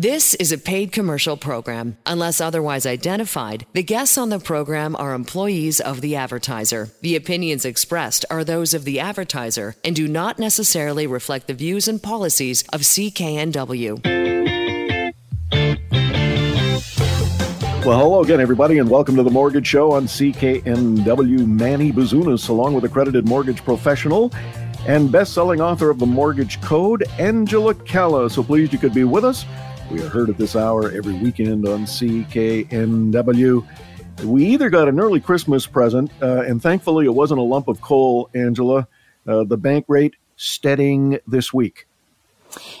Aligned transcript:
This 0.00 0.32
is 0.36 0.50
a 0.50 0.56
paid 0.56 0.92
commercial 0.92 1.36
program. 1.36 1.98
Unless 2.06 2.40
otherwise 2.40 2.86
identified, 2.86 3.66
the 3.74 3.82
guests 3.82 4.16
on 4.16 4.30
the 4.30 4.38
program 4.38 4.96
are 4.96 5.12
employees 5.12 5.78
of 5.78 6.00
the 6.00 6.16
advertiser. 6.16 6.88
The 7.02 7.16
opinions 7.16 7.66
expressed 7.66 8.24
are 8.30 8.42
those 8.42 8.72
of 8.72 8.86
the 8.86 8.98
advertiser 8.98 9.76
and 9.84 9.94
do 9.94 10.08
not 10.08 10.38
necessarily 10.38 11.06
reflect 11.06 11.48
the 11.48 11.52
views 11.52 11.86
and 11.86 12.02
policies 12.02 12.64
of 12.72 12.80
CKNW. 12.80 14.02
Well, 17.84 17.98
hello 17.98 18.22
again, 18.22 18.40
everybody, 18.40 18.78
and 18.78 18.88
welcome 18.88 19.16
to 19.16 19.22
the 19.22 19.30
Mortgage 19.30 19.66
Show 19.66 19.92
on 19.92 20.06
CKNW. 20.06 21.46
Manny 21.46 21.92
Bazunas, 21.92 22.48
along 22.48 22.72
with 22.72 22.84
accredited 22.84 23.28
mortgage 23.28 23.62
professional 23.62 24.32
and 24.86 25.12
best-selling 25.12 25.60
author 25.60 25.90
of 25.90 25.98
The 25.98 26.06
Mortgage 26.06 26.58
Code, 26.62 27.02
Angela 27.18 27.74
Calla. 27.74 28.30
So 28.30 28.42
pleased 28.42 28.72
you 28.72 28.78
could 28.78 28.94
be 28.94 29.04
with 29.04 29.26
us. 29.26 29.44
We 29.90 30.00
are 30.02 30.08
heard 30.08 30.30
at 30.30 30.38
this 30.38 30.54
hour 30.54 30.92
every 30.92 31.14
weekend 31.14 31.66
on 31.66 31.80
CKNW. 31.84 33.66
We 34.24 34.46
either 34.46 34.70
got 34.70 34.88
an 34.88 35.00
early 35.00 35.18
Christmas 35.18 35.66
present, 35.66 36.12
uh, 36.22 36.42
and 36.42 36.62
thankfully 36.62 37.06
it 37.06 37.14
wasn't 37.14 37.40
a 37.40 37.42
lump 37.42 37.66
of 37.66 37.80
coal, 37.80 38.30
Angela. 38.32 38.86
Uh, 39.26 39.42
the 39.42 39.56
bank 39.56 39.86
rate 39.88 40.14
steadying 40.36 41.18
this 41.26 41.52
week. 41.52 41.88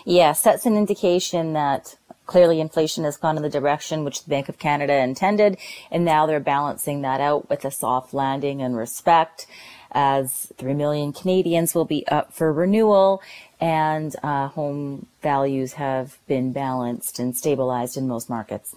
Yes, 0.04 0.42
that's 0.42 0.66
an 0.66 0.76
indication 0.76 1.52
that 1.54 1.96
clearly 2.26 2.60
inflation 2.60 3.02
has 3.02 3.16
gone 3.16 3.36
in 3.36 3.42
the 3.42 3.50
direction 3.50 4.04
which 4.04 4.22
the 4.22 4.30
Bank 4.30 4.48
of 4.48 4.60
Canada 4.60 4.94
intended, 4.94 5.58
and 5.90 6.04
now 6.04 6.26
they're 6.26 6.38
balancing 6.38 7.02
that 7.02 7.20
out 7.20 7.50
with 7.50 7.64
a 7.64 7.72
soft 7.72 8.14
landing 8.14 8.62
and 8.62 8.76
respect 8.76 9.48
as 9.92 10.52
3 10.58 10.74
million 10.74 11.12
Canadians 11.12 11.74
will 11.74 11.84
be 11.84 12.06
up 12.08 12.32
for 12.32 12.52
renewal 12.52 13.22
and 13.60 14.16
uh, 14.22 14.48
home 14.48 15.06
values 15.22 15.74
have 15.74 16.18
been 16.26 16.52
balanced 16.52 17.18
and 17.18 17.36
stabilized 17.36 17.96
in 17.96 18.08
most 18.08 18.30
markets. 18.30 18.76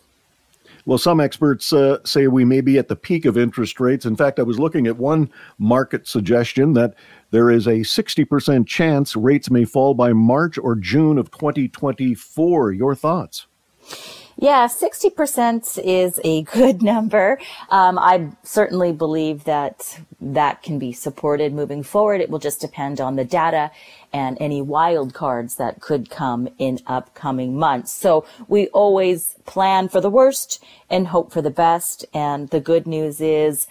Well, 0.85 0.97
some 0.97 1.21
experts 1.21 1.71
uh, 1.71 1.99
say 2.03 2.27
we 2.27 2.43
may 2.43 2.59
be 2.59 2.77
at 2.77 2.89
the 2.89 2.95
peak 2.95 3.23
of 3.23 3.37
interest 3.37 3.79
rates. 3.79 4.05
In 4.05 4.17
fact, 4.17 4.37
I 4.37 4.43
was 4.43 4.59
looking 4.59 4.85
at 4.85 4.97
one 4.97 5.31
market 5.57 6.07
suggestion 6.07 6.73
that 6.73 6.93
there 7.31 7.49
is 7.49 7.67
a 7.67 7.79
60% 7.79 8.67
chance 8.67 9.15
rates 9.15 9.49
may 9.49 9.63
fall 9.63 9.93
by 9.93 10.11
March 10.11 10.57
or 10.57 10.75
June 10.75 11.17
of 11.17 11.31
2024. 11.31 12.73
Your 12.73 12.95
thoughts? 12.95 13.47
Yeah, 14.37 14.67
60% 14.67 15.79
is 15.83 16.19
a 16.23 16.41
good 16.43 16.81
number. 16.93 17.39
Um, 17.69 17.99
I 17.99 18.31
certainly 18.43 18.91
believe 18.91 19.43
that 19.43 19.99
that 20.19 20.63
can 20.63 20.79
be 20.79 20.91
supported 20.91 21.53
moving 21.53 21.83
forward. 21.83 22.21
It 22.21 22.29
will 22.29 22.39
just 22.39 22.61
depend 22.61 22.99
on 22.99 23.15
the 23.15 23.25
data 23.25 23.71
and 24.13 24.37
any 24.39 24.61
wild 24.61 25.13
cards 25.13 25.55
that 25.55 25.81
could 25.81 26.09
come 26.09 26.47
in 26.57 26.79
upcoming 26.85 27.57
months. 27.57 27.91
So 27.91 28.25
we 28.47 28.67
always 28.67 29.35
plan 29.45 29.89
for 29.89 29.99
the 29.99 30.09
worst 30.09 30.63
and 30.89 31.07
hope 31.07 31.33
for 31.33 31.41
the 31.41 31.49
best. 31.49 32.05
And 32.13 32.49
the 32.49 32.59
good 32.59 32.85
news 32.85 33.19
is, 33.19 33.67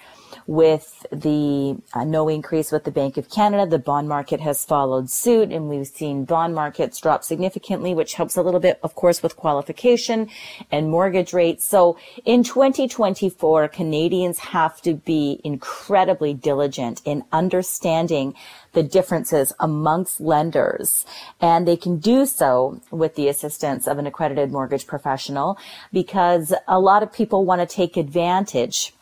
with 0.46 1.06
the 1.12 1.76
uh, 1.94 2.04
no 2.04 2.28
increase 2.28 2.72
with 2.72 2.84
the 2.84 2.90
Bank 2.90 3.16
of 3.16 3.30
Canada, 3.30 3.66
the 3.66 3.78
bond 3.78 4.08
market 4.08 4.40
has 4.40 4.64
followed 4.64 5.10
suit 5.10 5.50
and 5.50 5.68
we've 5.68 5.86
seen 5.86 6.24
bond 6.24 6.54
markets 6.54 7.00
drop 7.00 7.24
significantly, 7.24 7.94
which 7.94 8.14
helps 8.14 8.36
a 8.36 8.42
little 8.42 8.60
bit, 8.60 8.78
of 8.82 8.94
course, 8.94 9.22
with 9.22 9.36
qualification 9.36 10.28
and 10.70 10.90
mortgage 10.90 11.32
rates. 11.32 11.64
So 11.64 11.96
in 12.24 12.42
2024, 12.42 13.68
Canadians 13.68 14.38
have 14.40 14.80
to 14.82 14.94
be 14.94 15.40
incredibly 15.44 16.34
diligent 16.34 17.02
in 17.04 17.24
understanding 17.32 18.34
the 18.72 18.82
differences 18.82 19.52
amongst 19.60 20.20
lenders. 20.20 21.04
And 21.40 21.66
they 21.66 21.76
can 21.76 21.98
do 21.98 22.26
so 22.26 22.80
with 22.90 23.14
the 23.14 23.28
assistance 23.28 23.86
of 23.86 23.98
an 23.98 24.06
accredited 24.06 24.50
mortgage 24.50 24.86
professional 24.86 25.58
because 25.92 26.54
a 26.66 26.80
lot 26.80 27.02
of 27.02 27.12
people 27.12 27.44
want 27.44 27.60
to 27.60 27.74
take 27.74 27.96
advantage 27.96 28.94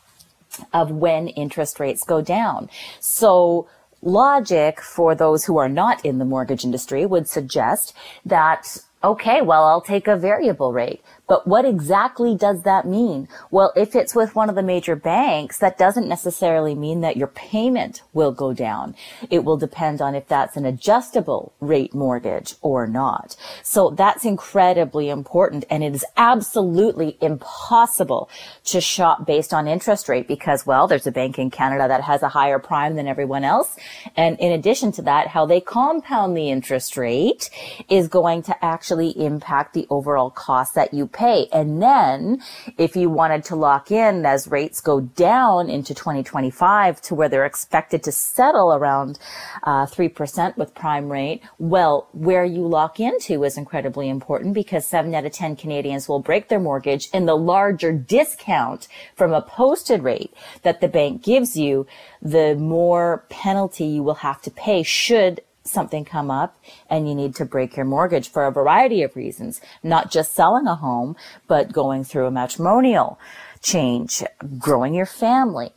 of 0.73 0.91
when 0.91 1.27
interest 1.29 1.79
rates 1.79 2.03
go 2.03 2.21
down. 2.21 2.69
So 2.99 3.69
logic 4.01 4.81
for 4.81 5.15
those 5.15 5.45
who 5.45 5.57
are 5.57 5.69
not 5.69 6.03
in 6.05 6.17
the 6.17 6.25
mortgage 6.25 6.65
industry 6.65 7.05
would 7.05 7.27
suggest 7.27 7.93
that 8.25 8.77
okay, 9.03 9.41
well, 9.41 9.63
I'll 9.63 9.81
take 9.81 10.07
a 10.07 10.15
variable 10.15 10.73
rate. 10.73 11.01
But 11.31 11.47
what 11.47 11.63
exactly 11.63 12.35
does 12.35 12.63
that 12.63 12.85
mean? 12.85 13.29
Well, 13.51 13.71
if 13.73 13.95
it's 13.95 14.13
with 14.13 14.35
one 14.35 14.49
of 14.49 14.55
the 14.55 14.61
major 14.61 14.97
banks, 14.97 15.59
that 15.59 15.77
doesn't 15.77 16.09
necessarily 16.09 16.75
mean 16.75 16.99
that 16.99 17.15
your 17.15 17.29
payment 17.29 18.01
will 18.11 18.33
go 18.33 18.51
down. 18.51 18.95
It 19.29 19.45
will 19.45 19.55
depend 19.55 20.01
on 20.01 20.13
if 20.13 20.27
that's 20.27 20.57
an 20.57 20.65
adjustable 20.65 21.53
rate 21.61 21.93
mortgage 21.93 22.55
or 22.61 22.85
not. 22.85 23.37
So 23.63 23.91
that's 23.91 24.25
incredibly 24.25 25.07
important. 25.09 25.63
And 25.69 25.85
it 25.85 25.95
is 25.95 26.03
absolutely 26.17 27.17
impossible 27.21 28.29
to 28.65 28.81
shop 28.81 29.25
based 29.25 29.53
on 29.53 29.69
interest 29.69 30.09
rate 30.09 30.27
because, 30.27 30.65
well, 30.65 30.85
there's 30.85 31.07
a 31.07 31.13
bank 31.13 31.39
in 31.39 31.49
Canada 31.49 31.87
that 31.87 32.01
has 32.01 32.23
a 32.23 32.27
higher 32.27 32.59
prime 32.59 32.97
than 32.97 33.07
everyone 33.07 33.45
else. 33.45 33.77
And 34.17 34.37
in 34.41 34.51
addition 34.51 34.91
to 34.93 35.01
that, 35.03 35.27
how 35.27 35.45
they 35.45 35.61
compound 35.61 36.35
the 36.35 36.49
interest 36.49 36.97
rate 36.97 37.49
is 37.87 38.09
going 38.09 38.43
to 38.43 38.65
actually 38.65 39.11
impact 39.11 39.73
the 39.73 39.87
overall 39.89 40.29
cost 40.29 40.75
that 40.75 40.93
you 40.93 41.07
pay 41.07 41.20
pay. 41.21 41.47
And 41.51 41.81
then 41.81 42.41
if 42.77 42.95
you 42.95 43.09
wanted 43.09 43.43
to 43.45 43.55
lock 43.55 43.91
in 43.91 44.25
as 44.25 44.47
rates 44.47 44.81
go 44.81 45.01
down 45.01 45.69
into 45.69 45.93
2025 45.93 46.99
to 47.01 47.15
where 47.15 47.29
they're 47.29 47.45
expected 47.45 48.01
to 48.03 48.11
settle 48.11 48.73
around 48.73 49.19
uh, 49.63 49.85
3% 49.85 50.57
with 50.57 50.73
prime 50.73 51.11
rate, 51.11 51.43
well, 51.59 52.07
where 52.13 52.43
you 52.43 52.65
lock 52.67 52.99
into 52.99 53.43
is 53.43 53.55
incredibly 53.57 54.09
important 54.09 54.55
because 54.55 54.87
seven 54.87 55.13
out 55.13 55.25
of 55.25 55.31
10 55.31 55.55
Canadians 55.55 56.09
will 56.09 56.19
break 56.19 56.49
their 56.49 56.59
mortgage 56.59 57.07
and 57.13 57.27
the 57.27 57.37
larger 57.37 57.91
discount 57.91 58.87
from 59.15 59.31
a 59.31 59.41
posted 59.43 60.01
rate 60.01 60.33
that 60.63 60.81
the 60.81 60.87
bank 60.87 61.23
gives 61.23 61.55
you, 61.55 61.85
the 62.21 62.55
more 62.55 63.25
penalty 63.29 63.85
you 63.85 64.01
will 64.01 64.15
have 64.15 64.41
to 64.41 64.49
pay 64.49 64.81
should 64.81 65.39
something 65.71 66.05
come 66.05 66.29
up 66.29 66.57
and 66.89 67.07
you 67.07 67.15
need 67.15 67.35
to 67.35 67.45
break 67.45 67.75
your 67.75 67.85
mortgage 67.85 68.29
for 68.29 68.45
a 68.45 68.51
variety 68.51 69.01
of 69.03 69.15
reasons, 69.15 69.61
not 69.83 70.11
just 70.11 70.33
selling 70.33 70.67
a 70.67 70.75
home, 70.75 71.15
but 71.47 71.71
going 71.71 72.03
through 72.03 72.27
a 72.27 72.31
matrimonial 72.31 73.19
change, 73.61 74.23
growing 74.57 74.93
your 74.93 75.05
family, 75.05 75.71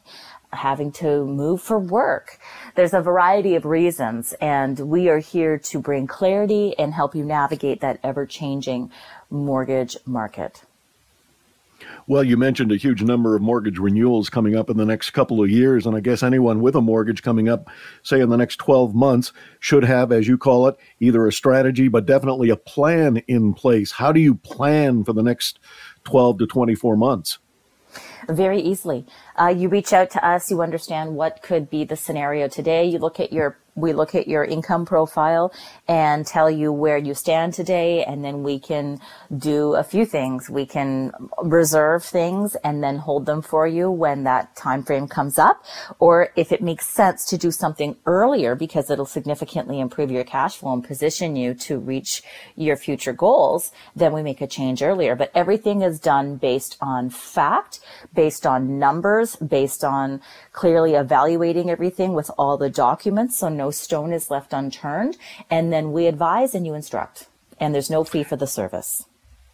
having 0.53 0.93
to 0.93 1.25
move 1.25 1.61
for 1.61 1.79
work. 1.79 2.39
There's 2.75 2.95
a 2.95 3.01
variety 3.01 3.55
of 3.57 3.65
reasons 3.65 4.35
and 4.41 4.79
we 4.79 5.09
are 5.09 5.19
here 5.19 5.59
to 5.59 5.81
bring 5.81 6.07
clarity 6.07 6.75
and 6.79 6.95
help 6.95 7.15
you 7.15 7.25
navigate 7.25 7.81
that 7.81 8.01
ever 8.03 8.27
changing 8.27 8.91
mortgage 9.31 9.97
market. 10.07 10.63
Well, 12.07 12.25
you 12.25 12.37
mentioned 12.37 12.73
a 12.73 12.77
huge 12.77 13.03
number 13.03 13.35
of 13.35 13.43
mortgage 13.43 13.79
renewals 13.79 14.29
coming 14.29 14.57
up 14.57 14.71
in 14.71 14.77
the 14.77 14.85
next 14.85 15.11
couple 15.11 15.43
of 15.43 15.51
years. 15.51 15.87
And 15.87 15.97
I 15.97 16.01
guess 16.01 16.23
anyone 16.23 16.61
with 16.61 16.75
a 16.75 16.81
mortgage 16.81 17.23
coming 17.23 17.49
up, 17.49 17.69
say 18.03 18.21
in 18.21 18.29
the 18.29 18.37
next 18.37 18.57
12 18.57 18.95
months, 18.95 19.33
should 19.61 19.85
have, 19.85 20.13
as 20.13 20.29
you 20.29 20.37
call 20.37 20.69
it, 20.69 20.77
either 21.01 21.27
a 21.27 21.33
strategy, 21.33 21.89
but 21.89 22.07
definitely 22.07 22.51
a 22.51 22.57
plan 22.57 23.19
in 23.29 23.55
place. 23.55 23.93
How 23.93 24.13
do 24.13 24.21
you 24.21 24.35
plan 24.35 25.05
for 25.05 25.13
the 25.13 25.23
next 25.23 25.59
12 26.05 26.39
to 26.39 26.47
24 26.47 26.97
months? 26.97 27.39
Very 28.29 28.61
easily. 28.61 29.07
Uh, 29.37 29.49
you 29.49 29.69
reach 29.69 29.93
out 29.93 30.11
to 30.11 30.27
us, 30.27 30.51
you 30.51 30.63
understand 30.63 31.15
what 31.15 31.43
could 31.43 31.69
be 31.71 31.85
the 31.85 31.97
scenario 31.97 32.49
today. 32.49 32.85
You 32.85 32.99
look 32.99 33.21
at 33.21 33.33
your 33.33 33.59
we 33.75 33.93
look 33.93 34.15
at 34.15 34.29
your 34.29 34.45
income 34.45 34.87
profile 34.87 35.53
and 35.89 36.27
tell 36.27 36.51
you 36.51 36.73
where 36.73 36.97
you 36.97 37.15
stand 37.15 37.55
today 37.55 38.05
and 38.05 38.25
then 38.25 38.43
we 38.43 38.59
can 38.59 39.01
do 39.37 39.75
a 39.75 39.83
few 39.83 40.07
things. 40.07 40.49
We 40.49 40.67
can 40.67 41.13
reserve 41.43 42.05
things 42.05 42.57
and 42.65 42.83
then 42.83 42.97
hold 42.97 43.27
them 43.27 43.43
for 43.43 43.67
you 43.67 43.91
when 43.91 44.25
that 44.25 44.55
time 44.57 44.83
frame 44.83 45.09
comes 45.09 45.39
up 45.39 45.65
or 45.99 46.31
if 46.37 46.53
it 46.53 46.63
makes 46.63 46.89
sense 46.89 47.25
to 47.27 47.39
do 47.39 47.51
something 47.51 47.97
earlier 48.07 48.55
because 48.55 48.91
it'll 48.91 49.07
significantly 49.07 49.81
improve 49.81 50.11
your 50.11 50.25
cash 50.25 50.57
flow 50.57 50.73
and 50.73 50.85
position 50.85 51.37
you 51.37 51.55
to 51.55 51.79
reach 51.79 52.23
your 52.57 52.77
future 52.77 53.13
goals 53.13 53.73
then 53.97 54.13
we 54.13 54.23
make 54.23 54.41
a 54.41 54.47
change 54.47 54.83
earlier. 54.83 55.17
But 55.17 55.31
everything 55.35 55.83
is 55.83 55.99
done 55.99 56.37
based 56.37 56.77
on 56.81 57.11
fact 57.11 57.81
based 58.15 58.47
on 58.47 58.79
numbers 58.79 59.37
based 59.37 59.85
on 59.85 60.21
clearly 60.53 60.95
evaluating 60.95 61.71
everything 61.71 62.13
with 62.13 62.31
all 62.39 62.57
the 62.57 62.71
documents 62.71 63.39
so 63.39 63.49
no 63.49 63.64
stone 63.71 64.13
is 64.13 64.31
left 64.31 64.53
unturned. 64.53 65.17
And 65.51 65.73
then 65.73 65.93
we 65.93 66.07
advise 66.07 66.55
and 66.55 66.67
you 66.67 66.75
instruct. 66.75 67.29
And 67.61 67.75
there's 67.75 67.91
no 67.91 68.05
fee 68.05 68.25
for 68.25 68.37
the 68.37 68.47
service. 68.47 69.07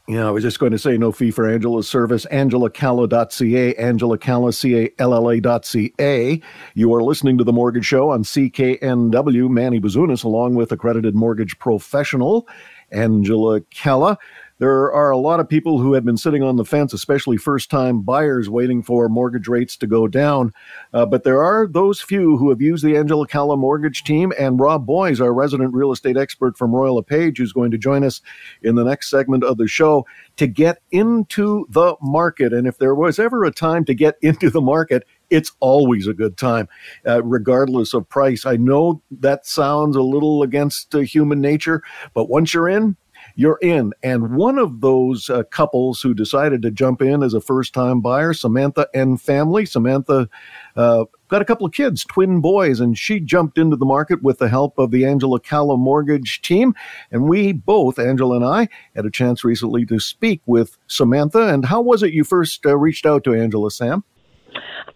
Yeah, 0.09 0.27
I 0.27 0.31
was 0.31 0.43
just 0.43 0.59
going 0.59 0.73
to 0.73 0.79
say 0.79 0.99
no 0.99 1.13
fee 1.13 1.31
for 1.31 1.49
Angela's 1.49 1.89
service. 1.89 2.27
AngelaCalla.ca, 2.33 3.75
Angela 3.77 4.19
Calla, 4.19 4.53
C-A-L-L-A.ca. 4.53 6.43
You 6.75 6.95
are 6.95 7.03
listening 7.03 7.39
to 7.39 7.45
The 7.45 7.53
Mortgage 7.53 7.85
Show 7.85 8.11
on 8.11 8.25
CKNW. 8.25 9.49
Manny 9.49 9.79
Bazunas, 9.79 10.25
along 10.25 10.57
with 10.57 10.73
accredited 10.73 11.15
mortgage 11.15 11.59
professional 11.61 12.49
Angela 12.91 13.61
Calla. 13.71 14.19
There 14.61 14.93
are 14.93 15.11
a 15.11 15.17
lot 15.17 15.41
of 15.41 15.49
people 15.49 15.79
who 15.79 15.95
have 15.95 16.05
been 16.05 16.19
sitting 16.19 16.43
on 16.43 16.57
the 16.57 16.67
fence, 16.67 16.93
especially 16.93 17.39
first 17.39 17.71
time 17.71 18.03
buyers 18.03 18.51
waiting 18.51 18.83
for 18.83 19.09
mortgage 19.09 19.49
rates 19.49 19.75
to 19.79 19.87
go 19.87 20.07
down. 20.07 20.53
Uh, 20.93 21.07
but 21.07 21.25
there 21.25 21.43
are 21.43 21.67
those 21.67 22.03
few 22.03 22.37
who 22.37 22.51
have 22.51 22.61
used 22.61 22.85
the 22.85 22.95
Angela 22.95 23.27
Calla 23.27 23.57
mortgage 23.57 24.05
team. 24.05 24.35
And 24.39 24.61
Rob 24.61 24.85
Boys, 24.85 25.19
our 25.19 25.33
resident 25.33 25.73
real 25.73 25.93
estate 25.93 26.19
expert 26.19 26.59
from 26.59 26.75
Royal 26.75 26.97
LePage, 26.97 27.39
who's 27.39 27.55
going 27.55 27.71
to 27.71 27.79
join 27.79 28.05
us 28.05 28.21
in 28.63 28.75
the 28.75 28.85
next 28.85 29.09
segment 29.09 29.45
of 29.45 29.57
the 29.57 29.67
show 29.67 30.05
to 30.37 30.47
get 30.47 30.83
into 30.91 31.67
the 31.71 31.97
market. 32.03 32.53
And 32.53 32.67
if 32.67 32.77
there 32.77 32.95
was 32.95 33.19
ever 33.19 33.47
a 33.47 33.51
time 33.51 33.87
to 33.87 33.95
get 33.95 34.17
into 34.23 34.51
the 34.51 34.61
market, 34.61 35.07
it's 35.31 35.53
always 35.61 36.07
a 36.07 36.13
good 36.13 36.37
time, 36.37 36.69
uh, 37.07 37.23
regardless 37.23 37.95
of 37.95 38.07
price. 38.11 38.45
I 38.45 38.57
know 38.57 39.01
that 39.11 39.47
sounds 39.47 39.97
a 39.97 40.03
little 40.03 40.43
against 40.43 40.95
uh, 40.95 40.99
human 40.99 41.41
nature, 41.41 41.83
but 42.13 42.29
once 42.29 42.53
you're 42.53 42.69
in, 42.69 42.97
you're 43.41 43.59
in. 43.63 43.93
And 44.03 44.37
one 44.37 44.59
of 44.59 44.83
those 44.83 45.31
uh, 45.31 45.45
couples 45.45 46.03
who 46.03 46.13
decided 46.13 46.61
to 46.61 46.71
jump 46.71 47.01
in 47.01 47.23
as 47.23 47.33
a 47.33 47.41
first 47.41 47.73
time 47.73 48.03
buyer, 48.03 48.35
Samantha 48.35 48.87
and 48.93 49.19
family, 49.19 49.65
Samantha 49.65 50.29
uh, 50.77 51.07
got 51.29 51.41
a 51.41 51.47
couple 51.47 51.65
of 51.65 51.73
kids, 51.73 52.05
twin 52.05 52.43
boys, 52.43 52.81
and 52.81 52.99
she 52.99 53.19
jumped 53.19 53.57
into 53.57 53.77
the 53.77 53.87
market 53.87 54.23
with 54.23 54.39
the 54.39 54.49
help 54.51 54.79
of 54.79 54.91
the 54.91 55.07
Angela 55.07 55.41
Calla 55.41 55.79
mortgage 55.79 56.43
team. 56.43 56.75
And 57.11 57.31
we 57.31 57.53
both, 57.53 57.99
Angela 57.99 58.37
and 58.37 58.45
I, 58.45 58.69
had 58.95 59.07
a 59.07 59.11
chance 59.11 59.43
recently 59.43 59.87
to 59.87 59.99
speak 59.99 60.43
with 60.45 60.77
Samantha. 60.87 61.49
And 61.49 61.65
how 61.65 61.81
was 61.81 62.03
it 62.03 62.13
you 62.13 62.25
first 62.25 62.67
uh, 62.67 62.77
reached 62.77 63.07
out 63.07 63.25
to 63.25 63.35
Angela, 63.35 63.71
Sam? 63.71 64.05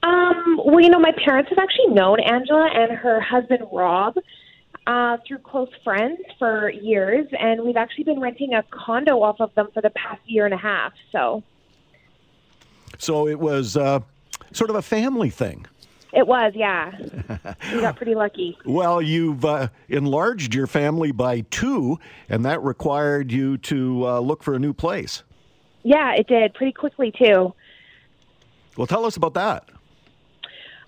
Um, 0.02 0.60
well, 0.66 0.80
you 0.80 0.90
know, 0.90 0.98
my 0.98 1.12
parents 1.24 1.48
have 1.48 1.58
actually 1.58 1.94
known 1.94 2.20
Angela 2.20 2.68
and 2.74 2.92
her 2.92 3.22
husband 3.22 3.62
Rob 3.72 4.16
uh, 4.86 5.18
through 5.26 5.38
close 5.38 5.70
friends 5.82 6.20
for 6.38 6.70
years, 6.70 7.26
and 7.38 7.62
we've 7.62 7.76
actually 7.76 8.04
been 8.04 8.20
renting 8.20 8.54
a 8.54 8.62
condo 8.70 9.22
off 9.22 9.40
of 9.40 9.54
them 9.54 9.68
for 9.72 9.80
the 9.80 9.90
past 9.90 10.20
year 10.26 10.44
and 10.44 10.54
a 10.54 10.58
half. 10.58 10.92
So, 11.12 11.42
so 12.98 13.26
it 13.26 13.38
was 13.38 13.76
uh, 13.76 14.00
sort 14.52 14.70
of 14.70 14.76
a 14.76 14.82
family 14.82 15.30
thing. 15.30 15.66
It 16.12 16.28
was, 16.28 16.52
yeah. 16.54 16.92
we 17.72 17.80
got 17.80 17.96
pretty 17.96 18.14
lucky. 18.14 18.56
Well, 18.64 19.02
you've 19.02 19.44
uh, 19.44 19.68
enlarged 19.88 20.54
your 20.54 20.68
family 20.68 21.10
by 21.10 21.40
two, 21.50 21.98
and 22.28 22.44
that 22.44 22.62
required 22.62 23.32
you 23.32 23.58
to 23.58 24.06
uh, 24.06 24.20
look 24.20 24.44
for 24.44 24.54
a 24.54 24.60
new 24.60 24.72
place. 24.72 25.24
Yeah, 25.82 26.14
it 26.14 26.28
did 26.28 26.54
pretty 26.54 26.72
quickly 26.72 27.10
too. 27.10 27.52
Well, 28.76 28.86
tell 28.86 29.04
us 29.04 29.16
about 29.16 29.34
that. 29.34 29.68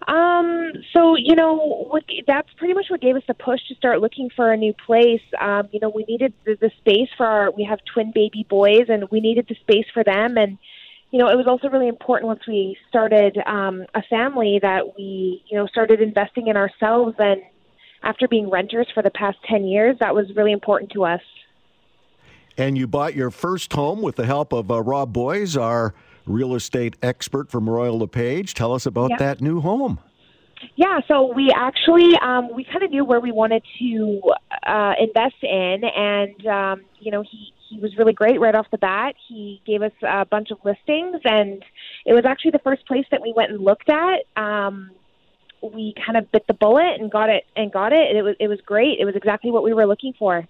Um, 0.06 0.72
so 0.92 1.16
you 1.16 1.34
know, 1.34 1.86
what, 1.90 2.04
that's 2.26 2.48
pretty 2.58 2.74
much 2.74 2.86
what 2.88 3.00
gave 3.00 3.16
us 3.16 3.22
the 3.26 3.34
push 3.34 3.60
to 3.68 3.74
start 3.74 4.00
looking 4.00 4.30
for 4.34 4.52
a 4.52 4.56
new 4.56 4.74
place. 4.86 5.22
Um, 5.40 5.68
you 5.72 5.80
know, 5.80 5.88
we 5.88 6.04
needed 6.04 6.32
the, 6.44 6.56
the 6.60 6.70
space 6.78 7.08
for 7.16 7.26
our. 7.26 7.50
We 7.50 7.64
have 7.64 7.80
twin 7.92 8.12
baby 8.14 8.46
boys, 8.48 8.86
and 8.88 9.08
we 9.10 9.20
needed 9.20 9.46
the 9.48 9.56
space 9.56 9.86
for 9.92 10.04
them. 10.04 10.36
And 10.36 10.58
you 11.10 11.18
know, 11.18 11.28
it 11.28 11.36
was 11.36 11.46
also 11.46 11.68
really 11.68 11.88
important 11.88 12.28
once 12.28 12.46
we 12.46 12.76
started 12.88 13.38
um, 13.46 13.86
a 13.94 14.02
family 14.02 14.58
that 14.62 14.96
we, 14.98 15.42
you 15.48 15.56
know, 15.56 15.66
started 15.66 16.00
investing 16.00 16.48
in 16.48 16.56
ourselves. 16.56 17.14
And 17.18 17.40
after 18.02 18.28
being 18.28 18.50
renters 18.50 18.88
for 18.92 19.02
the 19.02 19.10
past 19.10 19.38
ten 19.48 19.64
years, 19.64 19.96
that 20.00 20.14
was 20.14 20.26
really 20.36 20.52
important 20.52 20.92
to 20.92 21.04
us. 21.04 21.22
And 22.58 22.78
you 22.78 22.86
bought 22.86 23.14
your 23.14 23.30
first 23.30 23.72
home 23.72 24.02
with 24.02 24.16
the 24.16 24.26
help 24.26 24.52
of 24.52 24.70
uh, 24.70 24.82
Rob 24.82 25.12
Boys, 25.12 25.56
our 25.56 25.94
real 26.26 26.54
estate 26.54 26.96
expert 27.02 27.50
from 27.50 27.68
Royal 27.68 27.98
LePage. 27.98 28.54
Tell 28.54 28.72
us 28.72 28.86
about 28.86 29.10
yep. 29.10 29.18
that 29.18 29.40
new 29.40 29.60
home. 29.60 29.98
Yeah, 30.74 31.00
so 31.06 31.32
we 31.32 31.50
actually 31.54 32.16
um, 32.16 32.54
we 32.54 32.64
kind 32.64 32.82
of 32.82 32.90
knew 32.90 33.04
where 33.04 33.20
we 33.20 33.30
wanted 33.30 33.62
to 33.78 34.20
uh, 34.66 34.94
invest 34.98 35.36
in, 35.42 35.82
and 35.84 36.46
um, 36.46 36.82
you 36.98 37.10
know 37.10 37.22
he 37.22 37.52
he 37.68 37.78
was 37.78 37.96
really 37.96 38.12
great 38.12 38.40
right 38.40 38.54
off 38.54 38.66
the 38.70 38.78
bat. 38.78 39.14
He 39.28 39.60
gave 39.66 39.82
us 39.82 39.92
a 40.02 40.24
bunch 40.24 40.50
of 40.50 40.58
listings, 40.64 41.20
and 41.24 41.62
it 42.04 42.14
was 42.14 42.24
actually 42.24 42.52
the 42.52 42.60
first 42.60 42.86
place 42.86 43.04
that 43.10 43.20
we 43.22 43.32
went 43.36 43.50
and 43.52 43.60
looked 43.60 43.90
at. 43.90 44.20
Um, 44.36 44.90
we 45.62 45.94
kind 46.04 46.16
of 46.16 46.30
bit 46.32 46.46
the 46.46 46.54
bullet 46.54 47.00
and 47.00 47.10
got 47.10 47.28
it 47.28 47.44
and 47.54 47.72
got 47.72 47.92
it. 47.92 48.16
It 48.16 48.22
was 48.22 48.36
it 48.40 48.48
was 48.48 48.60
great. 48.64 48.98
It 48.98 49.04
was 49.04 49.14
exactly 49.14 49.50
what 49.50 49.62
we 49.62 49.74
were 49.74 49.86
looking 49.86 50.14
for. 50.18 50.46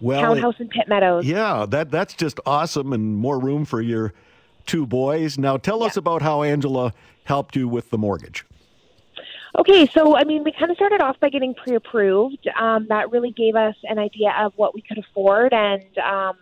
Well, 0.00 0.20
townhouse 0.20 0.56
it, 0.58 0.64
in 0.64 0.68
Pitt 0.68 0.88
Meadows. 0.88 1.24
Yeah, 1.24 1.64
that 1.70 1.90
that's 1.90 2.14
just 2.14 2.38
awesome, 2.44 2.92
and 2.92 3.16
more 3.16 3.38
room 3.38 3.64
for 3.64 3.80
your 3.80 4.12
two 4.66 4.86
boys. 4.86 5.38
Now, 5.38 5.56
tell 5.56 5.80
yeah. 5.80 5.86
us 5.86 5.96
about 5.96 6.22
how 6.22 6.42
Angela 6.42 6.92
helped 7.24 7.56
you 7.56 7.68
with 7.68 7.90
the 7.90 7.98
mortgage. 7.98 8.44
Okay, 9.58 9.86
so 9.86 10.16
I 10.16 10.24
mean, 10.24 10.44
we 10.44 10.52
kind 10.52 10.70
of 10.70 10.76
started 10.76 11.00
off 11.00 11.18
by 11.18 11.30
getting 11.30 11.54
pre-approved. 11.54 12.46
Um, 12.60 12.86
that 12.88 13.10
really 13.10 13.30
gave 13.30 13.56
us 13.56 13.74
an 13.84 13.98
idea 13.98 14.34
of 14.38 14.52
what 14.56 14.74
we 14.74 14.82
could 14.82 14.98
afford, 14.98 15.54
and 15.54 15.84
um, 15.98 16.36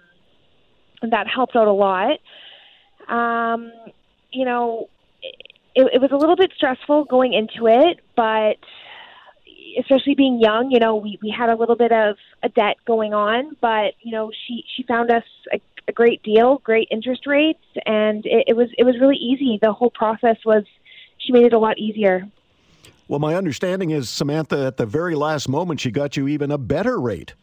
that 1.11 1.29
helped 1.29 1.55
out 1.55 1.69
a 1.69 1.73
lot. 1.73 2.19
Um, 3.09 3.71
you 4.33 4.45
know, 4.45 4.89
it, 5.23 5.95
it 5.95 6.01
was 6.01 6.11
a 6.11 6.17
little 6.17 6.35
bit 6.37 6.51
stressful 6.57 7.05
going 7.05 7.35
into 7.35 7.69
it, 7.69 8.01
but 8.17 8.59
especially 9.79 10.15
being 10.15 10.41
young, 10.41 10.71
you 10.71 10.81
know, 10.81 10.97
we 10.97 11.19
we 11.23 11.31
had 11.31 11.51
a 11.51 11.57
little 11.57 11.77
bit 11.77 11.93
of 11.93 12.17
a 12.43 12.49
debt 12.49 12.77
going 12.85 13.15
on, 13.15 13.57
but 13.61 13.95
you 14.03 14.11
know, 14.11 14.31
she 14.47 14.65
she 14.75 14.83
found 14.83 15.11
us 15.11 15.25
a 15.53 15.61
a 15.89 15.93
great 15.93 16.23
deal, 16.23 16.59
great 16.59 16.89
interest 16.91 17.27
rates, 17.27 17.65
and 17.87 18.25
it, 18.27 18.45
it 18.49 18.57
was 18.57 18.69
it 18.79 18.85
was 18.85 18.99
really 19.01 19.17
easy. 19.17 19.59
The 19.61 19.73
whole 19.73 19.91
process 19.91 20.37
was 20.45 20.65
she 21.19 21.33
made 21.33 21.45
it 21.45 21.53
a 21.53 21.59
lot 21.59 21.79
easier. 21.79 22.29
Well, 23.09 23.21
my 23.21 23.35
understanding 23.35 23.91
is 23.91 24.09
Samantha, 24.09 24.67
at 24.67 24.79
the 24.79 24.87
very 24.87 25.15
last 25.15 25.49
moment, 25.49 25.81
she 25.81 25.91
got 25.91 26.17
you 26.17 26.27
even 26.27 26.51
a 26.51 26.59
better 26.59 26.99
rate. 26.99 27.35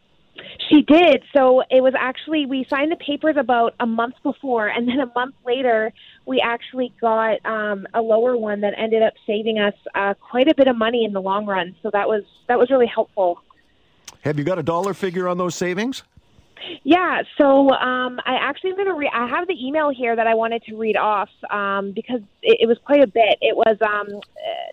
She 0.69 0.81
did. 0.81 1.23
So 1.35 1.61
it 1.69 1.83
was 1.83 1.93
actually, 1.97 2.45
we 2.45 2.65
signed 2.69 2.91
the 2.91 2.95
papers 2.95 3.35
about 3.37 3.75
a 3.79 3.85
month 3.85 4.15
before, 4.23 4.67
and 4.67 4.87
then 4.87 4.99
a 4.99 5.11
month 5.13 5.35
later, 5.45 5.91
we 6.25 6.39
actually 6.39 6.93
got 6.99 7.45
um, 7.45 7.85
a 7.93 8.01
lower 8.01 8.35
one 8.37 8.61
that 8.61 8.73
ended 8.77 9.03
up 9.03 9.13
saving 9.27 9.59
us 9.59 9.73
uh, 9.93 10.13
quite 10.15 10.47
a 10.47 10.55
bit 10.55 10.67
of 10.67 10.77
money 10.77 11.05
in 11.05 11.13
the 11.13 11.21
long 11.21 11.45
run. 11.45 11.75
So 11.83 11.91
that 11.93 12.07
was 12.07 12.23
that 12.47 12.57
was 12.57 12.71
really 12.71 12.87
helpful. 12.87 13.41
Have 14.21 14.37
you 14.37 14.43
got 14.43 14.59
a 14.59 14.63
dollar 14.63 14.93
figure 14.93 15.27
on 15.27 15.37
those 15.37 15.55
savings? 15.55 16.03
Yeah, 16.83 17.23
so 17.37 17.69
um, 17.71 18.19
I 18.25 18.35
actually 18.35 18.71
am 18.71 18.75
going 18.77 18.87
to 18.87 18.93
read. 18.93 19.11
I 19.13 19.27
have 19.27 19.47
the 19.47 19.65
email 19.65 19.89
here 19.89 20.15
that 20.15 20.27
I 20.27 20.35
wanted 20.35 20.63
to 20.63 20.75
read 20.75 20.97
off 20.97 21.29
um, 21.49 21.91
because 21.91 22.21
it, 22.41 22.57
it 22.61 22.67
was 22.67 22.77
quite 22.79 23.03
a 23.03 23.07
bit. 23.07 23.37
It 23.41 23.55
was 23.55 23.77
um, 23.81 24.21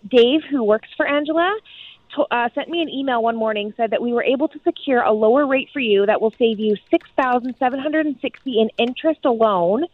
Dave, 0.07 0.43
who 0.49 0.63
works 0.63 0.89
for 0.95 1.07
Angela, 1.07 1.57
to, 2.15 2.23
uh, 2.31 2.49
sent 2.55 2.69
me 2.69 2.81
an 2.81 2.89
email 2.89 3.21
one 3.21 3.35
morning 3.35 3.73
said 3.77 3.91
that 3.91 4.01
we 4.01 4.13
were 4.13 4.23
able 4.23 4.47
to 4.47 4.59
secure 4.63 5.01
a 5.01 5.11
lower 5.11 5.45
rate 5.45 5.69
for 5.71 5.79
you 5.79 6.05
that 6.05 6.21
will 6.21 6.33
save 6.37 6.59
you 6.59 6.75
six 6.89 7.09
thousand 7.15 7.55
seven 7.57 7.79
hundred 7.79 8.05
and 8.05 8.19
sixty 8.19 8.59
in 8.59 8.69
interest 8.77 9.25
alone, 9.25 9.85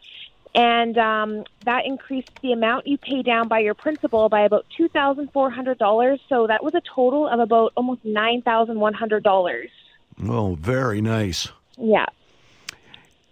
and 0.54 0.98
um, 0.98 1.44
that 1.66 1.86
increased 1.86 2.32
the 2.42 2.54
amount 2.54 2.88
you 2.88 2.98
pay 2.98 3.22
down 3.22 3.48
by 3.48 3.60
your 3.60 3.74
principal 3.74 4.30
by 4.30 4.42
about 4.42 4.66
two 4.76 4.88
thousand 4.90 5.32
four 5.32 5.50
hundred 5.50 5.78
dollars. 5.78 6.20
So 6.30 6.48
that 6.48 6.64
was 6.64 6.74
a 6.74 6.82
total 6.82 7.28
of 7.28 7.40
about 7.40 7.74
almost 7.76 8.06
nine 8.06 8.42
thousand 8.42 8.80
one 8.80 8.94
hundred 8.94 9.24
dollars. 9.24 9.70
Oh, 10.24 10.56
very 10.56 11.02
nice. 11.02 11.50
Yeah. 11.78 12.06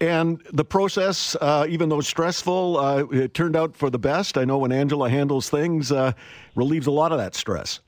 And 0.01 0.41
the 0.51 0.65
process, 0.65 1.37
uh, 1.39 1.65
even 1.69 1.89
though 1.89 2.01
stressful, 2.01 2.77
uh, 2.77 3.05
it 3.05 3.33
turned 3.33 3.55
out 3.55 3.75
for 3.75 3.89
the 3.89 3.99
best. 3.99 4.37
I 4.37 4.43
know 4.43 4.57
when 4.57 4.71
Angela 4.71 5.09
handles 5.09 5.49
things, 5.49 5.91
uh, 5.91 6.11
relieves 6.55 6.87
a 6.87 6.91
lot 6.91 7.11
of 7.11 7.19
that 7.19 7.35
stress. 7.35 7.79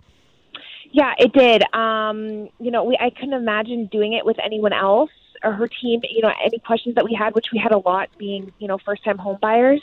Yeah, 0.92 1.14
it 1.18 1.34
did. 1.34 1.64
Um, 1.76 2.48
you 2.60 2.72
know, 2.72 2.86
we, 2.86 2.98
I 3.02 3.10
couldn't 3.10 3.34
imagine 3.34 3.88
doing 3.88 4.14
it 4.14 4.26
with 4.26 4.38
anyone 4.42 4.72
else 4.72 5.12
or 5.44 5.52
her 5.52 5.68
team. 5.68 6.02
You 6.10 6.22
know, 6.22 6.32
any 6.42 6.60
questions 6.60 6.96
that 6.96 7.04
we 7.04 7.14
had, 7.14 7.36
which 7.36 7.48
we 7.52 7.60
had 7.60 7.74
a 7.74 7.80
lot, 7.80 8.10
being 8.18 8.54
you 8.60 8.70
know 8.70 8.78
first 8.78 9.04
time 9.04 9.18
home 9.18 9.38
buyers. 9.42 9.82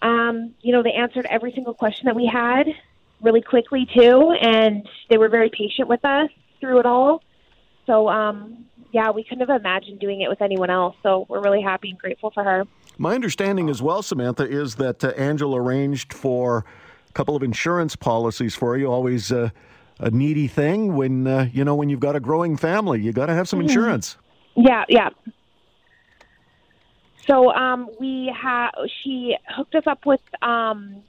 Um, 0.00 0.54
you 0.62 0.72
know, 0.72 0.82
they 0.82 0.92
answered 0.92 1.26
every 1.28 1.52
single 1.52 1.74
question 1.74 2.06
that 2.06 2.16
we 2.16 2.24
had 2.24 2.68
really 3.20 3.42
quickly 3.42 3.86
too, 3.94 4.32
and 4.40 4.88
they 5.10 5.18
were 5.18 5.28
very 5.28 5.50
patient 5.50 5.88
with 5.88 6.02
us 6.06 6.30
through 6.58 6.80
it 6.80 6.86
all. 6.86 7.22
So 7.86 8.08
um, 8.08 8.64
yeah, 8.94 9.10
we 9.10 9.24
couldn't 9.24 9.48
have 9.48 9.60
imagined 9.60 9.98
doing 9.98 10.20
it 10.20 10.28
with 10.28 10.40
anyone 10.40 10.70
else. 10.70 10.94
So 11.02 11.26
we're 11.28 11.42
really 11.42 11.60
happy 11.60 11.90
and 11.90 11.98
grateful 11.98 12.30
for 12.30 12.44
her. 12.44 12.64
My 12.96 13.16
understanding 13.16 13.68
as 13.68 13.82
well, 13.82 14.02
Samantha, 14.02 14.48
is 14.48 14.76
that 14.76 15.02
uh, 15.02 15.08
Angela 15.16 15.60
arranged 15.60 16.12
for 16.12 16.64
a 17.08 17.12
couple 17.12 17.34
of 17.34 17.42
insurance 17.42 17.96
policies 17.96 18.54
for 18.54 18.76
you. 18.76 18.86
Always 18.86 19.32
uh, 19.32 19.50
a 19.98 20.12
needy 20.12 20.46
thing 20.46 20.94
when 20.94 21.26
uh, 21.26 21.48
you 21.52 21.64
know 21.64 21.74
when 21.74 21.88
you've 21.88 21.98
got 21.98 22.14
a 22.14 22.20
growing 22.20 22.56
family, 22.56 23.00
you 23.00 23.12
got 23.12 23.26
to 23.26 23.34
have 23.34 23.48
some 23.48 23.58
mm-hmm. 23.58 23.68
insurance. 23.68 24.16
Yeah, 24.54 24.84
yeah. 24.88 25.08
So 27.26 27.52
um, 27.52 27.90
we 27.98 28.32
have 28.40 28.70
she 29.02 29.36
hooked 29.56 29.74
us 29.74 29.88
up 29.88 30.06
with 30.06 30.20
um, 30.40 31.02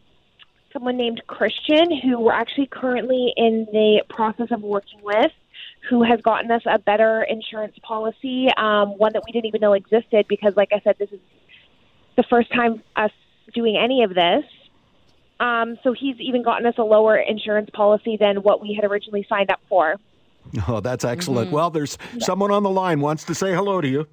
someone 0.74 0.98
named 0.98 1.22
Christian, 1.28 1.96
who 2.02 2.20
we're 2.20 2.34
actually 2.34 2.66
currently 2.66 3.32
in 3.38 3.68
the 3.72 4.02
process 4.10 4.48
of 4.50 4.64
working 4.64 5.02
with 5.04 5.32
who 5.90 6.04
has 6.04 6.22
gotten 6.22 6.52
us 6.52 6.62
a 6.66 6.80
better 6.80 7.24
insurance 7.24 7.76
policy, 7.84 8.48
um, 8.58 8.98
one 8.98 9.14
that 9.14 9.24
we 9.26 9.32
didn't 9.32 9.46
even 9.46 9.62
know 9.62 9.74
existed 9.74 10.26
because, 10.28 10.54
like 10.56 10.70
I 10.72 10.80
said, 10.84 10.96
this 11.00 11.10
is 11.12 11.20
the 12.16 12.24
first 12.24 12.52
time 12.52 12.82
us 12.96 13.12
doing 13.54 13.78
any 13.78 14.04
of 14.04 14.14
this. 14.14 14.44
Um, 15.40 15.78
so 15.84 15.94
he's 15.94 16.16
even 16.20 16.44
gotten 16.44 16.66
us 16.66 16.76
a 16.78 16.84
lower 16.84 17.18
insurance 17.18 17.70
policy 17.74 18.18
than 18.18 18.38
what 18.38 18.62
we 18.62 18.74
had 18.74 18.90
originally 18.90 19.26
signed 19.28 19.52
up 19.52 19.60
for. 19.68 19.96
Oh, 20.68 20.80
that's 20.80 21.04
excellent. 21.04 21.48
Mm-hmm. 21.48 21.56
Well, 21.56 21.70
there's 21.70 21.98
yeah. 22.14 22.24
someone 22.24 22.52
on 22.52 22.64
the 22.64 22.70
line 22.70 23.02
wants 23.02 23.24
to 23.26 23.36
say 23.36 23.54
hello 23.54 23.82
to 23.82 23.88
you. 23.88 24.08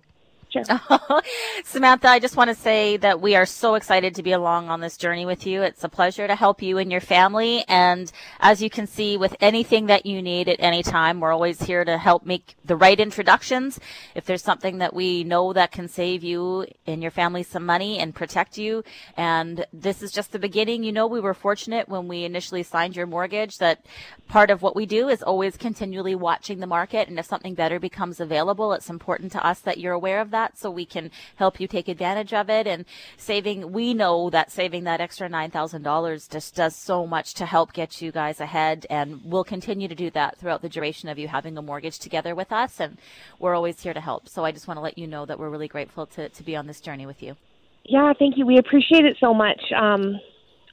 Samantha, 1.64 2.08
I 2.08 2.18
just 2.18 2.36
want 2.36 2.48
to 2.48 2.54
say 2.54 2.96
that 2.98 3.20
we 3.20 3.34
are 3.34 3.46
so 3.46 3.74
excited 3.74 4.14
to 4.14 4.22
be 4.22 4.32
along 4.32 4.68
on 4.68 4.80
this 4.80 4.96
journey 4.96 5.24
with 5.24 5.46
you. 5.46 5.62
It's 5.62 5.82
a 5.82 5.88
pleasure 5.88 6.26
to 6.26 6.34
help 6.34 6.60
you 6.60 6.78
and 6.78 6.90
your 6.90 7.00
family. 7.00 7.64
And 7.68 8.12
as 8.40 8.60
you 8.60 8.68
can 8.68 8.86
see, 8.86 9.16
with 9.16 9.34
anything 9.40 9.86
that 9.86 10.04
you 10.04 10.20
need 10.20 10.48
at 10.48 10.60
any 10.60 10.82
time, 10.82 11.20
we're 11.20 11.32
always 11.32 11.62
here 11.62 11.84
to 11.84 11.96
help 11.96 12.26
make 12.26 12.56
the 12.64 12.76
right 12.76 12.98
introductions. 13.00 13.80
If 14.14 14.26
there's 14.26 14.42
something 14.42 14.78
that 14.78 14.94
we 14.94 15.24
know 15.24 15.52
that 15.52 15.72
can 15.72 15.88
save 15.88 16.22
you 16.22 16.66
and 16.86 17.00
your 17.00 17.10
family 17.10 17.42
some 17.42 17.64
money 17.64 17.98
and 17.98 18.14
protect 18.14 18.58
you. 18.58 18.84
And 19.16 19.64
this 19.72 20.02
is 20.02 20.12
just 20.12 20.32
the 20.32 20.38
beginning. 20.38 20.84
You 20.84 20.92
know, 20.92 21.06
we 21.06 21.20
were 21.20 21.34
fortunate 21.34 21.88
when 21.88 22.08
we 22.08 22.24
initially 22.24 22.62
signed 22.62 22.96
your 22.96 23.06
mortgage 23.06 23.58
that 23.58 23.86
part 24.28 24.50
of 24.50 24.62
what 24.62 24.76
we 24.76 24.86
do 24.86 25.08
is 25.08 25.22
always 25.22 25.56
continually 25.56 26.14
watching 26.14 26.60
the 26.60 26.66
market. 26.66 27.08
And 27.08 27.18
if 27.18 27.26
something 27.26 27.54
better 27.54 27.78
becomes 27.78 28.20
available, 28.20 28.72
it's 28.72 28.90
important 28.90 29.32
to 29.32 29.46
us 29.46 29.60
that 29.60 29.78
you're 29.78 29.92
aware 29.92 30.20
of 30.20 30.30
that 30.30 30.41
so 30.58 30.70
we 30.70 30.84
can 30.84 31.10
help 31.36 31.60
you 31.60 31.66
take 31.66 31.88
advantage 31.88 32.32
of 32.32 32.50
it. 32.50 32.66
And 32.66 32.84
saving, 33.16 33.72
we 33.72 33.94
know 33.94 34.30
that 34.30 34.50
saving 34.50 34.84
that 34.84 35.00
extra 35.00 35.28
$9,000 35.28 36.30
just 36.30 36.54
does 36.54 36.76
so 36.76 37.06
much 37.06 37.34
to 37.34 37.46
help 37.46 37.72
get 37.72 38.02
you 38.02 38.12
guys 38.12 38.40
ahead. 38.40 38.86
And 38.90 39.20
we'll 39.24 39.44
continue 39.44 39.88
to 39.88 39.94
do 39.94 40.10
that 40.10 40.38
throughout 40.38 40.62
the 40.62 40.68
duration 40.68 41.08
of 41.08 41.18
you 41.18 41.28
having 41.28 41.56
a 41.56 41.62
mortgage 41.62 41.98
together 41.98 42.34
with 42.34 42.52
us. 42.52 42.80
And 42.80 42.98
we're 43.38 43.54
always 43.54 43.80
here 43.80 43.94
to 43.94 44.00
help. 44.00 44.28
So 44.28 44.44
I 44.44 44.52
just 44.52 44.68
want 44.68 44.78
to 44.78 44.82
let 44.82 44.98
you 44.98 45.06
know 45.06 45.26
that 45.26 45.38
we're 45.38 45.50
really 45.50 45.68
grateful 45.68 46.06
to, 46.06 46.28
to 46.28 46.42
be 46.42 46.56
on 46.56 46.66
this 46.66 46.80
journey 46.80 47.06
with 47.06 47.22
you. 47.22 47.36
Yeah, 47.84 48.12
thank 48.18 48.36
you. 48.36 48.46
We 48.46 48.58
appreciate 48.58 49.04
it 49.04 49.16
so 49.18 49.34
much. 49.34 49.60
Um, 49.76 50.20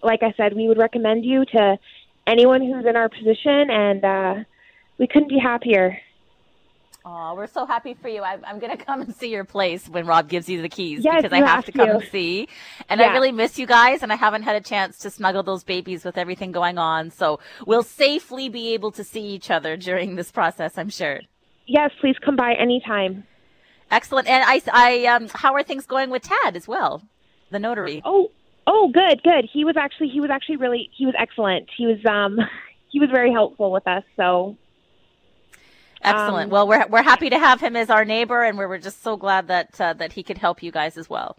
like 0.03 0.21
I 0.23 0.33
said, 0.37 0.55
we 0.55 0.67
would 0.67 0.77
recommend 0.77 1.25
you 1.25 1.43
to 1.53 1.77
anyone 2.27 2.61
who's 2.61 2.85
in 2.85 2.95
our 2.95 3.09
position, 3.09 3.69
and 3.69 4.05
uh, 4.05 4.35
we 4.97 5.07
couldn't 5.07 5.29
be 5.29 5.39
happier. 5.39 5.97
Oh, 7.11 7.33
we're 7.33 7.47
so 7.47 7.65
happy 7.65 7.95
for 7.95 8.07
you. 8.07 8.21
I, 8.21 8.37
am 8.45 8.59
going 8.59 8.75
to 8.77 8.83
come 8.83 9.01
and 9.01 9.15
see 9.15 9.29
your 9.29 9.43
place 9.43 9.89
when 9.89 10.05
Rob 10.05 10.29
gives 10.29 10.47
you 10.47 10.61
the 10.61 10.69
keys 10.69 11.03
yes, 11.03 11.23
because 11.23 11.33
I 11.33 11.37
have, 11.37 11.47
have 11.47 11.65
to 11.65 11.71
come 11.71 11.87
to. 11.87 11.95
and 11.95 12.03
see. 12.11 12.47
And 12.87 12.99
yeah. 12.99 13.07
I 13.07 13.13
really 13.13 13.31
miss 13.31 13.57
you 13.57 13.65
guys, 13.65 14.03
and 14.03 14.13
I 14.13 14.15
haven't 14.15 14.43
had 14.43 14.55
a 14.55 14.61
chance 14.61 14.99
to 14.99 15.09
snuggle 15.09 15.41
those 15.41 15.63
babies 15.63 16.05
with 16.05 16.17
everything 16.17 16.51
going 16.51 16.77
on. 16.77 17.09
So 17.09 17.39
we'll 17.65 17.83
safely 17.83 18.47
be 18.47 18.73
able 18.73 18.91
to 18.91 19.03
see 19.03 19.21
each 19.21 19.49
other 19.49 19.75
during 19.75 20.15
this 20.15 20.31
process, 20.31 20.77
I'm 20.77 20.89
sure. 20.89 21.21
Yes, 21.65 21.91
please 21.99 22.15
come 22.23 22.35
by 22.35 22.53
anytime. 22.53 23.23
Excellent. 23.89 24.27
And 24.27 24.43
I, 24.45 24.61
I, 24.71 25.05
um, 25.07 25.29
how 25.33 25.55
are 25.55 25.63
things 25.63 25.87
going 25.87 26.11
with 26.11 26.23
Tad 26.23 26.55
as 26.55 26.67
well, 26.67 27.01
the 27.49 27.57
notary? 27.57 28.03
Oh, 28.05 28.29
oh, 28.67 28.91
good, 28.93 29.23
good. 29.23 29.49
He 29.51 29.65
was 29.65 29.77
actually, 29.77 30.09
he 30.09 30.21
was 30.21 30.29
actually 30.29 30.57
really, 30.57 30.91
he 30.95 31.07
was 31.07 31.15
excellent. 31.17 31.69
He 31.75 31.87
was, 31.87 32.05
um, 32.05 32.37
he 32.89 32.99
was 32.99 33.09
very 33.09 33.31
helpful 33.31 33.71
with 33.71 33.87
us. 33.87 34.03
So 34.15 34.57
Excellent. 36.01 36.45
Um, 36.45 36.49
well, 36.49 36.67
we're 36.67 36.87
we're 36.87 37.03
happy 37.03 37.29
to 37.29 37.39
have 37.39 37.59
him 37.59 37.75
as 37.75 37.89
our 37.89 38.05
neighbor, 38.05 38.41
and 38.43 38.57
we're, 38.57 38.69
we're 38.69 38.77
just 38.77 39.03
so 39.03 39.17
glad 39.17 39.47
that 39.47 39.79
uh, 39.79 39.93
that 39.93 40.13
he 40.13 40.23
could 40.23 40.37
help 40.37 40.63
you 40.63 40.71
guys 40.71 40.97
as 40.97 41.09
well. 41.09 41.37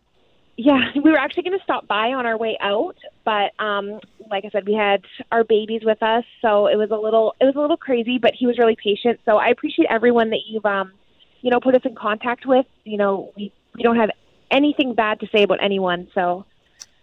Yeah, 0.56 0.78
we 0.94 1.10
were 1.10 1.18
actually 1.18 1.44
going 1.44 1.58
to 1.58 1.64
stop 1.64 1.86
by 1.86 2.12
on 2.12 2.26
our 2.26 2.36
way 2.36 2.58
out, 2.60 2.96
but 3.24 3.52
um, 3.58 4.00
like 4.30 4.44
I 4.44 4.50
said, 4.50 4.66
we 4.66 4.74
had 4.74 5.02
our 5.32 5.44
babies 5.44 5.82
with 5.84 6.02
us, 6.02 6.24
so 6.42 6.66
it 6.66 6.76
was 6.76 6.90
a 6.90 6.96
little 6.96 7.34
it 7.40 7.44
was 7.44 7.56
a 7.56 7.60
little 7.60 7.78
crazy. 7.78 8.18
But 8.18 8.32
he 8.34 8.46
was 8.46 8.58
really 8.58 8.76
patient, 8.76 9.20
so 9.24 9.38
I 9.38 9.48
appreciate 9.48 9.88
everyone 9.88 10.30
that 10.30 10.40
you've 10.46 10.66
um, 10.66 10.92
you 11.40 11.50
know, 11.50 11.60
put 11.60 11.74
us 11.74 11.82
in 11.84 11.94
contact 11.94 12.46
with. 12.46 12.66
You 12.84 12.98
know, 12.98 13.32
we 13.36 13.52
we 13.74 13.82
don't 13.82 13.96
have 13.96 14.10
anything 14.50 14.94
bad 14.94 15.20
to 15.20 15.28
say 15.34 15.42
about 15.42 15.62
anyone, 15.62 16.08
so 16.14 16.44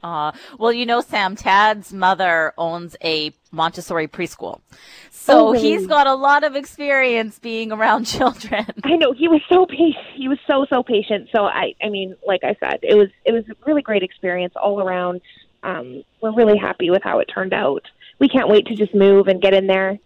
uh, 0.04 0.32
well, 0.58 0.72
you 0.72 0.86
know, 0.86 1.02
Sam, 1.02 1.36
Tad's 1.36 1.94
mother 1.94 2.54
owns 2.58 2.96
a 3.04 3.34
Montessori 3.52 4.08
preschool. 4.08 4.62
So 5.10 5.48
oh, 5.48 5.52
really? 5.54 5.72
he's 5.72 5.88
got 5.88 6.08
a 6.08 6.16
lot 6.16 6.44
of 6.44 6.56
experience 6.56 7.40
being 7.40 7.72
around 7.72 8.06
children. 8.06 8.66
I 8.84 8.96
know 8.96 9.14
he 9.14 9.28
was 9.28 9.42
so 9.50 9.66
patient. 9.66 10.06
He 10.16 10.28
was 10.28 10.40
so 10.48 10.66
so 10.70 10.84
patient. 10.84 11.30
So 11.36 11.46
I 11.46 11.74
I 11.84 11.90
mean, 11.90 12.16
like 12.26 12.44
I 12.44 12.56
said, 12.60 12.80
it 12.84 12.96
was 12.96 13.10
it 13.26 13.34
was 13.34 13.44
a 13.50 13.56
really 13.66 13.82
great 13.82 14.04
experience 14.04 14.54
all 14.56 14.82
around. 14.82 15.22
Um, 15.64 16.04
we're 16.22 16.34
really 16.34 16.58
happy 16.58 16.90
with 16.90 17.04
how 17.04 17.20
it 17.20 17.26
turned 17.26 17.54
out. 17.54 17.84
We 18.20 18.30
can't 18.30 18.48
wait 18.48 18.68
to 18.68 18.76
just 18.76 18.96
move 18.96 19.28
and 19.28 19.42
get 19.42 19.54
in 19.54 19.68
there 19.68 20.00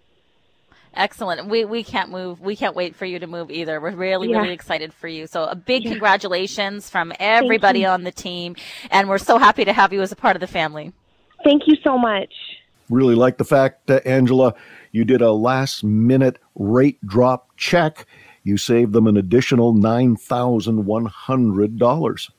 Excellent. 0.93 1.47
We 1.47 1.63
we 1.63 1.83
can't 1.83 2.09
move. 2.09 2.41
We 2.41 2.55
can't 2.55 2.75
wait 2.75 2.95
for 2.95 3.05
you 3.05 3.17
to 3.19 3.27
move 3.27 3.49
either. 3.49 3.79
We're 3.79 3.95
really 3.95 4.31
yeah. 4.31 4.41
really 4.41 4.53
excited 4.53 4.93
for 4.93 5.07
you. 5.07 5.25
So 5.25 5.45
a 5.45 5.55
big 5.55 5.83
yeah. 5.83 5.91
congratulations 5.91 6.89
from 6.89 7.13
everybody 7.19 7.85
on 7.85 8.03
the 8.03 8.11
team, 8.11 8.57
and 8.89 9.07
we're 9.07 9.17
so 9.17 9.37
happy 9.37 9.63
to 9.63 9.71
have 9.71 9.93
you 9.93 10.01
as 10.01 10.11
a 10.11 10.17
part 10.17 10.35
of 10.35 10.41
the 10.41 10.47
family. 10.47 10.91
Thank 11.45 11.63
you 11.65 11.75
so 11.83 11.97
much. 11.97 12.33
Really 12.89 13.15
like 13.15 13.37
the 13.37 13.45
fact, 13.45 13.89
uh, 13.89 14.01
Angela, 14.05 14.53
you 14.91 15.05
did 15.05 15.21
a 15.21 15.31
last 15.31 15.81
minute 15.81 16.39
rate 16.55 16.99
drop 17.07 17.55
check. 17.55 18.05
You 18.43 18.57
saved 18.57 18.91
them 18.91 19.07
an 19.07 19.15
additional 19.15 19.73
nine 19.73 20.17
thousand 20.17 20.85
one 20.85 21.05
hundred 21.05 21.79
dollars 21.79 22.29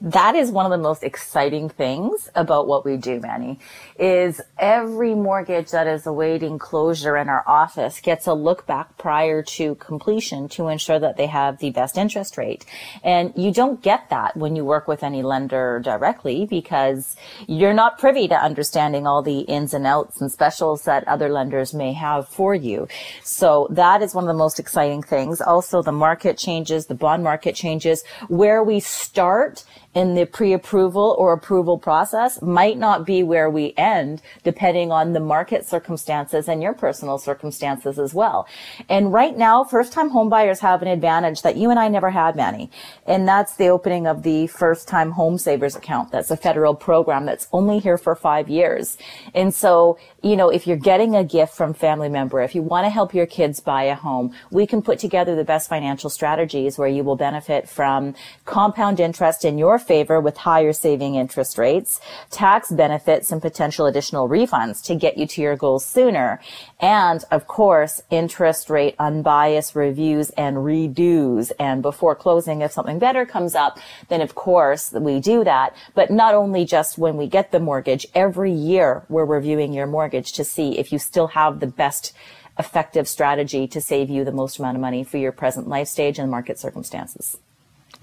that 0.00 0.34
is 0.34 0.50
one 0.50 0.66
of 0.66 0.70
the 0.70 0.82
most 0.82 1.02
exciting 1.02 1.68
things 1.68 2.28
about 2.34 2.66
what 2.66 2.84
we 2.84 2.96
do, 2.96 3.20
Manny, 3.20 3.58
is 3.98 4.40
every 4.58 5.14
mortgage 5.14 5.70
that 5.70 5.86
is 5.86 6.06
awaiting 6.06 6.58
closure 6.58 7.16
in 7.16 7.28
our 7.28 7.44
office 7.46 8.00
gets 8.00 8.26
a 8.26 8.34
look 8.34 8.66
back 8.66 8.96
prior 8.98 9.42
to 9.42 9.74
completion 9.76 10.48
to 10.50 10.68
ensure 10.68 10.98
that 10.98 11.16
they 11.16 11.26
have 11.26 11.58
the 11.58 11.70
best 11.70 11.98
interest 11.98 12.36
rate. 12.36 12.64
And 13.02 13.32
you 13.36 13.52
don't 13.52 13.82
get 13.82 14.10
that 14.10 14.36
when 14.36 14.56
you 14.56 14.64
work 14.64 14.88
with 14.88 15.02
any 15.02 15.22
lender 15.22 15.80
directly 15.82 16.46
because 16.46 17.16
you're 17.46 17.74
not 17.74 17.98
privy 17.98 18.28
to 18.28 18.34
understanding 18.34 19.06
all 19.06 19.22
the 19.22 19.40
ins 19.40 19.74
and 19.74 19.86
outs 19.86 20.20
and 20.20 20.30
specials 20.30 20.82
that 20.84 21.06
other 21.06 21.28
lenders 21.28 21.74
may 21.74 21.92
have 21.92 22.28
for 22.28 22.54
you. 22.54 22.88
So 23.22 23.68
that 23.70 24.02
is 24.02 24.14
one 24.14 24.24
of 24.24 24.28
the 24.28 24.34
most 24.34 24.58
exciting 24.58 25.02
things. 25.02 25.40
Also, 25.40 25.82
the 25.82 25.92
market 25.92 26.38
changes, 26.38 26.86
the 26.86 26.94
bond 26.94 27.22
market 27.22 27.54
changes, 27.54 28.04
where 28.28 28.62
we 28.62 28.80
start 28.80 29.64
in 29.94 30.14
the 30.14 30.24
pre-approval 30.24 31.16
or 31.18 31.32
approval 31.32 31.76
process 31.76 32.40
might 32.40 32.78
not 32.78 33.04
be 33.04 33.22
where 33.22 33.50
we 33.50 33.74
end 33.76 34.22
depending 34.44 34.92
on 34.92 35.12
the 35.12 35.20
market 35.20 35.66
circumstances 35.66 36.48
and 36.48 36.62
your 36.62 36.72
personal 36.72 37.18
circumstances 37.18 37.98
as 37.98 38.14
well. 38.14 38.46
And 38.88 39.12
right 39.12 39.36
now, 39.36 39.64
first 39.64 39.92
time 39.92 40.10
homebuyers 40.10 40.60
have 40.60 40.82
an 40.82 40.88
advantage 40.88 41.42
that 41.42 41.56
you 41.56 41.70
and 41.70 41.78
I 41.78 41.88
never 41.88 42.10
had, 42.10 42.36
Manny. 42.36 42.70
And 43.06 43.26
that's 43.26 43.56
the 43.56 43.68
opening 43.68 44.06
of 44.06 44.22
the 44.22 44.46
first 44.46 44.86
time 44.86 45.10
home 45.12 45.38
savers 45.38 45.74
account. 45.74 46.12
That's 46.12 46.30
a 46.30 46.36
federal 46.36 46.74
program 46.74 47.26
that's 47.26 47.48
only 47.52 47.80
here 47.80 47.98
for 47.98 48.14
five 48.14 48.48
years. 48.48 48.96
And 49.34 49.52
so, 49.52 49.98
you 50.22 50.36
know, 50.36 50.50
if 50.50 50.66
you're 50.66 50.76
getting 50.76 51.16
a 51.16 51.24
gift 51.24 51.54
from 51.54 51.72
family 51.72 52.08
member, 52.08 52.42
if 52.42 52.54
you 52.54 52.60
want 52.60 52.84
to 52.84 52.90
help 52.90 53.14
your 53.14 53.26
kids 53.26 53.58
buy 53.58 53.84
a 53.84 53.94
home, 53.94 54.34
we 54.50 54.66
can 54.66 54.82
put 54.82 54.98
together 54.98 55.34
the 55.34 55.44
best 55.44 55.68
financial 55.68 56.10
strategies 56.10 56.76
where 56.76 56.88
you 56.88 57.02
will 57.02 57.16
benefit 57.16 57.68
from 57.68 58.14
compound 58.44 59.00
interest 59.00 59.46
in 59.46 59.56
your 59.56 59.78
favor 59.78 60.20
with 60.20 60.36
higher 60.36 60.74
saving 60.74 61.14
interest 61.14 61.56
rates, 61.56 62.00
tax 62.30 62.70
benefits 62.70 63.32
and 63.32 63.40
potential 63.40 63.86
additional 63.86 64.28
refunds 64.28 64.84
to 64.84 64.94
get 64.94 65.16
you 65.16 65.26
to 65.26 65.40
your 65.40 65.56
goals 65.56 65.86
sooner. 65.86 66.38
And 66.80 67.24
of 67.30 67.46
course, 67.46 68.02
interest 68.10 68.68
rate 68.68 68.96
unbiased 68.98 69.74
reviews 69.74 70.28
and 70.30 70.58
redos. 70.58 71.50
And 71.58 71.80
before 71.80 72.14
closing, 72.14 72.60
if 72.60 72.72
something 72.72 72.98
better 72.98 73.24
comes 73.24 73.54
up, 73.54 73.78
then 74.08 74.20
of 74.20 74.34
course 74.34 74.92
we 74.92 75.18
do 75.20 75.44
that. 75.44 75.74
But 75.94 76.10
not 76.10 76.34
only 76.34 76.66
just 76.66 76.98
when 76.98 77.16
we 77.16 77.26
get 77.26 77.52
the 77.52 77.60
mortgage, 77.60 78.06
every 78.14 78.52
year 78.52 79.04
we're 79.08 79.24
reviewing 79.24 79.72
your 79.72 79.86
mortgage 79.86 80.09
to 80.10 80.44
see 80.44 80.78
if 80.78 80.92
you 80.92 80.98
still 80.98 81.28
have 81.28 81.60
the 81.60 81.66
best 81.66 82.12
effective 82.58 83.08
strategy 83.08 83.66
to 83.68 83.80
save 83.80 84.10
you 84.10 84.24
the 84.24 84.32
most 84.32 84.58
amount 84.58 84.76
of 84.76 84.80
money 84.80 85.02
for 85.02 85.16
your 85.16 85.32
present 85.32 85.68
life 85.68 85.88
stage 85.88 86.18
and 86.18 86.30
market 86.30 86.58
circumstances 86.58 87.38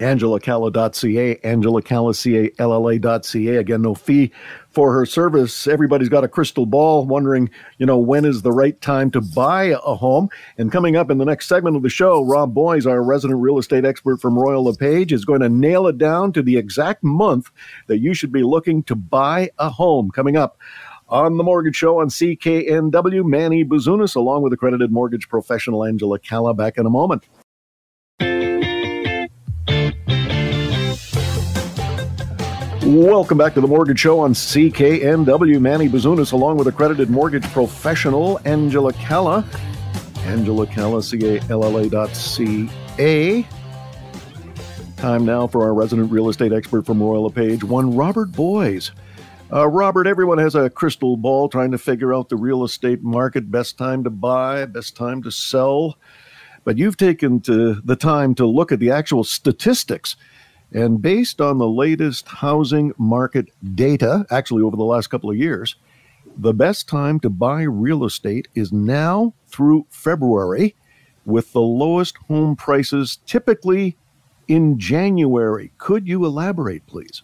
Angela 0.00 0.38
Calla.ca, 0.38 1.38
Angela 1.42 1.82
angelacalla.ca, 1.82 2.50
angelacalla.ca. 2.50 3.56
Again, 3.56 3.82
no 3.82 3.94
fee 3.94 4.30
for 4.70 4.92
her 4.92 5.04
service. 5.04 5.66
Everybody's 5.66 6.08
got 6.08 6.22
a 6.22 6.28
crystal 6.28 6.66
ball 6.66 7.04
wondering, 7.04 7.50
you 7.78 7.86
know, 7.86 7.98
when 7.98 8.24
is 8.24 8.42
the 8.42 8.52
right 8.52 8.80
time 8.80 9.10
to 9.10 9.20
buy 9.20 9.76
a 9.84 9.94
home. 9.94 10.28
And 10.56 10.70
coming 10.70 10.94
up 10.94 11.10
in 11.10 11.18
the 11.18 11.24
next 11.24 11.48
segment 11.48 11.76
of 11.76 11.82
the 11.82 11.88
show, 11.88 12.24
Rob 12.24 12.54
Boys, 12.54 12.86
our 12.86 13.02
resident 13.02 13.40
real 13.40 13.58
estate 13.58 13.84
expert 13.84 14.18
from 14.18 14.38
Royal 14.38 14.64
LePage, 14.64 15.12
is 15.12 15.24
going 15.24 15.40
to 15.40 15.48
nail 15.48 15.88
it 15.88 15.98
down 15.98 16.32
to 16.34 16.42
the 16.42 16.56
exact 16.56 17.02
month 17.02 17.50
that 17.88 17.98
you 17.98 18.14
should 18.14 18.32
be 18.32 18.42
looking 18.42 18.82
to 18.84 18.94
buy 18.94 19.50
a 19.58 19.68
home. 19.68 20.10
Coming 20.10 20.36
up 20.36 20.58
on 21.08 21.36
the 21.38 21.44
Mortgage 21.44 21.76
Show 21.76 22.00
on 22.00 22.08
CKNW, 22.08 23.24
Manny 23.24 23.64
Bazunas, 23.64 24.14
along 24.14 24.42
with 24.42 24.52
accredited 24.52 24.92
mortgage 24.92 25.28
professional 25.28 25.84
Angela 25.84 26.18
Calla, 26.18 26.54
back 26.54 26.76
in 26.76 26.86
a 26.86 26.90
moment. 26.90 27.26
Welcome 32.82 33.38
back 33.38 33.54
to 33.54 33.60
the 33.60 33.66
Mortgage 33.66 33.98
Show 33.98 34.20
on 34.20 34.32
CKNW. 34.32 35.60
Manny 35.60 35.88
Bazunas, 35.88 36.32
along 36.32 36.58
with 36.58 36.66
accredited 36.68 37.10
mortgage 37.10 37.44
professional 37.44 38.40
Angela 38.44 38.92
Calla. 38.94 39.44
Angela 40.20 40.66
Calla, 40.66 41.02
C-A-L-L-A 41.02 41.88
dot 41.88 42.14
C-A. 42.14 43.46
Time 44.96 45.24
now 45.24 45.46
for 45.46 45.62
our 45.62 45.74
resident 45.74 46.10
real 46.10 46.28
estate 46.28 46.52
expert 46.52 46.84
from 46.84 47.02
Royal 47.02 47.24
LePage, 47.24 47.62
one 47.62 47.94
Robert 47.94 48.32
Boys. 48.32 48.90
Uh, 49.50 49.66
Robert, 49.66 50.06
everyone 50.06 50.36
has 50.36 50.54
a 50.54 50.68
crystal 50.68 51.16
ball 51.16 51.48
trying 51.48 51.70
to 51.70 51.78
figure 51.78 52.12
out 52.12 52.28
the 52.28 52.36
real 52.36 52.64
estate 52.64 53.02
market, 53.02 53.50
best 53.50 53.78
time 53.78 54.04
to 54.04 54.10
buy, 54.10 54.66
best 54.66 54.94
time 54.94 55.22
to 55.22 55.30
sell. 55.30 55.96
but 56.64 56.76
you've 56.76 56.98
taken 56.98 57.40
to 57.40 57.76
the 57.76 57.96
time 57.96 58.34
to 58.34 58.44
look 58.44 58.70
at 58.70 58.78
the 58.78 58.90
actual 58.90 59.24
statistics. 59.24 60.16
And 60.70 61.00
based 61.00 61.40
on 61.40 61.56
the 61.56 61.66
latest 61.66 62.28
housing 62.28 62.92
market 62.98 63.48
data, 63.74 64.26
actually 64.30 64.62
over 64.62 64.76
the 64.76 64.84
last 64.84 65.06
couple 65.06 65.30
of 65.30 65.36
years, 65.38 65.76
the 66.36 66.52
best 66.52 66.86
time 66.86 67.20
to 67.20 67.30
buy 67.30 67.62
real 67.62 68.04
estate 68.04 68.48
is 68.54 68.70
now 68.70 69.32
through 69.46 69.86
February, 69.88 70.74
with 71.24 71.52
the 71.54 71.62
lowest 71.62 72.18
home 72.28 72.54
prices 72.54 73.18
typically 73.24 73.96
in 74.46 74.78
January. 74.78 75.72
Could 75.78 76.06
you 76.06 76.26
elaborate, 76.26 76.86
please? 76.86 77.22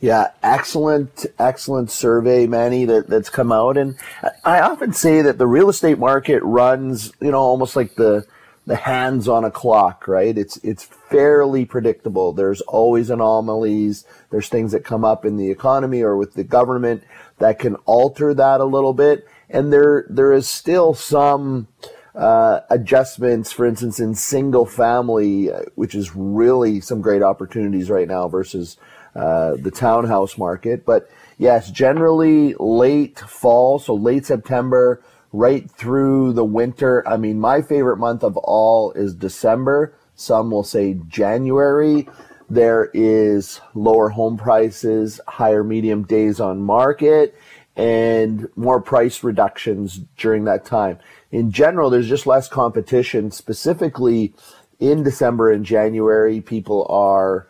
Yeah, 0.00 0.32
excellent, 0.42 1.24
excellent 1.38 1.90
survey, 1.90 2.46
Manny, 2.46 2.84
that, 2.84 3.08
that's 3.08 3.30
come 3.30 3.50
out. 3.50 3.78
And 3.78 3.96
I 4.44 4.60
often 4.60 4.92
say 4.92 5.22
that 5.22 5.38
the 5.38 5.46
real 5.46 5.70
estate 5.70 5.98
market 5.98 6.42
runs, 6.42 7.12
you 7.20 7.30
know, 7.30 7.38
almost 7.38 7.76
like 7.76 7.94
the, 7.94 8.26
the 8.66 8.76
hands 8.76 9.26
on 9.26 9.44
a 9.44 9.50
clock, 9.50 10.06
right? 10.06 10.36
It's, 10.36 10.58
it's 10.58 10.84
fairly 10.84 11.64
predictable. 11.64 12.34
There's 12.34 12.60
always 12.62 13.08
anomalies. 13.08 14.04
There's 14.30 14.50
things 14.50 14.72
that 14.72 14.84
come 14.84 15.04
up 15.04 15.24
in 15.24 15.38
the 15.38 15.50
economy 15.50 16.02
or 16.02 16.16
with 16.18 16.34
the 16.34 16.44
government 16.44 17.02
that 17.38 17.58
can 17.58 17.76
alter 17.86 18.34
that 18.34 18.60
a 18.60 18.64
little 18.66 18.92
bit. 18.92 19.26
And 19.48 19.72
there, 19.72 20.04
there 20.10 20.32
is 20.32 20.46
still 20.46 20.92
some, 20.92 21.68
uh, 22.14 22.60
adjustments, 22.68 23.50
for 23.50 23.64
instance, 23.64 23.98
in 23.98 24.14
single 24.14 24.66
family, 24.66 25.50
uh, 25.50 25.62
which 25.74 25.94
is 25.94 26.14
really 26.14 26.80
some 26.82 27.00
great 27.00 27.22
opportunities 27.22 27.88
right 27.88 28.08
now 28.08 28.28
versus, 28.28 28.76
uh, 29.16 29.56
the 29.56 29.70
townhouse 29.70 30.36
market. 30.36 30.84
But 30.84 31.08
yes, 31.38 31.70
generally 31.70 32.54
late 32.58 33.18
fall, 33.18 33.78
so 33.78 33.94
late 33.94 34.26
September, 34.26 35.02
right 35.32 35.70
through 35.70 36.34
the 36.34 36.44
winter. 36.44 37.06
I 37.08 37.16
mean, 37.16 37.40
my 37.40 37.62
favorite 37.62 37.96
month 37.96 38.22
of 38.22 38.36
all 38.36 38.92
is 38.92 39.14
December. 39.14 39.94
Some 40.14 40.50
will 40.50 40.64
say 40.64 40.98
January. 41.08 42.08
There 42.48 42.90
is 42.94 43.60
lower 43.74 44.10
home 44.10 44.36
prices, 44.36 45.20
higher 45.26 45.64
medium 45.64 46.04
days 46.04 46.38
on 46.38 46.62
market, 46.62 47.34
and 47.74 48.48
more 48.54 48.80
price 48.80 49.24
reductions 49.24 50.00
during 50.16 50.44
that 50.44 50.64
time. 50.64 50.98
In 51.32 51.50
general, 51.50 51.90
there's 51.90 52.08
just 52.08 52.26
less 52.26 52.48
competition. 52.48 53.30
Specifically 53.30 54.32
in 54.78 55.02
December 55.02 55.50
and 55.50 55.64
January, 55.64 56.40
people 56.40 56.86
are 56.88 57.48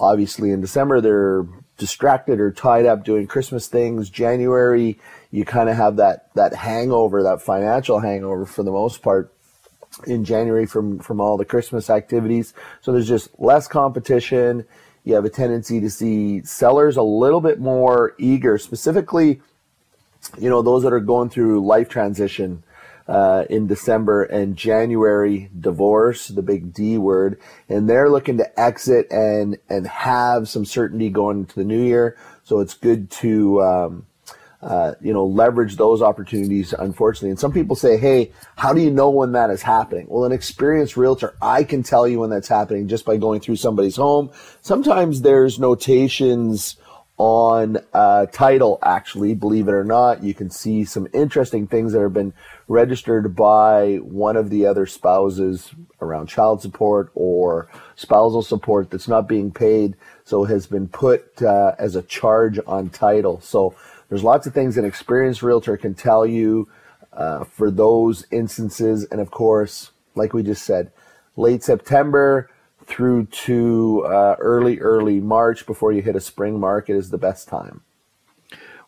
obviously 0.00 0.50
in 0.50 0.60
December 0.60 1.00
they're 1.00 1.46
distracted 1.76 2.40
or 2.40 2.50
tied 2.50 2.86
up 2.86 3.04
doing 3.04 3.26
Christmas 3.26 3.66
things. 3.68 4.10
January, 4.10 4.98
you 5.30 5.44
kind 5.44 5.68
of 5.68 5.76
have 5.76 5.96
that 5.96 6.34
that 6.34 6.54
hangover, 6.54 7.22
that 7.22 7.42
financial 7.42 8.00
hangover 8.00 8.46
for 8.46 8.62
the 8.62 8.72
most 8.72 9.02
part 9.02 9.32
in 10.06 10.24
January 10.24 10.66
from 10.66 10.98
from 10.98 11.20
all 11.20 11.36
the 11.36 11.44
Christmas 11.44 11.90
activities. 11.90 12.54
So 12.80 12.92
there's 12.92 13.08
just 13.08 13.28
less 13.38 13.68
competition. 13.68 14.64
You 15.04 15.14
have 15.14 15.24
a 15.24 15.30
tendency 15.30 15.80
to 15.80 15.90
see 15.90 16.42
sellers 16.44 16.96
a 16.96 17.02
little 17.02 17.40
bit 17.40 17.58
more 17.58 18.14
eager, 18.18 18.58
specifically, 18.58 19.40
you 20.38 20.50
know, 20.50 20.62
those 20.62 20.82
that 20.82 20.92
are 20.92 21.00
going 21.00 21.30
through 21.30 21.64
life 21.64 21.88
transition 21.88 22.62
uh, 23.10 23.44
in 23.50 23.66
December 23.66 24.22
and 24.22 24.56
January 24.56 25.50
divorce, 25.58 26.28
the 26.28 26.42
big 26.42 26.72
D 26.72 26.96
word, 26.96 27.40
and 27.68 27.90
they're 27.90 28.08
looking 28.08 28.38
to 28.38 28.60
exit 28.60 29.10
and 29.10 29.58
and 29.68 29.88
have 29.88 30.48
some 30.48 30.64
certainty 30.64 31.10
going 31.10 31.40
into 31.40 31.56
the 31.56 31.64
new 31.64 31.82
year. 31.82 32.16
So 32.44 32.60
it's 32.60 32.74
good 32.74 33.10
to 33.10 33.62
um, 33.62 34.06
uh, 34.62 34.94
you 35.00 35.12
know 35.12 35.26
leverage 35.26 35.74
those 35.74 36.02
opportunities. 36.02 36.72
Unfortunately, 36.72 37.30
and 37.30 37.40
some 37.40 37.52
people 37.52 37.74
say, 37.74 37.96
"Hey, 37.96 38.30
how 38.54 38.72
do 38.72 38.80
you 38.80 38.92
know 38.92 39.10
when 39.10 39.32
that 39.32 39.50
is 39.50 39.62
happening?" 39.62 40.06
Well, 40.08 40.24
an 40.24 40.30
experienced 40.30 40.96
realtor, 40.96 41.34
I 41.42 41.64
can 41.64 41.82
tell 41.82 42.06
you 42.06 42.20
when 42.20 42.30
that's 42.30 42.46
happening 42.46 42.86
just 42.86 43.04
by 43.04 43.16
going 43.16 43.40
through 43.40 43.56
somebody's 43.56 43.96
home. 43.96 44.30
Sometimes 44.62 45.22
there's 45.22 45.58
notations 45.58 46.76
on 47.20 47.76
uh, 47.92 48.24
title 48.32 48.78
actually 48.82 49.34
believe 49.34 49.68
it 49.68 49.72
or 49.72 49.84
not 49.84 50.24
you 50.24 50.32
can 50.32 50.48
see 50.48 50.86
some 50.86 51.06
interesting 51.12 51.66
things 51.66 51.92
that 51.92 52.00
have 52.00 52.14
been 52.14 52.32
registered 52.70 53.34
by 53.34 53.96
one 53.96 54.36
of 54.36 54.48
the 54.48 54.64
other 54.64 54.86
spouses 54.86 55.72
around 56.00 56.28
child 56.28 56.62
support 56.62 57.10
or 57.16 57.68
spousal 57.96 58.42
support 58.42 58.90
that's 58.90 59.08
not 59.08 59.28
being 59.28 59.50
paid 59.50 59.96
so 60.24 60.44
has 60.44 60.68
been 60.68 60.86
put 60.86 61.42
uh, 61.42 61.74
as 61.80 61.96
a 61.96 62.02
charge 62.02 62.60
on 62.68 62.88
title 62.88 63.40
so 63.40 63.74
there's 64.08 64.22
lots 64.22 64.46
of 64.46 64.54
things 64.54 64.76
an 64.76 64.84
experienced 64.84 65.42
realtor 65.42 65.76
can 65.76 65.94
tell 65.94 66.24
you 66.24 66.68
uh, 67.12 67.42
for 67.42 67.72
those 67.72 68.24
instances 68.30 69.04
and 69.10 69.20
of 69.20 69.32
course 69.32 69.90
like 70.14 70.32
we 70.32 70.40
just 70.40 70.62
said 70.62 70.92
late 71.36 71.64
september 71.64 72.48
through 72.86 73.24
to 73.26 74.04
uh, 74.06 74.36
early, 74.40 74.78
early 74.80 75.20
March 75.20 75.64
before 75.64 75.92
you 75.92 76.02
hit 76.02 76.16
a 76.16 76.20
spring 76.20 76.58
market 76.58 76.96
is 76.96 77.10
the 77.10 77.18
best 77.18 77.48
time. 77.48 77.82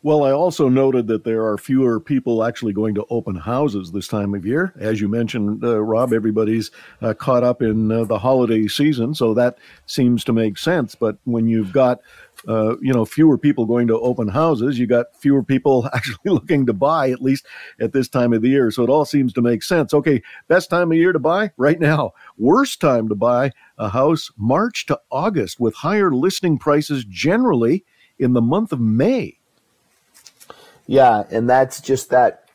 Well, 0.04 0.24
I 0.24 0.32
also 0.32 0.68
noted 0.68 1.06
that 1.06 1.22
there 1.22 1.46
are 1.46 1.56
fewer 1.56 2.00
people 2.00 2.42
actually 2.42 2.72
going 2.72 2.96
to 2.96 3.06
open 3.08 3.36
houses 3.36 3.92
this 3.92 4.08
time 4.08 4.34
of 4.34 4.44
year. 4.44 4.74
As 4.80 5.00
you 5.00 5.06
mentioned, 5.06 5.62
uh, 5.62 5.80
Rob, 5.80 6.12
everybody's 6.12 6.72
uh, 7.00 7.14
caught 7.14 7.44
up 7.44 7.62
in 7.62 7.92
uh, 7.92 8.02
the 8.04 8.18
holiday 8.18 8.66
season, 8.66 9.14
so 9.14 9.32
that 9.34 9.58
seems 9.86 10.24
to 10.24 10.32
make 10.32 10.58
sense. 10.58 10.96
But 10.96 11.18
when 11.22 11.46
you've 11.46 11.72
got 11.72 12.00
uh, 12.48 12.76
you 12.80 12.92
know, 12.92 13.04
fewer 13.04 13.38
people 13.38 13.66
going 13.66 13.86
to 13.86 13.98
open 14.00 14.26
houses. 14.26 14.76
You 14.78 14.86
got 14.86 15.14
fewer 15.16 15.42
people 15.42 15.88
actually 15.94 16.32
looking 16.32 16.66
to 16.66 16.72
buy, 16.72 17.10
at 17.10 17.22
least 17.22 17.46
at 17.80 17.92
this 17.92 18.08
time 18.08 18.32
of 18.32 18.42
the 18.42 18.48
year. 18.48 18.70
So 18.72 18.82
it 18.82 18.90
all 18.90 19.04
seems 19.04 19.32
to 19.34 19.42
make 19.42 19.62
sense. 19.62 19.94
Okay, 19.94 20.22
best 20.48 20.68
time 20.68 20.90
of 20.90 20.98
year 20.98 21.12
to 21.12 21.20
buy 21.20 21.52
right 21.56 21.78
now. 21.78 22.12
Worst 22.38 22.80
time 22.80 23.08
to 23.10 23.14
buy 23.14 23.52
a 23.78 23.88
house 23.88 24.30
March 24.36 24.86
to 24.86 24.98
August 25.10 25.60
with 25.60 25.74
higher 25.74 26.12
listing 26.12 26.58
prices 26.58 27.04
generally 27.04 27.84
in 28.18 28.32
the 28.32 28.42
month 28.42 28.72
of 28.72 28.80
May. 28.80 29.38
Yeah, 30.86 31.24
and 31.30 31.48
that's 31.48 31.80
just 31.80 32.10
that, 32.10 32.48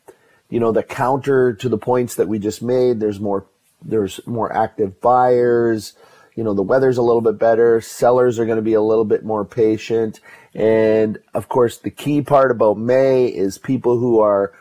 you 0.49 0.59
know, 0.59 0.71
the 0.71 0.83
counter 0.83 1.53
to 1.53 1.69
the 1.69 1.77
points 1.77 2.15
that 2.15 2.27
we 2.27 2.39
just 2.39 2.61
made. 2.61 2.99
There's 2.99 3.19
more, 3.19 3.45
there's 3.81 4.19
more 4.25 4.51
active 4.53 5.01
buyers 5.01 5.93
you 6.37 6.43
know, 6.43 6.53
the 6.53 6.61
weather's 6.61 6.99
a 6.99 7.01
little 7.01 7.21
bit 7.21 7.39
better. 7.39 7.81
Sellers 7.81 8.37
are 8.37 8.45
going 8.45 8.57
to 8.57 8.61
be 8.61 8.75
a 8.75 8.81
little 8.81 9.05
bit 9.05 9.25
more 9.25 9.43
patient. 9.43 10.21
And 10.53 11.17
of 11.33 11.49
course, 11.49 11.79
the 11.79 11.89
key 11.89 12.21
part 12.21 12.51
about 12.51 12.77
May 12.77 13.25
is 13.25 13.57
people 13.57 13.97
who 13.97 14.19
are, 14.19 14.53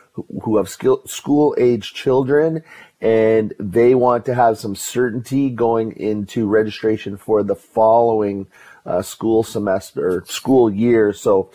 who 0.42 0.57
have 0.57 0.70
school 0.70 1.55
age 1.59 1.92
children 1.92 2.64
and 3.02 3.52
they 3.59 3.94
want 3.94 4.24
to 4.24 4.35
have 4.35 4.59
some 4.59 4.74
certainty 4.74 5.50
going 5.50 5.92
into 5.92 6.46
registration 6.46 7.18
for 7.18 7.42
the 7.42 7.55
following 7.55 8.46
uh, 8.87 9.02
school 9.02 9.42
semester, 9.42 10.24
school 10.26 10.72
year. 10.72 11.12
So, 11.12 11.50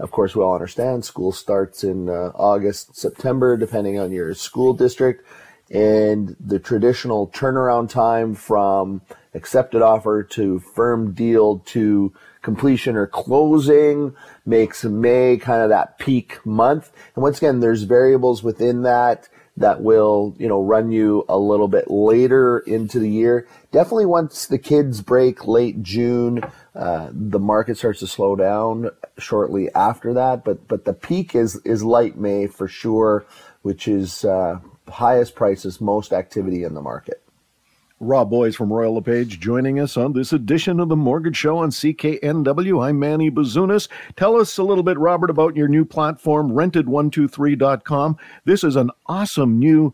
of 0.00 0.10
course, 0.10 0.34
we 0.34 0.42
all 0.42 0.54
understand 0.54 1.04
school 1.04 1.32
starts 1.32 1.84
in 1.84 2.08
uh, 2.08 2.32
August, 2.34 2.96
September, 2.96 3.56
depending 3.56 3.98
on 3.98 4.12
your 4.12 4.34
school 4.34 4.74
district. 4.74 5.26
And 5.70 6.36
the 6.40 6.58
traditional 6.58 7.28
turnaround 7.28 7.90
time 7.90 8.34
from 8.34 9.02
accepted 9.34 9.82
offer 9.82 10.24
to 10.24 10.58
firm 10.58 11.12
deal 11.12 11.60
to 11.66 12.12
completion 12.42 12.96
or 12.96 13.06
closing 13.06 14.14
makes 14.44 14.84
May 14.84 15.36
kind 15.36 15.62
of 15.62 15.68
that 15.68 15.98
peak 15.98 16.44
month. 16.44 16.90
And 17.14 17.22
once 17.22 17.38
again, 17.38 17.60
there's 17.60 17.84
variables 17.84 18.42
within 18.42 18.82
that 18.82 19.28
that 19.56 19.82
will, 19.82 20.34
you 20.38 20.48
know, 20.48 20.62
run 20.62 20.90
you 20.90 21.24
a 21.28 21.38
little 21.38 21.68
bit 21.68 21.90
later 21.90 22.58
into 22.60 22.98
the 22.98 23.10
year. 23.10 23.46
Definitely 23.72 24.06
once 24.06 24.46
the 24.46 24.58
kids 24.58 25.02
break 25.02 25.46
late 25.46 25.82
June, 25.82 26.42
uh, 26.74 27.10
the 27.12 27.38
market 27.38 27.76
starts 27.76 28.00
to 28.00 28.06
slow 28.06 28.36
down 28.36 28.90
shortly 29.18 29.70
after 29.74 30.14
that. 30.14 30.44
But, 30.44 30.66
but 30.66 30.84
the 30.84 30.94
peak 30.94 31.34
is, 31.34 31.60
is 31.64 31.82
light 31.82 32.16
May 32.16 32.46
for 32.46 32.68
sure, 32.68 33.26
which 33.62 33.86
is, 33.86 34.24
uh, 34.24 34.60
highest 34.88 35.34
prices, 35.34 35.80
most 35.80 36.12
activity 36.12 36.64
in 36.64 36.74
the 36.74 36.82
market. 36.82 37.19
Rob 38.02 38.30
Boys 38.30 38.56
from 38.56 38.72
Royal 38.72 38.94
LePage 38.94 39.40
joining 39.40 39.78
us 39.78 39.98
on 39.98 40.14
this 40.14 40.32
edition 40.32 40.80
of 40.80 40.88
the 40.88 40.96
Mortgage 40.96 41.36
Show 41.36 41.58
on 41.58 41.68
CKNW. 41.68 42.82
I'm 42.82 42.98
Manny 42.98 43.30
Bazunas. 43.30 43.88
Tell 44.16 44.36
us 44.36 44.56
a 44.56 44.62
little 44.62 44.82
bit, 44.82 44.98
Robert, 44.98 45.28
about 45.28 45.54
your 45.54 45.68
new 45.68 45.84
platform, 45.84 46.50
rented123.com. 46.50 48.16
This 48.46 48.64
is 48.64 48.76
an 48.76 48.90
awesome 49.04 49.58
new 49.58 49.92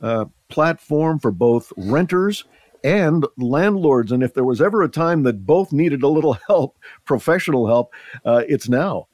uh, 0.00 0.26
platform 0.48 1.18
for 1.18 1.32
both 1.32 1.72
renters 1.76 2.44
and 2.84 3.26
landlords. 3.36 4.12
And 4.12 4.22
if 4.22 4.34
there 4.34 4.44
was 4.44 4.60
ever 4.60 4.84
a 4.84 4.88
time 4.88 5.24
that 5.24 5.44
both 5.44 5.72
needed 5.72 6.04
a 6.04 6.08
little 6.08 6.34
help, 6.46 6.78
professional 7.04 7.66
help, 7.66 7.92
uh, 8.24 8.44
it's 8.46 8.68
now. 8.68 9.08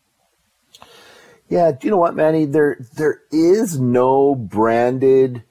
Yeah, 1.49 1.73
do 1.73 1.87
you 1.87 1.91
know 1.91 1.97
what, 1.97 2.15
Manny? 2.15 2.45
There 2.45 2.77
there 2.95 3.23
is 3.31 3.81
no 3.81 4.35
branded 4.35 5.45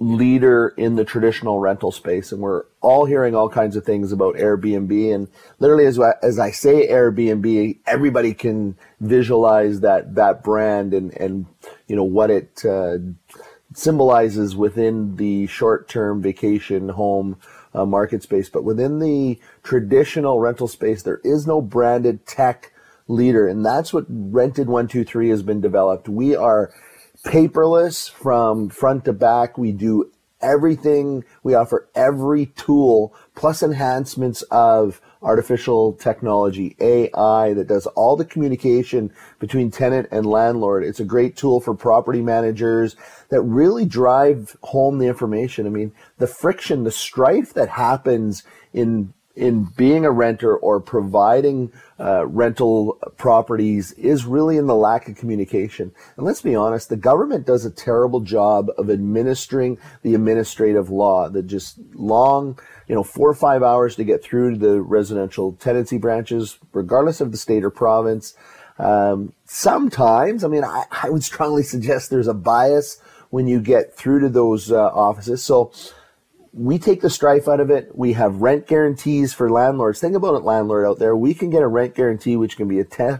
leader 0.00 0.68
in 0.76 0.96
the 0.96 1.04
traditional 1.04 1.60
rental 1.60 1.92
space 1.92 2.32
and 2.32 2.40
we're 2.40 2.64
all 2.80 3.04
hearing 3.04 3.34
all 3.34 3.50
kinds 3.50 3.76
of 3.76 3.84
things 3.84 4.12
about 4.12 4.34
Airbnb 4.34 5.14
and 5.14 5.28
literally 5.58 5.84
as 5.84 6.00
as 6.22 6.38
I 6.38 6.50
say 6.50 6.88
Airbnb 6.88 7.78
everybody 7.86 8.32
can 8.32 8.78
visualize 8.98 9.80
that 9.80 10.14
that 10.14 10.42
brand 10.42 10.94
and 10.94 11.12
and 11.18 11.44
you 11.86 11.96
know 11.96 12.04
what 12.04 12.30
it 12.30 12.64
uh, 12.64 12.96
symbolizes 13.74 14.56
within 14.56 15.16
the 15.16 15.46
short-term 15.46 16.22
vacation 16.22 16.88
home 16.88 17.36
uh, 17.74 17.84
market 17.84 18.22
space. 18.22 18.48
But 18.48 18.64
within 18.64 18.98
the 18.98 19.38
traditional 19.62 20.40
rental 20.40 20.68
space, 20.68 21.02
there 21.02 21.20
is 21.24 21.46
no 21.46 21.60
branded 21.60 22.26
tech 22.26 22.72
leader. 23.08 23.46
And 23.46 23.64
that's 23.64 23.92
what 23.92 24.06
Rented 24.08 24.68
123 24.68 25.28
has 25.30 25.42
been 25.42 25.60
developed. 25.60 26.08
We 26.08 26.34
are 26.34 26.72
paperless 27.24 28.10
from 28.10 28.68
front 28.68 29.04
to 29.04 29.12
back. 29.12 29.58
We 29.58 29.72
do 29.72 30.10
everything. 30.40 31.24
We 31.42 31.54
offer 31.54 31.88
every 31.94 32.46
tool 32.46 33.14
plus 33.34 33.62
enhancements 33.62 34.42
of 34.50 35.00
artificial 35.22 35.92
technology, 35.92 36.76
AI 36.80 37.52
that 37.52 37.68
does 37.68 37.86
all 37.88 38.16
the 38.16 38.24
communication 38.24 39.12
between 39.38 39.70
tenant 39.70 40.08
and 40.10 40.24
landlord. 40.24 40.82
It's 40.82 41.00
a 41.00 41.04
great 41.04 41.36
tool 41.36 41.60
for 41.60 41.74
property 41.74 42.22
managers 42.22 42.96
that 43.28 43.42
really 43.42 43.84
drive 43.84 44.56
home 44.62 44.98
the 44.98 45.06
information. 45.06 45.66
I 45.66 45.70
mean, 45.70 45.92
the 46.16 46.26
friction, 46.26 46.84
the 46.84 46.90
strife 46.90 47.52
that 47.54 47.68
happens 47.68 48.44
in 48.72 49.12
in 49.36 49.64
being 49.64 50.04
a 50.04 50.10
renter 50.10 50.56
or 50.56 50.80
providing 50.80 51.72
uh, 51.98 52.26
rental 52.26 52.98
properties 53.16 53.92
is 53.92 54.24
really 54.24 54.56
in 54.56 54.66
the 54.66 54.74
lack 54.74 55.08
of 55.08 55.16
communication. 55.16 55.92
And 56.16 56.26
let's 56.26 56.42
be 56.42 56.56
honest, 56.56 56.88
the 56.88 56.96
government 56.96 57.46
does 57.46 57.64
a 57.64 57.70
terrible 57.70 58.20
job 58.20 58.70
of 58.76 58.90
administering 58.90 59.78
the 60.02 60.14
administrative 60.14 60.90
law. 60.90 61.28
That 61.28 61.46
just 61.46 61.78
long, 61.94 62.58
you 62.88 62.94
know, 62.94 63.04
four 63.04 63.28
or 63.28 63.34
five 63.34 63.62
hours 63.62 63.94
to 63.96 64.04
get 64.04 64.22
through 64.22 64.54
to 64.54 64.58
the 64.58 64.82
residential 64.82 65.52
tenancy 65.52 65.98
branches, 65.98 66.58
regardless 66.72 67.20
of 67.20 67.30
the 67.30 67.38
state 67.38 67.64
or 67.64 67.70
province. 67.70 68.34
Um, 68.78 69.34
sometimes, 69.44 70.42
I 70.42 70.48
mean, 70.48 70.64
I, 70.64 70.84
I, 70.90 71.10
would 71.10 71.22
strongly 71.22 71.62
suggest 71.62 72.08
there's 72.08 72.26
a 72.26 72.34
bias 72.34 72.98
when 73.28 73.46
you 73.46 73.60
get 73.60 73.94
through 73.94 74.20
to 74.20 74.30
those 74.30 74.72
uh, 74.72 74.86
offices. 74.86 75.42
So 75.42 75.70
we 76.52 76.78
take 76.78 77.00
the 77.00 77.10
strife 77.10 77.48
out 77.48 77.60
of 77.60 77.70
it. 77.70 77.90
We 77.94 78.14
have 78.14 78.42
rent 78.42 78.66
guarantees 78.66 79.32
for 79.32 79.50
landlords. 79.50 80.00
Think 80.00 80.16
about 80.16 80.34
it, 80.34 80.42
landlord 80.42 80.84
out 80.84 80.98
there. 80.98 81.14
We 81.14 81.34
can 81.34 81.50
get 81.50 81.62
a 81.62 81.68
rent 81.68 81.94
guarantee 81.94 82.36
which 82.36 82.56
can 82.56 82.66
be 82.66 82.80
uh, 82.80 83.16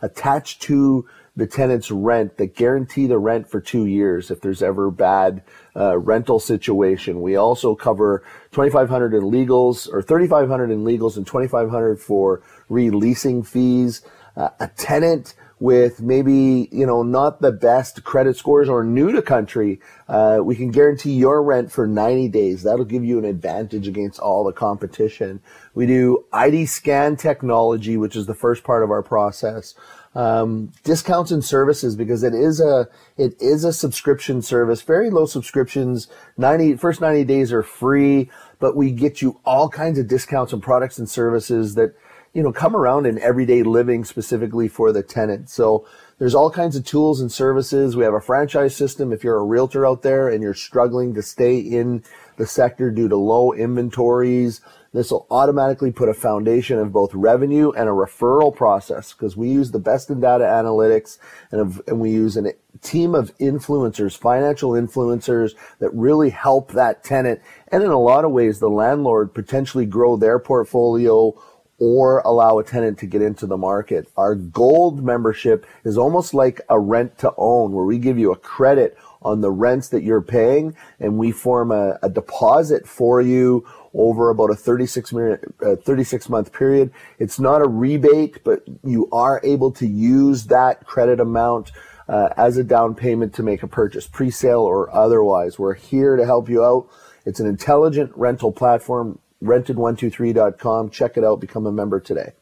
attached 0.00 0.62
to 0.62 1.08
the 1.36 1.46
tenant's 1.46 1.90
rent 1.90 2.36
that 2.36 2.54
guarantee 2.54 3.06
the 3.06 3.18
rent 3.18 3.48
for 3.48 3.60
two 3.60 3.86
years 3.86 4.30
if 4.30 4.40
there's 4.40 4.62
ever 4.62 4.90
bad 4.90 5.42
uh, 5.74 5.98
rental 5.98 6.38
situation. 6.38 7.22
We 7.22 7.36
also 7.36 7.74
cover 7.74 8.24
2,500 8.52 9.14
in 9.14 9.22
legals 9.22 9.88
or 9.92 10.02
3,500 10.02 10.70
in 10.70 10.84
legals 10.84 11.16
and 11.16 11.26
2,500 11.26 12.00
for 12.00 12.42
releasing 12.68 13.42
fees. 13.42 14.02
Uh, 14.36 14.50
a 14.60 14.68
tenant 14.68 15.34
with 15.60 16.00
maybe, 16.00 16.68
you 16.72 16.86
know, 16.86 17.02
not 17.02 17.42
the 17.42 17.52
best 17.52 18.02
credit 18.02 18.34
scores 18.34 18.68
or 18.68 18.82
new 18.82 19.12
to 19.12 19.20
country, 19.20 19.78
uh, 20.08 20.40
we 20.42 20.56
can 20.56 20.70
guarantee 20.70 21.12
your 21.12 21.42
rent 21.42 21.70
for 21.70 21.86
90 21.86 22.28
days. 22.28 22.62
That'll 22.62 22.86
give 22.86 23.04
you 23.04 23.18
an 23.18 23.26
advantage 23.26 23.86
against 23.86 24.18
all 24.18 24.42
the 24.42 24.52
competition. 24.52 25.40
We 25.74 25.86
do 25.86 26.24
ID 26.32 26.64
scan 26.64 27.16
technology, 27.16 27.98
which 27.98 28.16
is 28.16 28.24
the 28.24 28.34
first 28.34 28.64
part 28.64 28.82
of 28.82 28.90
our 28.90 29.02
process. 29.02 29.74
Um, 30.12 30.72
discounts 30.82 31.30
and 31.30 31.44
services 31.44 31.94
because 31.94 32.24
it 32.24 32.34
is 32.34 32.58
a 32.58 32.88
it 33.16 33.40
is 33.40 33.62
a 33.62 33.72
subscription 33.72 34.42
service 34.42 34.82
very 34.82 35.08
low 35.08 35.24
subscriptions 35.24 36.08
90 36.36 36.78
first 36.78 37.00
90 37.00 37.22
days 37.22 37.52
are 37.52 37.62
free 37.62 38.28
but 38.58 38.74
we 38.74 38.90
get 38.90 39.22
you 39.22 39.38
all 39.44 39.68
kinds 39.68 40.00
of 40.00 40.08
discounts 40.08 40.52
and 40.52 40.60
products 40.60 40.98
and 40.98 41.08
services 41.08 41.76
that 41.76 41.94
you 42.32 42.42
know, 42.42 42.52
come 42.52 42.76
around 42.76 43.06
in 43.06 43.18
everyday 43.18 43.62
living 43.62 44.04
specifically 44.04 44.68
for 44.68 44.92
the 44.92 45.02
tenant. 45.02 45.50
So 45.50 45.86
there's 46.18 46.34
all 46.34 46.50
kinds 46.50 46.76
of 46.76 46.84
tools 46.84 47.20
and 47.20 47.32
services. 47.32 47.96
We 47.96 48.04
have 48.04 48.14
a 48.14 48.20
franchise 48.20 48.76
system. 48.76 49.12
If 49.12 49.24
you're 49.24 49.38
a 49.38 49.44
realtor 49.44 49.86
out 49.86 50.02
there 50.02 50.28
and 50.28 50.42
you're 50.42 50.54
struggling 50.54 51.14
to 51.14 51.22
stay 51.22 51.58
in 51.58 52.04
the 52.36 52.46
sector 52.46 52.90
due 52.90 53.08
to 53.08 53.16
low 53.16 53.52
inventories, 53.52 54.60
this 54.92 55.10
will 55.10 55.26
automatically 55.30 55.92
put 55.92 56.08
a 56.08 56.14
foundation 56.14 56.78
of 56.78 56.92
both 56.92 57.14
revenue 57.14 57.70
and 57.70 57.88
a 57.88 57.92
referral 57.92 58.54
process 58.54 59.12
because 59.12 59.36
we 59.36 59.48
use 59.48 59.70
the 59.70 59.78
best 59.78 60.10
in 60.10 60.20
data 60.20 60.44
analytics 60.44 61.18
and, 61.52 61.80
and 61.86 62.00
we 62.00 62.10
use 62.10 62.36
a 62.36 62.52
team 62.82 63.14
of 63.14 63.36
influencers, 63.38 64.16
financial 64.16 64.72
influencers 64.72 65.52
that 65.78 65.90
really 65.94 66.30
help 66.30 66.72
that 66.72 67.04
tenant. 67.04 67.40
And 67.68 67.82
in 67.82 67.90
a 67.90 68.00
lot 68.00 68.24
of 68.24 68.32
ways, 68.32 68.58
the 68.58 68.70
landlord 68.70 69.32
potentially 69.32 69.86
grow 69.86 70.16
their 70.16 70.38
portfolio 70.38 71.40
or 71.80 72.18
allow 72.20 72.58
a 72.58 72.64
tenant 72.64 72.98
to 72.98 73.06
get 73.06 73.22
into 73.22 73.46
the 73.46 73.56
market. 73.56 74.06
Our 74.16 74.34
gold 74.34 75.02
membership 75.02 75.66
is 75.82 75.96
almost 75.96 76.34
like 76.34 76.60
a 76.68 76.78
rent 76.78 77.18
to 77.18 77.32
own 77.38 77.72
where 77.72 77.86
we 77.86 77.98
give 77.98 78.18
you 78.18 78.30
a 78.32 78.36
credit 78.36 78.96
on 79.22 79.40
the 79.40 79.50
rents 79.50 79.88
that 79.88 80.02
you're 80.02 80.22
paying 80.22 80.76
and 80.98 81.18
we 81.18 81.32
form 81.32 81.72
a, 81.72 81.98
a 82.02 82.10
deposit 82.10 82.86
for 82.86 83.20
you 83.20 83.66
over 83.94 84.30
about 84.30 84.50
a 84.50 84.54
36 84.54 85.12
minute, 85.12 85.54
uh, 85.66 85.76
36 85.76 86.28
month 86.28 86.52
period. 86.52 86.92
It's 87.18 87.40
not 87.40 87.62
a 87.62 87.68
rebate, 87.68 88.44
but 88.44 88.62
you 88.84 89.08
are 89.10 89.40
able 89.42 89.72
to 89.72 89.86
use 89.86 90.44
that 90.44 90.86
credit 90.86 91.18
amount 91.18 91.72
uh, 92.08 92.28
as 92.36 92.58
a 92.58 92.64
down 92.64 92.94
payment 92.94 93.34
to 93.34 93.42
make 93.42 93.62
a 93.62 93.68
purchase, 93.68 94.06
pre-sale 94.06 94.60
or 94.60 94.94
otherwise. 94.94 95.58
We're 95.58 95.74
here 95.74 96.16
to 96.16 96.26
help 96.26 96.48
you 96.48 96.62
out. 96.62 96.88
It's 97.24 97.40
an 97.40 97.46
intelligent 97.46 98.12
rental 98.16 98.52
platform 98.52 99.18
rented123.com. 99.42 100.90
Check 100.90 101.16
it 101.16 101.24
out. 101.24 101.40
Become 101.40 101.66
a 101.66 101.72
member 101.72 101.98
today. 102.00 102.32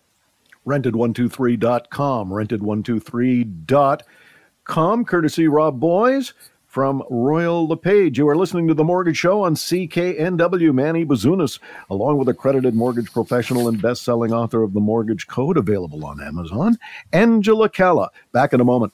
Rented123.com. 0.67 2.31
Rented123.com. 2.31 5.05
Courtesy 5.05 5.49
Rob 5.49 5.81
Boys 5.81 6.35
from 6.67 7.03
Royal 7.09 7.67
LePage. 7.67 8.19
You 8.19 8.29
are 8.29 8.37
listening 8.37 8.69
to 8.69 8.75
The 8.75 8.85
Mortgage 8.85 9.17
Show 9.17 9.43
on 9.43 9.55
CKNW. 9.55 10.75
Manny 10.75 11.07
Bazunas, 11.07 11.59
along 11.89 12.19
with 12.19 12.29
accredited 12.29 12.75
mortgage 12.75 13.11
professional 13.11 13.69
and 13.69 13.81
best-selling 13.81 14.35
author 14.35 14.63
of 14.63 14.75
The 14.75 14.81
Mortgage 14.81 15.27
Code, 15.27 15.57
available 15.57 16.05
on 16.05 16.21
Amazon. 16.21 16.77
Angela 17.13 17.71
Calla. 17.71 18.11
Back 18.33 18.53
in 18.53 18.61
a 18.61 18.65
moment. 18.65 18.93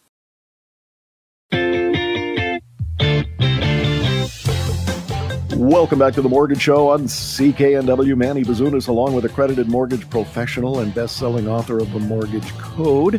Welcome 5.65 5.99
back 5.99 6.13
to 6.13 6.21
the 6.21 6.29
Mortgage 6.29 6.61
Show 6.61 6.91
on 6.91 7.05
CKNW. 7.05 8.15
Manny 8.19 8.45
Bazunas, 8.45 8.89
along 8.89 9.15
with 9.15 9.25
accredited 9.25 9.67
mortgage 9.67 10.09
professional 10.11 10.81
and 10.81 10.95
best-selling 10.95 11.49
author 11.49 11.79
of 11.79 11.91
The 11.91 12.01
Mortgage 12.01 12.47
Code, 12.59 13.19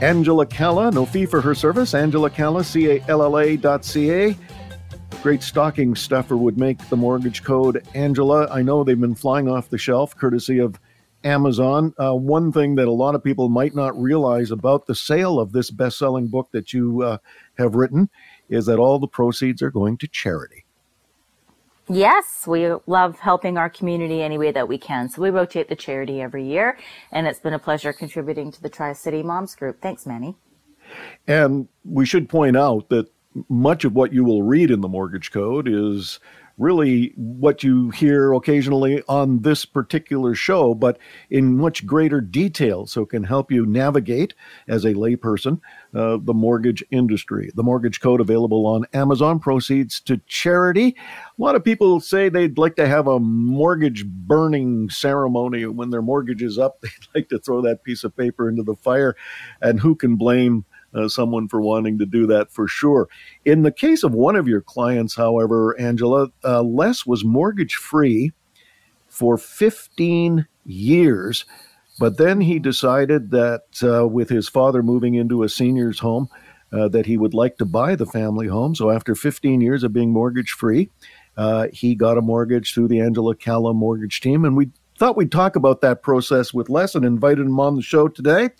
Angela 0.00 0.44
Calla. 0.44 0.90
No 0.90 1.06
fee 1.06 1.24
for 1.24 1.40
her 1.40 1.54
service. 1.54 1.94
Angela 1.94 2.30
Calla, 2.30 2.64
C-A-L-L-A 2.64 3.56
dot 3.58 3.84
C-A. 3.84 4.36
Great 5.22 5.40
stocking 5.40 5.94
stuffer 5.94 6.36
would 6.36 6.58
make 6.58 6.84
The 6.88 6.96
Mortgage 6.96 7.44
Code. 7.44 7.86
Angela, 7.94 8.48
I 8.50 8.62
know 8.62 8.82
they've 8.82 9.00
been 9.00 9.14
flying 9.14 9.48
off 9.48 9.70
the 9.70 9.78
shelf 9.78 10.16
courtesy 10.16 10.58
of 10.58 10.80
Amazon. 11.22 11.94
Uh, 11.96 12.16
one 12.16 12.50
thing 12.50 12.74
that 12.74 12.88
a 12.88 12.92
lot 12.92 13.14
of 13.14 13.22
people 13.22 13.48
might 13.48 13.76
not 13.76 13.96
realize 13.96 14.50
about 14.50 14.86
the 14.86 14.96
sale 14.96 15.38
of 15.38 15.52
this 15.52 15.70
best-selling 15.70 16.26
book 16.26 16.48
that 16.50 16.72
you 16.72 17.02
uh, 17.02 17.18
have 17.56 17.76
written 17.76 18.10
is 18.48 18.66
that 18.66 18.80
all 18.80 18.98
the 18.98 19.06
proceeds 19.06 19.62
are 19.62 19.70
going 19.70 19.96
to 19.98 20.08
charity. 20.08 20.61
Yes, 21.92 22.46
we 22.46 22.72
love 22.86 23.18
helping 23.18 23.58
our 23.58 23.68
community 23.68 24.22
any 24.22 24.38
way 24.38 24.50
that 24.50 24.66
we 24.66 24.78
can. 24.78 25.10
So 25.10 25.20
we 25.20 25.28
rotate 25.28 25.68
the 25.68 25.76
charity 25.76 26.22
every 26.22 26.42
year, 26.42 26.78
and 27.10 27.26
it's 27.26 27.38
been 27.38 27.52
a 27.52 27.58
pleasure 27.58 27.92
contributing 27.92 28.50
to 28.52 28.62
the 28.62 28.70
Tri 28.70 28.94
City 28.94 29.22
Moms 29.22 29.54
Group. 29.54 29.82
Thanks, 29.82 30.06
Manny. 30.06 30.36
And 31.26 31.68
we 31.84 32.06
should 32.06 32.30
point 32.30 32.56
out 32.56 32.88
that 32.88 33.12
much 33.50 33.84
of 33.84 33.94
what 33.94 34.12
you 34.14 34.24
will 34.24 34.42
read 34.42 34.70
in 34.70 34.80
the 34.80 34.88
Mortgage 34.88 35.32
Code 35.32 35.68
is 35.68 36.18
really 36.58 37.12
what 37.16 37.62
you 37.62 37.90
hear 37.90 38.32
occasionally 38.32 39.02
on 39.08 39.42
this 39.42 39.64
particular 39.64 40.34
show, 40.34 40.74
but 40.74 40.98
in 41.30 41.56
much 41.56 41.86
greater 41.86 42.20
detail, 42.20 42.86
so 42.86 43.02
it 43.02 43.10
can 43.10 43.24
help 43.24 43.50
you 43.50 43.66
navigate 43.66 44.34
as 44.68 44.84
a 44.84 44.94
layperson 44.94 45.60
uh, 45.94 46.18
the 46.22 46.34
mortgage 46.34 46.84
industry. 46.90 47.50
The 47.54 47.62
Mortgage 47.62 48.00
Code 48.00 48.20
available 48.20 48.66
on 48.66 48.86
Amazon 48.92 49.38
proceeds 49.38 50.00
to 50.00 50.18
charity. 50.26 50.96
A 51.38 51.42
lot 51.42 51.56
of 51.56 51.64
people 51.64 52.00
say 52.00 52.28
they'd 52.28 52.58
like 52.58 52.76
to 52.76 52.86
have 52.86 53.06
a 53.06 53.20
mortgage 53.20 54.06
burning 54.06 54.90
ceremony 54.90 55.66
when 55.66 55.90
their 55.90 56.02
mortgage 56.02 56.42
is 56.42 56.58
up. 56.58 56.80
They'd 56.82 56.90
like 57.14 57.28
to 57.30 57.38
throw 57.38 57.62
that 57.62 57.84
piece 57.84 58.04
of 58.04 58.16
paper 58.16 58.48
into 58.48 58.62
the 58.62 58.74
fire, 58.74 59.16
and 59.60 59.80
who 59.80 59.94
can 59.94 60.16
blame? 60.16 60.64
Uh, 60.94 61.08
someone 61.08 61.48
for 61.48 61.60
wanting 61.60 61.98
to 61.98 62.06
do 62.06 62.26
that 62.26 62.50
for 62.50 62.68
sure. 62.68 63.08
In 63.44 63.62
the 63.62 63.72
case 63.72 64.02
of 64.02 64.12
one 64.12 64.36
of 64.36 64.48
your 64.48 64.60
clients, 64.60 65.14
however, 65.14 65.78
Angela, 65.78 66.28
uh, 66.44 66.62
Les 66.62 67.06
was 67.06 67.24
mortgage 67.24 67.74
free 67.74 68.32
for 69.08 69.36
15 69.36 70.46
years. 70.64 71.44
But 71.98 72.16
then 72.16 72.40
he 72.40 72.58
decided 72.58 73.30
that 73.32 73.62
uh, 73.82 74.08
with 74.08 74.30
his 74.30 74.48
father 74.48 74.82
moving 74.82 75.14
into 75.14 75.42
a 75.42 75.48
senior's 75.48 75.98
home, 75.98 76.28
uh, 76.72 76.88
that 76.88 77.04
he 77.04 77.18
would 77.18 77.34
like 77.34 77.58
to 77.58 77.66
buy 77.66 77.94
the 77.94 78.06
family 78.06 78.46
home. 78.46 78.74
So 78.74 78.90
after 78.90 79.14
15 79.14 79.60
years 79.60 79.84
of 79.84 79.92
being 79.92 80.10
mortgage 80.10 80.52
free, 80.52 80.88
uh, 81.36 81.68
he 81.72 81.94
got 81.94 82.16
a 82.16 82.22
mortgage 82.22 82.72
through 82.72 82.88
the 82.88 83.00
Angela 83.00 83.36
Calla 83.36 83.74
mortgage 83.74 84.20
team. 84.20 84.44
And 84.44 84.56
we 84.56 84.70
thought 85.02 85.16
we'd 85.16 85.32
talk 85.32 85.56
about 85.56 85.80
that 85.80 86.00
process 86.00 86.54
with 86.54 86.70
Les 86.70 86.94
and 86.94 87.04
invited 87.04 87.44
him 87.44 87.58
on 87.58 87.74
the 87.74 87.82
show 87.82 88.06
today. 88.06 88.50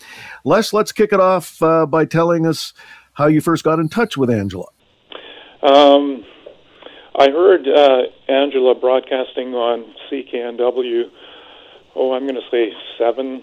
Les, 0.43 0.73
let's 0.73 0.91
kick 0.91 1.13
it 1.13 1.21
off 1.21 1.61
uh, 1.63 1.85
by 1.85 2.03
telling 2.03 2.45
us 2.45 2.73
how 3.13 3.27
you 3.27 3.39
first 3.39 3.63
got 3.63 3.79
in 3.79 3.87
touch 3.87 4.17
with 4.17 4.29
Angela. 4.29 4.65
Um, 5.61 6.25
I 7.17 7.29
heard 7.29 7.65
uh, 7.65 8.01
Angela 8.27 8.75
broadcasting 8.75 9.53
on 9.53 9.95
CKNW. 10.11 11.03
Oh, 11.95 12.11
I'm 12.11 12.23
going 12.23 12.35
to 12.35 12.49
say 12.51 12.73
seven, 12.97 13.41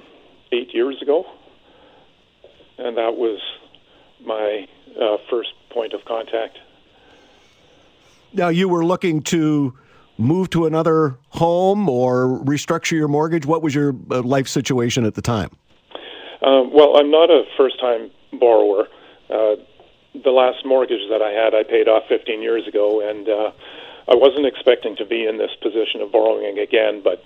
eight 0.52 0.74
years 0.74 1.00
ago, 1.00 1.24
and 2.76 2.98
that 2.98 3.16
was 3.16 3.40
my 4.22 4.68
uh, 5.00 5.16
first 5.30 5.54
point 5.70 5.94
of 5.94 6.04
contact. 6.04 6.58
Now, 8.34 8.48
you 8.48 8.68
were 8.68 8.84
looking 8.84 9.22
to 9.22 9.72
move 10.20 10.50
to 10.50 10.66
another 10.66 11.16
home 11.30 11.88
or 11.88 12.40
restructure 12.44 12.92
your 12.92 13.08
mortgage. 13.08 13.46
What 13.46 13.62
was 13.62 13.74
your 13.74 13.94
uh, 14.10 14.22
life 14.22 14.48
situation 14.48 15.04
at 15.04 15.14
the 15.14 15.22
time? 15.22 15.50
Um, 16.42 16.72
well, 16.72 16.96
I'm 16.96 17.10
not 17.10 17.30
a 17.30 17.44
first 17.56 17.80
time 17.80 18.10
borrower. 18.38 18.86
Uh, 19.28 19.56
the 20.24 20.30
last 20.30 20.64
mortgage 20.64 21.08
that 21.10 21.22
I 21.22 21.30
had, 21.30 21.54
I 21.54 21.62
paid 21.62 21.88
off 21.88 22.04
15 22.08 22.42
years 22.42 22.66
ago, 22.66 23.08
and 23.08 23.28
uh, 23.28 23.52
I 24.08 24.14
wasn't 24.14 24.46
expecting 24.46 24.96
to 24.96 25.06
be 25.06 25.26
in 25.26 25.38
this 25.38 25.50
position 25.62 26.00
of 26.00 26.10
borrowing 26.10 26.58
again, 26.58 27.02
but 27.02 27.22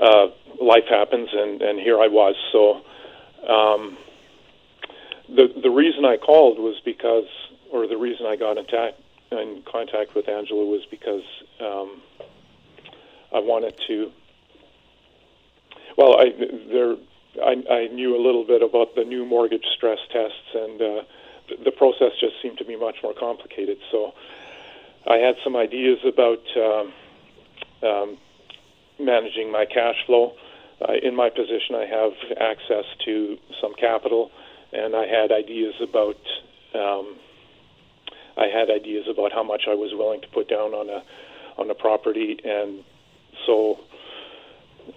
uh, 0.00 0.28
life 0.60 0.84
happens, 0.88 1.28
and, 1.32 1.60
and 1.60 1.80
here 1.80 2.00
I 2.00 2.06
was. 2.06 2.36
So 2.52 2.82
um, 3.50 3.96
the 5.28 5.48
the 5.62 5.70
reason 5.70 6.04
I 6.04 6.16
called 6.16 6.58
was 6.58 6.80
because, 6.84 7.26
or 7.72 7.86
the 7.86 7.96
reason 7.96 8.26
I 8.26 8.36
got 8.36 8.56
in, 8.56 8.66
ta- 8.66 8.96
in 9.32 9.62
contact 9.70 10.14
with 10.14 10.28
Angela 10.28 10.64
was 10.64 10.86
because 10.90 11.22
um, 11.60 12.00
I 13.34 13.40
wanted 13.40 13.74
to. 13.88 14.10
Well, 15.96 16.18
I 16.18 16.30
there 16.70 16.96
I, 17.42 17.62
I 17.72 17.88
knew 17.88 18.16
a 18.16 18.22
little 18.22 18.44
bit 18.44 18.62
about 18.62 18.94
the 18.94 19.04
new 19.04 19.24
mortgage 19.24 19.64
stress 19.76 19.98
tests, 20.12 20.54
and 20.54 20.80
uh, 20.80 21.02
th- 21.48 21.60
the 21.64 21.72
process 21.72 22.12
just 22.20 22.34
seemed 22.42 22.58
to 22.58 22.64
be 22.64 22.76
much 22.76 22.96
more 23.02 23.14
complicated. 23.14 23.78
So 23.90 24.12
I 25.06 25.16
had 25.16 25.36
some 25.44 25.56
ideas 25.56 25.98
about 26.04 26.42
um, 26.56 26.92
um, 27.82 28.18
managing 28.98 29.50
my 29.50 29.66
cash 29.66 29.96
flow. 30.06 30.32
Uh, 30.80 30.92
in 31.02 31.14
my 31.14 31.28
position, 31.28 31.74
I 31.74 31.86
have 31.86 32.12
access 32.40 32.84
to 33.04 33.36
some 33.60 33.74
capital, 33.74 34.30
and 34.72 34.94
I 34.94 35.06
had 35.06 35.32
ideas 35.32 35.74
about. 35.80 36.18
Um, 36.74 37.16
I 38.36 38.46
had 38.46 38.70
ideas 38.70 39.06
about 39.10 39.32
how 39.32 39.42
much 39.42 39.62
I 39.68 39.74
was 39.74 39.90
willing 39.94 40.20
to 40.20 40.28
put 40.28 40.48
down 40.48 40.72
on 40.72 40.88
a 40.88 41.02
on 41.60 41.68
a 41.70 41.74
property, 41.74 42.38
and 42.44 42.84
so 43.48 43.80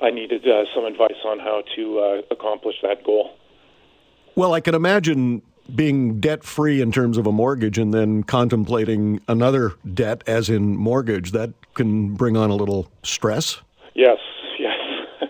I 0.02 0.12
needed 0.12 0.46
uh, 0.48 0.66
some 0.76 0.86
advice 0.86 1.18
on 1.26 1.40
how 1.40 1.64
to 1.76 2.00
uh, 2.00 2.22
accomplish 2.30 2.76
that 2.84 3.04
goal. 3.04 3.32
Well, 4.36 4.54
I 4.54 4.60
can 4.60 4.76
imagine 4.76 5.42
being 5.74 6.20
debt 6.20 6.44
free 6.44 6.82
in 6.82 6.92
terms 6.92 7.18
of 7.18 7.26
a 7.26 7.32
mortgage 7.32 7.78
and 7.78 7.94
then 7.94 8.24
contemplating 8.24 9.22
another 9.28 9.74
debt, 9.94 10.24
as 10.28 10.50
in 10.50 10.76
mortgage, 10.76 11.32
that 11.32 11.54
can 11.76 12.14
bring 12.16 12.36
on 12.36 12.50
a 12.50 12.56
little 12.56 12.92
stress. 13.04 13.62
Yes, 13.94 14.18
yes. 14.60 14.76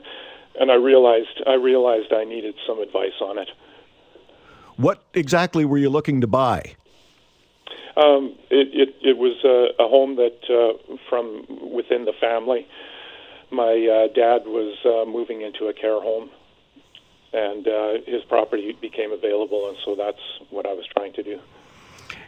and 0.59 0.71
I 0.71 0.75
realized 0.75 1.41
I 1.45 1.53
realized 1.53 2.11
I 2.11 2.23
needed 2.23 2.55
some 2.67 2.79
advice 2.79 3.19
on 3.21 3.37
it. 3.37 3.49
What 4.77 5.03
exactly 5.13 5.65
were 5.65 5.77
you 5.77 5.89
looking 5.89 6.21
to 6.21 6.27
buy? 6.27 6.75
Um, 7.97 8.35
it, 8.49 8.69
it, 8.73 8.95
it 9.01 9.17
was 9.17 9.35
a, 9.43 9.83
a 9.83 9.87
home 9.87 10.15
that 10.15 10.39
uh, 10.49 10.95
from 11.09 11.45
within 11.73 12.05
the 12.05 12.13
family 12.19 12.65
my 13.51 14.07
uh, 14.07 14.13
dad 14.13 14.45
was 14.45 14.77
uh, 14.85 15.09
moving 15.09 15.41
into 15.41 15.67
a 15.67 15.73
care 15.73 15.99
home, 16.01 16.29
and 17.33 17.67
uh, 17.67 17.93
his 18.05 18.23
property 18.27 18.77
became 18.81 19.11
available, 19.11 19.69
and 19.69 19.77
so 19.85 19.95
that's 19.95 20.21
what 20.49 20.65
I 20.65 20.73
was 20.73 20.85
trying 20.95 21.13
to 21.13 21.23
do. 21.23 21.39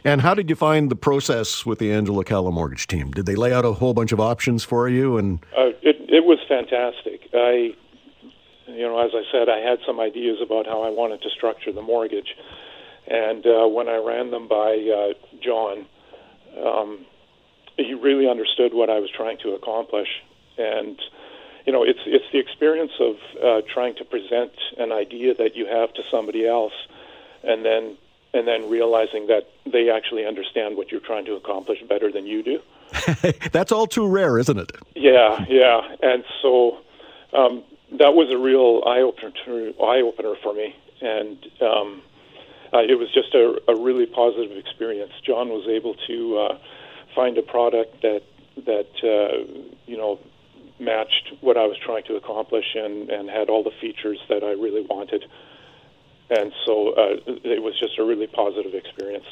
And 0.04 0.20
how 0.20 0.34
did 0.34 0.50
you 0.50 0.56
find 0.56 0.90
the 0.90 0.96
process 0.96 1.64
with 1.64 1.78
the 1.78 1.92
Angela 1.92 2.24
Calla 2.24 2.52
mortgage 2.52 2.86
team? 2.86 3.10
Did 3.10 3.26
they 3.26 3.36
lay 3.36 3.52
out 3.52 3.64
a 3.64 3.72
whole 3.72 3.94
bunch 3.94 4.12
of 4.12 4.20
options 4.20 4.62
for 4.62 4.88
you? 4.88 5.16
And 5.16 5.40
uh, 5.56 5.72
it 5.82 5.96
it 6.08 6.24
was 6.24 6.38
fantastic. 6.46 7.28
I, 7.32 7.74
you 8.66 8.82
know, 8.82 8.98
as 8.98 9.12
I 9.14 9.22
said, 9.32 9.48
I 9.48 9.58
had 9.58 9.78
some 9.86 10.00
ideas 10.00 10.38
about 10.42 10.66
how 10.66 10.82
I 10.82 10.90
wanted 10.90 11.22
to 11.22 11.30
structure 11.30 11.72
the 11.72 11.82
mortgage, 11.82 12.36
and 13.06 13.46
uh, 13.46 13.66
when 13.66 13.88
I 13.88 13.96
ran 13.96 14.30
them 14.30 14.46
by 14.46 14.72
uh, 14.74 15.38
John, 15.42 15.86
um, 16.62 17.06
he 17.76 17.94
really 17.94 18.28
understood 18.28 18.72
what 18.74 18.90
I 18.90 18.98
was 18.98 19.10
trying 19.10 19.38
to 19.38 19.52
accomplish, 19.52 20.08
and 20.58 21.00
you 21.64 21.72
know, 21.72 21.82
it's 21.82 22.00
it's 22.06 22.24
the 22.32 22.38
experience 22.38 22.92
of 23.00 23.16
uh, 23.42 23.62
trying 23.72 23.94
to 23.96 24.04
present 24.04 24.52
an 24.78 24.92
idea 24.92 25.34
that 25.34 25.56
you 25.56 25.66
have 25.66 25.92
to 25.94 26.02
somebody 26.10 26.46
else, 26.46 26.74
and 27.42 27.64
then 27.64 27.96
and 28.34 28.46
then 28.46 28.68
realizing 28.68 29.28
that 29.28 29.48
they 29.64 29.90
actually 29.90 30.26
understand 30.26 30.76
what 30.76 30.90
you're 30.90 31.00
trying 31.00 31.24
to 31.24 31.34
accomplish 31.34 31.78
better 31.88 32.10
than 32.10 32.26
you 32.26 32.42
do. 32.42 32.60
That's 33.52 33.72
all 33.72 33.86
too 33.86 34.06
rare, 34.06 34.38
isn't 34.38 34.58
it? 34.58 34.72
Yeah, 34.94 35.44
yeah, 35.48 35.80
and 36.02 36.24
so 36.42 36.78
um, 37.32 37.62
that 37.92 38.14
was 38.14 38.30
a 38.30 38.38
real 38.38 38.82
eye 38.86 39.00
opener 39.00 39.72
eye 39.82 40.02
opener 40.02 40.34
for 40.42 40.52
me, 40.52 40.74
and 41.00 41.38
um, 41.62 42.02
uh, 42.72 42.80
it 42.80 42.98
was 42.98 43.08
just 43.14 43.34
a, 43.34 43.56
a 43.68 43.76
really 43.76 44.06
positive 44.06 44.56
experience. 44.56 45.12
John 45.24 45.48
was 45.48 45.66
able 45.68 45.94
to 46.08 46.38
uh, 46.38 46.58
find 47.14 47.38
a 47.38 47.42
product 47.42 48.02
that 48.02 48.22
that 48.66 48.90
uh, 49.02 49.72
you 49.86 49.96
know 49.96 50.18
matched 50.78 51.32
what 51.40 51.56
I 51.56 51.66
was 51.66 51.76
trying 51.84 52.04
to 52.04 52.16
accomplish 52.16 52.64
and, 52.74 53.10
and 53.10 53.28
had 53.30 53.48
all 53.48 53.62
the 53.62 53.72
features 53.80 54.18
that 54.28 54.42
I 54.42 54.50
really 54.50 54.82
wanted. 54.82 55.24
And 56.30 56.52
so 56.64 56.94
uh, 56.94 57.16
it 57.26 57.62
was 57.62 57.78
just 57.78 57.98
a 57.98 58.04
really 58.04 58.26
positive 58.26 58.74
experience. 58.74 59.26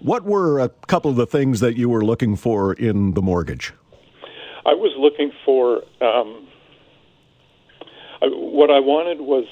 What 0.00 0.24
were 0.24 0.58
a 0.58 0.70
couple 0.88 1.10
of 1.10 1.16
the 1.16 1.26
things 1.26 1.60
that 1.60 1.76
you 1.76 1.88
were 1.88 2.04
looking 2.04 2.34
for 2.34 2.72
in 2.72 3.12
the 3.12 3.22
mortgage? 3.22 3.72
I 4.64 4.74
was 4.74 4.94
looking 4.98 5.32
for 5.44 5.82
um, 6.00 6.48
I, 8.22 8.26
what 8.26 8.70
I 8.70 8.80
wanted 8.80 9.20
was 9.20 9.46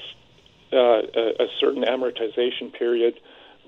uh, 0.71 0.77
a, 0.77 1.43
a, 1.43 1.47
certain 1.59 1.83
amortization 1.83 2.71
period 2.77 3.19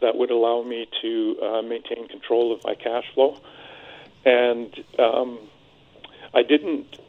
that 0.01 0.15
would 0.15 0.29
allow 0.29 0.61
me 0.61 0.87
to 1.01 1.37
uh, 1.41 1.61
maintain 1.61 2.07
control 2.07 2.53
of 2.53 2.63
my 2.63 2.75
cash 2.75 3.05
flow. 3.13 3.39
And 4.25 4.73
um, 4.99 5.39
I 6.33 6.43
didn't 6.43 6.99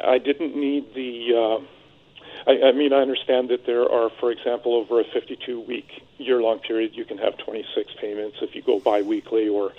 I 0.00 0.18
didn't 0.18 0.56
need 0.56 0.94
the. 0.94 1.34
Uh, 1.34 2.50
I, 2.50 2.68
I 2.68 2.72
mean, 2.72 2.92
I 2.92 2.98
understand 2.98 3.48
that 3.50 3.66
there 3.66 3.90
are, 3.90 4.10
for 4.20 4.30
example, 4.30 4.74
over 4.74 5.00
a 5.00 5.04
52-week 5.04 6.02
year-long 6.18 6.60
period, 6.60 6.94
you 6.94 7.04
can 7.04 7.18
have 7.18 7.36
26 7.38 7.92
payments 8.00 8.38
if 8.42 8.54
you 8.54 8.62
go 8.62 8.78
biweekly, 8.80 9.48
or 9.48 9.72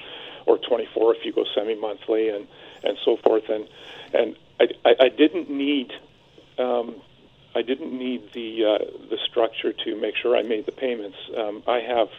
or 0.46 0.58
24 0.58 1.16
if 1.16 1.26
you 1.26 1.32
go 1.32 1.46
semi-monthly, 1.56 2.30
and 2.30 2.48
and 2.84 2.98
so 3.04 3.18
forth. 3.18 3.50
And 3.50 3.68
and 4.14 4.36
I, 4.60 4.68
I, 4.86 4.96
I 5.06 5.10
didn't 5.10 5.50
need. 5.50 5.94
Um, 6.58 6.96
I 7.56 7.62
didn't 7.64 7.98
need 7.98 8.32
the 8.34 8.66
uh, 8.66 8.78
the 9.10 9.18
structure 9.18 9.74
to 9.74 9.96
make 10.00 10.16
sure 10.16 10.36
I 10.36 10.44
made 10.44 10.66
the 10.66 10.72
payments. 10.72 11.18
Um, 11.36 11.64
I 11.68 11.80
have 11.80 12.10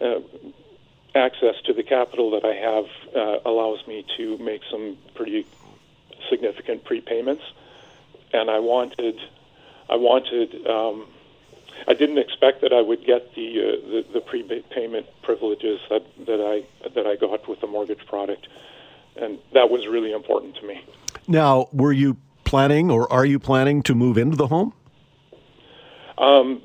uh, 0.00 0.20
access 1.14 1.54
to 1.64 1.72
the 1.72 1.82
capital 1.82 2.30
that 2.32 2.44
I 2.44 2.54
have 2.54 2.86
uh, 3.14 3.48
allows 3.48 3.86
me 3.86 4.04
to 4.16 4.38
make 4.38 4.62
some 4.70 4.96
pretty 5.14 5.46
significant 6.28 6.84
prepayments, 6.84 7.42
and 8.32 8.50
I 8.50 8.58
wanted, 8.58 9.18
I 9.88 9.96
wanted, 9.96 10.66
um, 10.66 11.06
I 11.88 11.94
didn't 11.94 12.18
expect 12.18 12.60
that 12.62 12.72
I 12.72 12.80
would 12.80 13.04
get 13.04 13.34
the 13.34 13.60
uh, 13.60 13.90
the, 13.90 14.06
the 14.14 14.20
prepayment 14.20 15.06
privileges 15.22 15.80
that, 15.90 16.04
that 16.26 16.40
I 16.40 16.88
that 16.88 17.06
I 17.06 17.16
got 17.16 17.48
with 17.48 17.60
the 17.60 17.66
mortgage 17.66 18.04
product, 18.06 18.48
and 19.16 19.38
that 19.52 19.70
was 19.70 19.86
really 19.86 20.12
important 20.12 20.56
to 20.56 20.66
me. 20.66 20.84
Now, 21.28 21.68
were 21.72 21.92
you 21.92 22.16
planning, 22.44 22.90
or 22.90 23.12
are 23.12 23.26
you 23.26 23.38
planning 23.38 23.82
to 23.82 23.94
move 23.94 24.16
into 24.16 24.36
the 24.36 24.46
home? 24.46 24.72
Um, 26.18 26.62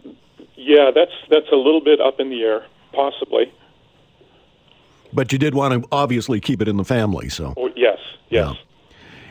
yeah, 0.55 0.91
that's 0.93 1.11
that's 1.29 1.51
a 1.51 1.55
little 1.55 1.81
bit 1.81 1.99
up 1.99 2.19
in 2.19 2.29
the 2.29 2.43
air, 2.43 2.65
possibly. 2.93 3.51
But 5.13 5.31
you 5.33 5.37
did 5.37 5.53
want 5.53 5.83
to 5.83 5.89
obviously 5.91 6.39
keep 6.39 6.61
it 6.61 6.67
in 6.67 6.77
the 6.77 6.85
family, 6.85 7.27
so. 7.27 7.53
Oh, 7.57 7.69
yes, 7.75 7.99
yes. 8.29 8.53
Yeah. 8.53 8.53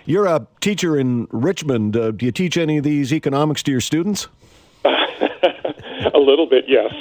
You're 0.05 0.27
a 0.27 0.47
teacher 0.61 0.99
in 0.99 1.29
Richmond. 1.31 1.97
Uh, 1.97 2.11
do 2.11 2.27
you 2.27 2.33
teach 2.33 2.57
any 2.57 2.79
of 2.79 2.85
these 2.85 3.13
economics 3.13 3.63
to 3.65 3.71
your 3.71 3.81
students? 3.81 4.29
a 6.15 6.19
little 6.19 6.47
bit, 6.47 6.65
yes. 6.69 6.93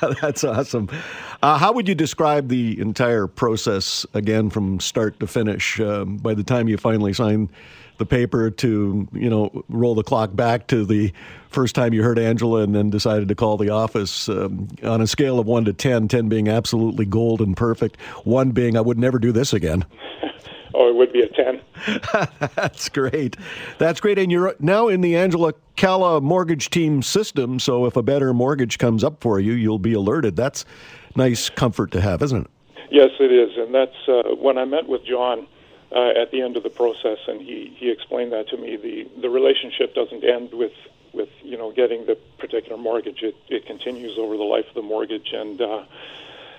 That's 0.20 0.44
awesome. 0.44 0.88
Uh, 1.42 1.58
how 1.58 1.72
would 1.72 1.88
you 1.88 1.94
describe 1.94 2.48
the 2.48 2.80
entire 2.80 3.26
process 3.26 4.06
again 4.14 4.50
from 4.50 4.80
start 4.80 5.20
to 5.20 5.26
finish? 5.26 5.80
Um, 5.80 6.16
by 6.16 6.34
the 6.34 6.42
time 6.42 6.68
you 6.68 6.76
finally 6.76 7.12
sign 7.12 7.50
the 7.98 8.06
paper 8.06 8.50
to 8.50 9.06
you 9.12 9.30
know 9.30 9.64
roll 9.68 9.94
the 9.94 10.02
clock 10.02 10.34
back 10.34 10.66
to 10.66 10.84
the 10.84 11.12
first 11.50 11.74
time 11.74 11.92
you 11.92 12.02
heard 12.02 12.18
Angela 12.18 12.62
and 12.62 12.74
then 12.74 12.90
decided 12.90 13.28
to 13.28 13.34
call 13.34 13.56
the 13.56 13.68
office 13.68 14.28
um, 14.28 14.68
on 14.82 15.00
a 15.00 15.06
scale 15.06 15.38
of 15.38 15.46
one 15.46 15.64
to 15.66 15.72
10, 15.72 16.08
10 16.08 16.28
being 16.28 16.48
absolutely 16.48 17.04
gold 17.04 17.40
and 17.40 17.56
perfect, 17.56 18.00
one 18.24 18.50
being 18.50 18.76
I 18.76 18.80
would 18.80 18.98
never 18.98 19.18
do 19.18 19.30
this 19.30 19.52
again. 19.52 19.84
Oh, 20.74 20.88
it 20.88 20.94
would 20.94 21.12
be 21.12 21.20
a 21.20 21.28
10. 21.28 21.60
That's 22.56 22.88
great. 22.88 23.36
That's 23.78 24.00
great. 24.00 24.18
And 24.18 24.30
you're 24.30 24.54
now 24.58 24.88
in 24.88 25.00
the 25.00 25.16
Angela 25.16 25.54
Calla 25.76 26.20
mortgage 26.20 26.70
team 26.70 27.02
system. 27.02 27.58
So 27.58 27.86
if 27.86 27.96
a 27.96 28.02
better 28.02 28.32
mortgage 28.32 28.78
comes 28.78 29.04
up 29.04 29.20
for 29.20 29.40
you, 29.40 29.52
you'll 29.52 29.78
be 29.78 29.92
alerted. 29.92 30.36
That's 30.36 30.64
nice 31.16 31.50
comfort 31.50 31.90
to 31.92 32.00
have, 32.00 32.22
isn't 32.22 32.42
it? 32.42 32.50
Yes, 32.90 33.10
it 33.20 33.32
is, 33.32 33.56
and 33.56 33.74
that's 33.74 33.96
uh, 34.06 34.34
when 34.34 34.58
I 34.58 34.66
met 34.66 34.86
with 34.86 35.02
John 35.06 35.46
uh, 35.94 36.10
at 36.20 36.30
the 36.30 36.42
end 36.42 36.56
of 36.56 36.62
the 36.62 36.70
process, 36.70 37.18
and 37.26 37.40
he, 37.40 37.74
he 37.76 37.90
explained 37.90 38.32
that 38.32 38.48
to 38.48 38.56
me. 38.58 38.76
the 38.76 39.08
The 39.20 39.30
relationship 39.30 39.94
doesn't 39.94 40.24
end 40.24 40.52
with 40.52 40.72
with 41.12 41.28
you 41.42 41.56
know 41.56 41.72
getting 41.72 42.06
the 42.06 42.16
particular 42.38 42.76
mortgage. 42.76 43.22
It 43.22 43.34
it 43.48 43.66
continues 43.66 44.18
over 44.18 44.36
the 44.36 44.44
life 44.44 44.66
of 44.68 44.74
the 44.74 44.82
mortgage, 44.82 45.32
and 45.32 45.60
uh, 45.60 45.84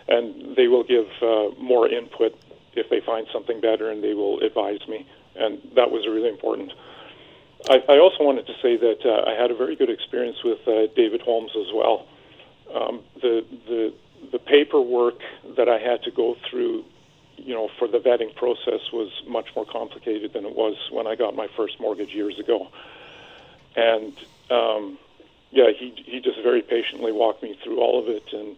and 0.08 0.56
they 0.56 0.68
will 0.68 0.84
give 0.84 1.08
uh, 1.22 1.50
more 1.60 1.88
input 1.88 2.36
if 2.76 2.90
they 2.90 3.02
find 3.02 3.28
something 3.32 3.62
better, 3.62 3.90
and 3.90 4.04
they 4.04 4.14
will 4.14 4.40
advise 4.40 4.88
me, 4.88 5.08
and 5.36 5.62
that 5.76 5.92
was 5.92 6.06
really 6.08 6.30
important. 6.30 6.72
I, 7.70 7.84
I 7.88 8.00
also 8.00 8.24
wanted 8.24 8.46
to 8.48 8.54
say 8.62 8.78
that 8.78 9.06
uh, 9.06 9.30
I 9.30 9.42
had 9.42 9.52
a 9.52 9.56
very 9.56 9.76
good 9.76 9.90
experience 9.90 10.44
with 10.44 10.68
uh, 10.68 10.88
David 10.96 11.22
Holmes 11.22 11.52
as 11.56 11.72
well. 11.74 12.08
Um, 12.74 13.02
the 13.22 13.46
the 13.68 13.94
the 14.32 14.40
paperwork 14.40 15.20
that 15.58 15.68
I 15.70 15.80
had 15.80 16.04
to 16.04 16.12
go 16.12 16.36
through, 16.50 16.86
you 17.38 17.54
know, 17.54 17.70
for 17.78 17.88
the 17.88 18.00
vetting 18.00 18.34
process 18.36 18.82
was 18.92 19.12
much 19.28 19.48
more 19.56 19.66
complicated 19.66 20.34
than 20.34 20.46
it 20.46 20.56
was 20.56 20.76
when 20.92 21.08
I 21.08 21.16
got 21.16 21.36
my 21.36 21.48
first 21.58 21.80
mortgage 21.80 22.14
years 22.14 22.40
ago. 22.40 22.70
And 23.76 24.14
um, 24.50 24.98
yeah, 25.52 25.72
he 25.78 25.94
he 26.06 26.20
just 26.20 26.42
very 26.42 26.62
patiently 26.62 27.12
walked 27.12 27.44
me 27.44 27.58
through 27.64 27.80
all 27.80 28.00
of 28.00 28.08
it 28.08 28.34
and 28.34 28.56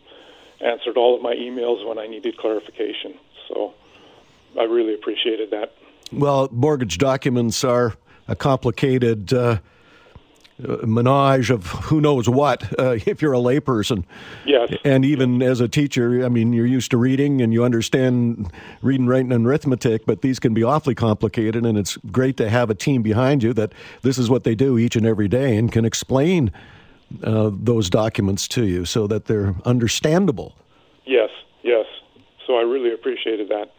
answered 0.62 0.98
all 0.98 1.16
of 1.16 1.22
my 1.22 1.36
emails 1.36 1.86
when 1.86 1.98
I 1.98 2.08
needed 2.08 2.38
clarification. 2.38 3.16
So 3.48 3.74
I 4.60 4.64
really 4.64 4.94
appreciated 4.94 5.52
that. 5.52 5.74
Well, 6.12 6.50
mortgage 6.52 6.98
documents 6.98 7.64
are 7.64 7.96
a 8.28 8.36
complicated 8.36 9.34
uh, 9.34 9.60
menage 10.58 11.50
of 11.50 11.66
who 11.68 12.00
knows 12.00 12.30
what 12.30 12.64
uh, 12.80 12.92
if 13.06 13.22
you're 13.22 13.34
a 13.34 13.40
layperson. 13.40 14.04
Yes. 14.46 14.74
And 14.84 15.04
even 15.04 15.42
as 15.42 15.60
a 15.60 15.68
teacher, 15.68 16.26
I 16.26 16.30
mean, 16.30 16.54
you're 16.54 16.66
used 16.66 16.92
to 16.92 16.98
reading 16.98 17.42
and 17.42 17.52
you 17.52 17.64
understand 17.64 18.52
reading, 18.82 19.08
writing, 19.08 19.32
and 19.32 19.46
arithmetic, 19.46 20.06
but 20.06 20.22
these 20.22 20.40
can 20.40 20.54
be 20.54 20.64
awfully 20.64 20.96
complicated. 20.96 21.66
And 21.66 21.78
it's 21.78 21.98
great 22.12 22.38
to 22.38 22.50
have 22.50 22.70
a 22.70 22.76
team 22.76 23.02
behind 23.02 23.44
you 23.44 23.54
that 23.54 23.74
this 24.02 24.18
is 24.18 24.30
what 24.30 24.44
they 24.44 24.56
do 24.56 24.78
each 24.78 24.96
and 24.96 25.06
every 25.06 25.28
day 25.28 25.58
and 25.58 25.72
can 25.72 25.86
explain 25.86 26.52
uh, 27.24 27.52
those 27.54 27.90
documents 27.90 28.48
to 28.50 28.66
you 28.66 28.86
so 28.86 29.08
that 29.08 29.26
they're 29.26 29.56
understandable. 29.66 30.56
Yes, 31.06 31.30
yes. 31.64 31.86
So 32.48 32.58
I 32.58 32.62
really 32.62 32.94
appreciated 32.94 33.50
that. 33.50 33.72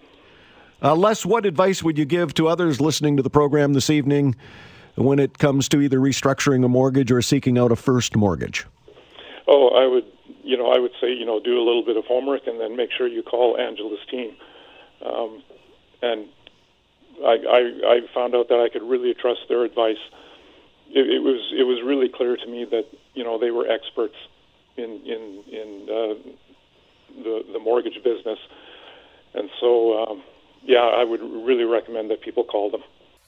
Uh, 0.83 0.95
Les, 0.95 1.25
what 1.25 1.47
advice 1.47 1.83
would 1.83 1.97
you 1.97 2.05
give 2.05 2.35
to 2.35 2.49
others 2.49 2.81
listening 2.81 3.17
to 3.17 3.23
the 3.23 3.31
program 3.31 3.73
this 3.73 3.89
evening 3.89 4.37
when 4.95 5.19
it 5.19 5.39
comes 5.39 5.69
to 5.71 5.81
either 5.81 5.99
restructuring 5.99 6.65
a 6.65 6.69
mortgage 6.69 7.11
or 7.11 7.23
seeking 7.23 7.59
out 7.59 7.73
a 7.73 7.77
first 7.77 8.15
mortgage? 8.15 8.67
Oh, 9.49 9.69
I 9.69 9.87
would, 9.87 10.05
you 10.43 10.57
know, 10.57 10.71
I 10.71 10.79
would 10.79 10.93
say, 11.01 11.13
you 11.13 11.25
know, 11.25 11.41
do 11.41 11.57
a 11.57 11.65
little 11.65 11.85
bit 11.85 11.97
of 11.97 12.05
homework 12.05 12.47
and 12.47 12.61
then 12.61 12.77
make 12.77 12.91
sure 12.97 13.07
you 13.07 13.23
call 13.23 13.57
Angela's 13.59 14.05
team. 14.11 14.37
Um, 15.05 15.43
and 16.03 16.27
I, 17.25 17.39
I, 17.49 17.61
I 17.87 18.01
found 18.13 18.35
out 18.35 18.49
that 18.49 18.61
I 18.61 18.69
could 18.69 18.83
really 18.83 19.15
trust 19.15 19.41
their 19.49 19.65
advice. 19.65 19.97
It, 20.91 21.09
it 21.11 21.23
was 21.23 21.53
it 21.57 21.65
was 21.65 21.83
really 21.85 22.09
clear 22.09 22.37
to 22.37 22.47
me 22.47 22.65
that 22.71 22.85
you 23.15 23.25
know 23.25 23.39
they 23.39 23.51
were 23.51 23.67
experts 23.67 24.15
in 24.77 25.01
in 25.05 25.43
in 25.51 25.83
uh, 25.91 26.33
the 27.25 27.45
the 27.55 27.59
mortgage 27.59 28.03
business, 28.05 28.39
and 29.33 29.49
so. 29.59 30.05
Um, 30.05 30.23
yeah, 30.67 30.81
I 30.81 31.05
would 31.05 31.21
really 31.21 31.65
recommend 31.65 32.11
that 32.11 32.21
people 32.21 32.45
call 32.45 32.71
them. 32.71 32.83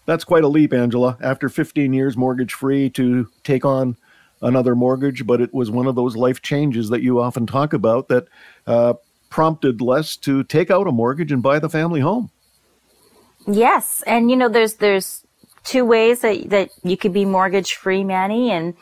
That's 0.07 0.24
quite 0.24 0.44
a 0.44 0.48
leap, 0.48 0.72
Angela. 0.72 1.18
After 1.20 1.48
15 1.48 1.92
years 1.92 2.16
mortgage 2.16 2.55
free 2.55 2.88
to 2.90 3.29
take 3.44 3.64
on 3.64 3.96
another 4.40 4.74
mortgage, 4.74 5.27
but 5.27 5.40
it 5.40 5.53
was 5.53 5.70
one 5.70 5.87
of 5.87 5.94
those 5.94 6.16
life 6.16 6.40
changes 6.42 6.88
that 6.90 7.03
you 7.03 7.20
often 7.20 7.46
talk 7.46 7.72
about 7.72 8.09
that 8.09 8.27
uh, 8.66 8.94
prompted 9.31 9.81
Les 9.81 10.16
to 10.18 10.44
take 10.44 10.70
out 10.70 10.87
a 10.87 10.92
mortgage 10.92 11.33
and 11.33 11.42
buy 11.42 11.59
the 11.59 11.68
family 11.68 12.01
home. 12.01 12.31
Yes, 13.46 14.03
and 14.07 14.31
you 14.31 14.37
know, 14.37 14.48
there's 14.48 14.74
there's 14.74 15.24
two 15.64 15.85
ways 15.85 16.21
that, 16.21 16.49
that 16.51 16.71
you 16.83 16.97
could 16.97 17.12
be 17.12 17.25
mortgage 17.25 17.75
free, 17.75 18.05
Manny. 18.05 18.51
And 18.51 18.75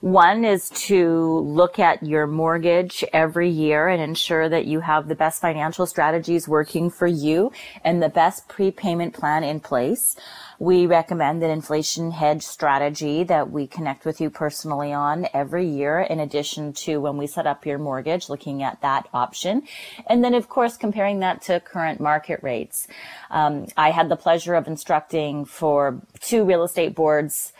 one 0.00 0.44
is 0.44 0.68
to 0.70 1.40
look 1.40 1.78
at 1.78 2.02
your 2.02 2.26
mortgage 2.26 3.04
every 3.12 3.48
year 3.48 3.88
and 3.88 4.02
ensure 4.02 4.48
that 4.48 4.66
you 4.66 4.80
have 4.80 5.08
the 5.08 5.14
best 5.14 5.40
financial 5.40 5.86
strategies 5.86 6.48
working 6.48 6.90
for 6.90 7.06
you 7.06 7.52
and 7.84 8.02
the 8.02 8.08
best 8.08 8.48
prepayment 8.48 9.14
plan 9.14 9.44
in 9.44 9.60
place. 9.60 10.16
We 10.58 10.86
recommend 10.86 11.42
an 11.42 11.50
inflation 11.50 12.12
hedge 12.12 12.42
strategy 12.42 13.24
that 13.24 13.50
we 13.50 13.66
connect 13.66 14.04
with 14.04 14.20
you 14.20 14.30
personally 14.30 14.92
on 14.92 15.26
every 15.32 15.66
year, 15.68 16.00
in 16.00 16.20
addition 16.20 16.72
to 16.74 16.98
when 16.98 17.16
we 17.16 17.26
set 17.26 17.46
up 17.46 17.66
your 17.66 17.78
mortgage, 17.78 18.28
looking 18.28 18.62
at 18.62 18.80
that 18.82 19.08
option. 19.12 19.62
And 20.06 20.22
then, 20.22 20.34
of 20.34 20.48
course, 20.48 20.76
comparing 20.76 21.20
that 21.20 21.42
to 21.42 21.60
current 21.60 22.00
market 22.00 22.40
rates. 22.42 22.86
Um, 23.30 23.66
I 23.76 23.90
had 23.90 24.08
the 24.08 24.16
pleasure 24.16 24.54
of 24.54 24.66
instructing 24.66 25.44
for 25.44 26.00
two 26.20 26.44
real 26.44 26.64
estate 26.64 26.94
boards 26.94 27.52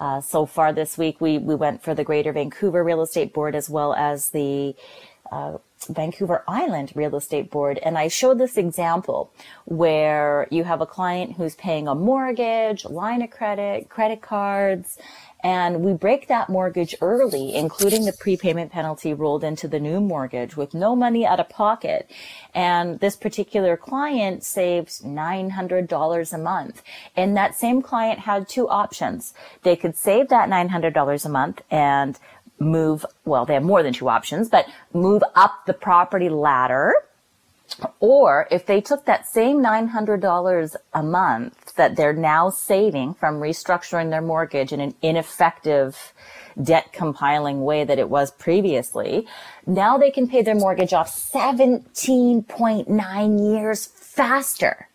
uh, 0.00 0.20
so 0.20 0.46
far 0.46 0.72
this 0.72 0.96
week. 0.96 1.20
We, 1.20 1.38
we 1.38 1.54
went 1.54 1.82
for 1.82 1.94
the 1.94 2.04
Greater 2.04 2.32
Vancouver 2.32 2.84
Real 2.84 3.02
Estate 3.02 3.32
Board 3.32 3.54
as 3.54 3.68
well 3.68 3.94
as 3.94 4.30
the 4.30 4.74
uh, 5.30 5.58
Vancouver 5.88 6.44
Island 6.48 6.92
Real 6.94 7.14
Estate 7.16 7.50
Board. 7.50 7.78
And 7.78 7.96
I 7.96 8.08
showed 8.08 8.38
this 8.38 8.56
example 8.56 9.32
where 9.64 10.48
you 10.50 10.64
have 10.64 10.80
a 10.80 10.86
client 10.86 11.36
who's 11.36 11.54
paying 11.54 11.88
a 11.88 11.94
mortgage, 11.94 12.84
line 12.84 13.22
of 13.22 13.30
credit, 13.30 13.88
credit 13.88 14.20
cards, 14.20 14.98
and 15.44 15.82
we 15.84 15.92
break 15.92 16.26
that 16.28 16.48
mortgage 16.48 16.96
early, 17.00 17.54
including 17.54 18.04
the 18.04 18.12
prepayment 18.12 18.72
penalty 18.72 19.14
rolled 19.14 19.44
into 19.44 19.68
the 19.68 19.78
new 19.78 20.00
mortgage 20.00 20.56
with 20.56 20.74
no 20.74 20.96
money 20.96 21.24
out 21.24 21.38
of 21.38 21.48
pocket. 21.48 22.10
And 22.54 22.98
this 22.98 23.14
particular 23.14 23.76
client 23.76 24.42
saves 24.42 25.00
$900 25.00 26.32
a 26.32 26.38
month. 26.38 26.82
And 27.14 27.36
that 27.36 27.54
same 27.54 27.82
client 27.82 28.20
had 28.20 28.48
two 28.48 28.68
options. 28.68 29.32
They 29.62 29.76
could 29.76 29.96
save 29.96 30.28
that 30.30 30.48
$900 30.48 31.24
a 31.24 31.28
month 31.28 31.62
and 31.70 32.18
move, 32.58 33.06
well, 33.24 33.46
they 33.46 33.54
have 33.54 33.62
more 33.62 33.82
than 33.82 33.92
two 33.92 34.08
options, 34.08 34.48
but 34.48 34.66
move 34.92 35.22
up 35.34 35.66
the 35.66 35.74
property 35.74 36.28
ladder. 36.28 36.92
Or 38.00 38.48
if 38.50 38.66
they 38.66 38.80
took 38.80 39.04
that 39.04 39.28
same 39.28 39.62
$900 39.62 40.76
a 40.94 41.02
month 41.02 41.74
that 41.76 41.96
they're 41.96 42.14
now 42.14 42.48
saving 42.48 43.12
from 43.14 43.40
restructuring 43.40 44.10
their 44.10 44.22
mortgage 44.22 44.72
in 44.72 44.80
an 44.80 44.94
ineffective 45.02 46.14
debt 46.60 46.92
compiling 46.92 47.64
way 47.64 47.84
that 47.84 47.98
it 47.98 48.08
was 48.08 48.30
previously, 48.32 49.28
now 49.66 49.98
they 49.98 50.10
can 50.10 50.26
pay 50.26 50.40
their 50.42 50.54
mortgage 50.54 50.94
off 50.94 51.10
17.9 51.10 53.54
years 53.54 53.86
faster 53.86 54.87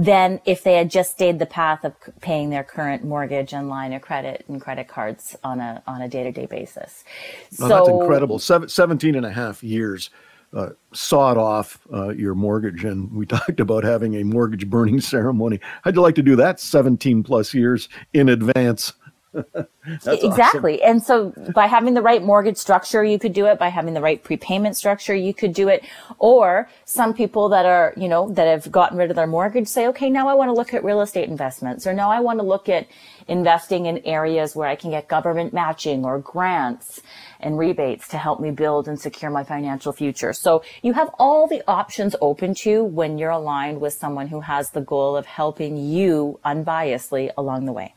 than 0.00 0.40
if 0.46 0.62
they 0.62 0.74
had 0.74 0.90
just 0.90 1.10
stayed 1.10 1.38
the 1.38 1.44
path 1.44 1.84
of 1.84 1.92
paying 2.22 2.48
their 2.48 2.64
current 2.64 3.04
mortgage 3.04 3.52
and 3.52 3.68
line 3.68 3.92
of 3.92 4.00
credit 4.00 4.42
and 4.48 4.58
credit 4.58 4.88
cards 4.88 5.36
on 5.44 5.60
a 5.60 5.82
on 5.86 6.00
a 6.00 6.08
day-to-day 6.08 6.46
basis. 6.46 7.04
so 7.50 7.68
that's 7.68 7.88
incredible. 7.88 8.38
Seven, 8.38 8.66
17 8.68 9.14
and 9.14 9.26
a 9.26 9.30
half 9.30 9.62
years 9.62 10.08
uh, 10.54 10.70
sawed 10.94 11.36
off 11.36 11.86
uh, 11.92 12.08
your 12.08 12.34
mortgage. 12.34 12.82
And 12.82 13.12
we 13.12 13.26
talked 13.36 13.60
about 13.60 13.84
having 13.84 14.16
a 14.16 14.24
mortgage 14.24 14.70
burning 14.70 15.02
ceremony. 15.02 15.60
How'd 15.82 15.96
you 15.96 16.00
like 16.00 16.14
to 16.14 16.22
do 16.22 16.34
that 16.36 16.60
17 16.60 17.22
plus 17.22 17.52
years 17.52 17.90
in 18.14 18.30
advance? 18.30 18.94
exactly. 20.06 20.82
Awesome. 20.82 20.90
And 20.90 21.02
so 21.02 21.32
by 21.54 21.66
having 21.66 21.94
the 21.94 22.02
right 22.02 22.22
mortgage 22.22 22.56
structure, 22.56 23.04
you 23.04 23.18
could 23.18 23.32
do 23.32 23.46
it. 23.46 23.58
By 23.58 23.68
having 23.68 23.94
the 23.94 24.00
right 24.00 24.22
prepayment 24.22 24.76
structure, 24.76 25.14
you 25.14 25.32
could 25.32 25.52
do 25.52 25.68
it. 25.68 25.84
Or 26.18 26.68
some 26.84 27.14
people 27.14 27.48
that 27.50 27.66
are, 27.66 27.94
you 27.96 28.08
know, 28.08 28.30
that 28.30 28.46
have 28.46 28.70
gotten 28.70 28.98
rid 28.98 29.10
of 29.10 29.16
their 29.16 29.26
mortgage 29.26 29.68
say, 29.68 29.86
okay, 29.88 30.10
now 30.10 30.28
I 30.28 30.34
want 30.34 30.48
to 30.48 30.52
look 30.52 30.74
at 30.74 30.84
real 30.84 31.00
estate 31.00 31.28
investments 31.28 31.86
or 31.86 31.92
now 31.92 32.10
I 32.10 32.20
want 32.20 32.40
to 32.40 32.44
look 32.44 32.68
at 32.68 32.88
investing 33.28 33.86
in 33.86 33.98
areas 33.98 34.56
where 34.56 34.68
I 34.68 34.74
can 34.74 34.90
get 34.90 35.06
government 35.06 35.52
matching 35.52 36.04
or 36.04 36.18
grants 36.18 37.00
and 37.38 37.56
rebates 37.58 38.08
to 38.08 38.18
help 38.18 38.40
me 38.40 38.50
build 38.50 38.88
and 38.88 39.00
secure 39.00 39.30
my 39.30 39.44
financial 39.44 39.92
future. 39.92 40.32
So 40.32 40.62
you 40.82 40.92
have 40.94 41.10
all 41.18 41.46
the 41.46 41.62
options 41.68 42.16
open 42.20 42.54
to 42.54 42.70
you 42.70 42.84
when 42.84 43.18
you're 43.18 43.30
aligned 43.30 43.80
with 43.80 43.94
someone 43.94 44.28
who 44.28 44.40
has 44.40 44.70
the 44.70 44.80
goal 44.80 45.16
of 45.16 45.26
helping 45.26 45.76
you 45.76 46.40
unbiasedly 46.44 47.30
along 47.38 47.66
the 47.66 47.72
way. 47.72 47.94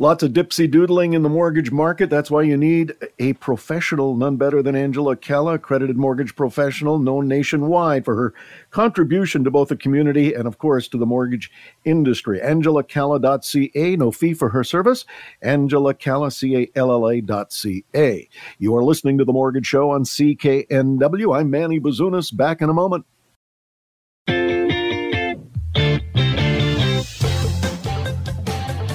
Lots 0.00 0.22
of 0.22 0.32
dipsy 0.32 0.68
doodling 0.70 1.12
in 1.12 1.20
the 1.20 1.28
mortgage 1.28 1.70
market. 1.70 2.08
That's 2.08 2.30
why 2.30 2.40
you 2.40 2.56
need 2.56 2.94
a 3.18 3.34
professional, 3.34 4.16
none 4.16 4.36
better 4.36 4.62
than 4.62 4.74
Angela 4.74 5.14
Calla, 5.14 5.56
accredited 5.56 5.98
mortgage 5.98 6.34
professional 6.34 6.98
known 6.98 7.28
nationwide 7.28 8.06
for 8.06 8.16
her 8.16 8.32
contribution 8.70 9.44
to 9.44 9.50
both 9.50 9.68
the 9.68 9.76
community 9.76 10.32
and, 10.32 10.46
of 10.48 10.56
course, 10.56 10.88
to 10.88 10.96
the 10.96 11.04
mortgage 11.04 11.50
industry. 11.84 12.40
AngelaCalla.ca, 12.40 13.96
no 13.96 14.10
fee 14.10 14.32
for 14.32 14.48
her 14.48 14.64
service. 14.64 15.04
Angela 15.42 15.92
Calla, 15.92 16.30
C-A-L-L-A.ca. 16.30 18.28
You 18.58 18.76
are 18.76 18.82
listening 18.82 19.18
to 19.18 19.26
The 19.26 19.34
Mortgage 19.34 19.66
Show 19.66 19.90
on 19.90 20.04
CKNW. 20.04 21.38
I'm 21.38 21.50
Manny 21.50 21.78
Bazunas. 21.78 22.34
Back 22.34 22.62
in 22.62 22.70
a 22.70 22.72
moment. 22.72 23.04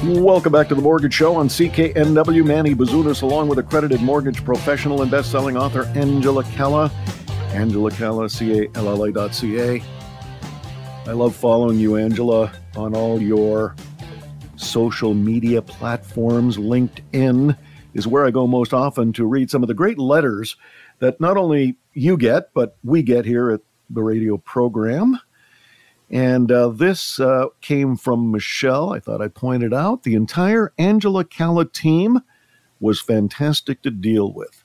Welcome 0.08 0.52
back 0.52 0.68
to 0.68 0.76
the 0.76 0.84
Mortgage 0.84 1.16
Show 1.16 1.34
on 1.34 1.48
CKNW. 1.48 2.46
Manny 2.46 2.76
Bazunas, 2.76 3.24
along 3.24 3.48
with 3.48 3.58
accredited 3.58 4.04
mortgage 4.04 4.46
professional 4.46 5.02
and 5.02 5.10
best-selling 5.10 5.58
author 5.58 5.86
Angela 5.96 6.44
Calla. 6.44 6.92
Angela 7.54 7.90
Calla, 7.90 8.30
C-A-L-L-A 8.30 9.12
dot 9.12 9.34
C-A. 9.34 9.82
I 11.08 11.12
love 11.12 11.36
following 11.36 11.80
you, 11.80 11.96
Angela, 11.96 12.54
on 12.76 12.94
all 12.94 13.20
your 13.20 13.76
social 14.58 15.16
media 15.16 15.64
platforms. 15.64 16.58
LinkedIn 16.58 17.58
is 17.96 18.06
where 18.06 18.28
I 18.28 18.30
go 18.30 18.46
most 18.46 18.76
often 18.76 19.12
to 19.14 19.26
read 19.26 19.50
some 19.50 19.64
of 19.64 19.68
the 19.68 19.74
great 19.74 19.98
letters 19.98 20.56
that 21.00 21.20
not 21.20 21.36
only 21.36 21.78
you 21.94 22.16
get, 22.16 22.54
but 22.54 22.78
we 22.84 23.02
get 23.02 23.26
here 23.26 23.50
at 23.50 23.62
the 23.90 24.04
radio 24.04 24.38
program. 24.38 25.20
And 26.10 26.52
uh, 26.52 26.70
this 26.70 27.20
uh, 27.20 27.48
came 27.62 27.98
from 27.98 28.32
Michelle. 28.32 28.94
I 28.94 29.00
thought 29.00 29.22
I 29.22 29.28
pointed 29.28 29.74
out 29.74 30.04
the 30.04 30.16
entire 30.16 30.72
Angela 30.78 31.26
Calla 31.26 31.66
team 31.66 32.22
was 32.80 33.02
fantastic 33.02 33.82
to 33.82 33.92
deal 33.92 34.32
with. 34.32 34.64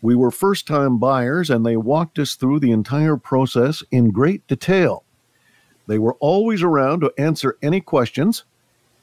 We 0.00 0.16
were 0.16 0.32
first 0.32 0.66
time 0.66 0.98
buyers, 0.98 1.48
and 1.48 1.64
they 1.64 1.76
walked 1.76 2.18
us 2.18 2.34
through 2.34 2.58
the 2.58 2.72
entire 2.72 3.16
process 3.16 3.84
in 3.92 4.10
great 4.10 4.46
detail. 4.48 5.04
They 5.86 5.98
were 5.98 6.14
always 6.14 6.62
around 6.62 7.00
to 7.00 7.12
answer 7.16 7.56
any 7.62 7.80
questions 7.80 8.44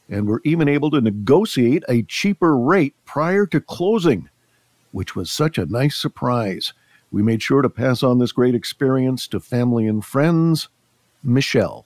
and 0.10 0.28
were 0.28 0.42
even 0.44 0.68
able 0.68 0.92
to 0.92 1.02
negotiate 1.02 1.84
a 1.88 2.04
cheaper 2.04 2.58
rate 2.58 2.96
prior 3.06 3.46
to 3.46 3.62
closing, 3.62 4.30
which 4.92 5.16
was 5.16 5.32
such 5.32 5.58
a 5.58 5.66
nice 5.66 5.96
surprise. 5.96 6.74
We 7.12 7.22
made 7.22 7.42
sure 7.42 7.62
to 7.62 7.70
pass 7.70 8.04
on 8.04 8.20
this 8.20 8.32
great 8.32 8.56
experience 8.56 9.28
to 9.30 9.40
family 9.40 9.88
and 9.88 10.04
friends. 10.04 10.68
Michelle. 11.24 11.86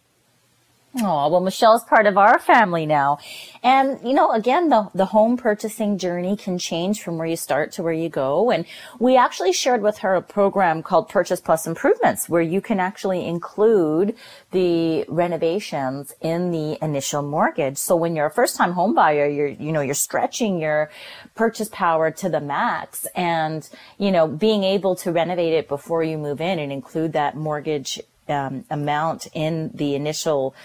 Oh, 0.96 1.28
well, 1.28 1.42
Michelle's 1.42 1.84
part 1.84 2.06
of 2.06 2.20
our 2.20 2.38
family 2.38 2.86
now. 2.86 3.18
And, 3.64 4.00
you 4.08 4.14
know, 4.14 4.32
again, 4.32 4.70
the, 4.70 4.92
the 4.94 5.08
home 5.08 5.38
purchasing 5.38 5.98
journey 5.98 6.38
can 6.38 6.60
change 6.60 7.02
from 7.02 7.18
where 7.18 7.26
you 7.26 7.36
start 7.36 7.72
to 7.74 7.84
where 7.84 7.94
you 7.94 8.10
go. 8.10 8.52
And 8.52 8.66
we 9.00 9.18
actually 9.18 9.54
shared 9.54 9.82
with 9.82 9.98
her 10.00 10.14
a 10.14 10.22
program 10.22 10.84
called 10.84 11.10
Purchase 11.10 11.42
Plus 11.42 11.66
Improvements, 11.66 12.30
where 12.30 12.44
you 12.44 12.62
can 12.62 12.80
actually 12.80 13.26
include 13.26 14.16
the 14.52 15.04
renovations 15.08 16.14
in 16.22 16.52
the 16.52 16.78
initial 16.80 17.24
mortgage. 17.24 17.78
So 17.78 17.96
when 17.96 18.16
you're 18.16 18.28
a 18.28 18.32
first 18.32 18.56
time 18.56 18.74
home 18.74 18.94
buyer, 18.94 19.28
you're, 19.28 19.48
you 19.48 19.72
know, 19.72 19.82
you're 19.82 19.96
stretching 19.96 20.60
your 20.60 20.92
purchase 21.34 21.70
power 21.70 22.12
to 22.12 22.30
the 22.30 22.40
max 22.40 23.08
and, 23.16 23.68
you 23.98 24.12
know, 24.12 24.28
being 24.28 24.64
able 24.64 24.96
to 24.98 25.12
renovate 25.12 25.54
it 25.54 25.68
before 25.68 26.04
you 26.04 26.20
move 26.20 26.40
in 26.40 26.60
and 26.60 26.72
include 26.72 27.14
that 27.14 27.36
mortgage 27.36 28.00
um, 28.30 28.66
amount 28.70 29.28
in 29.34 29.72
the 29.74 29.96
initial 29.96 30.56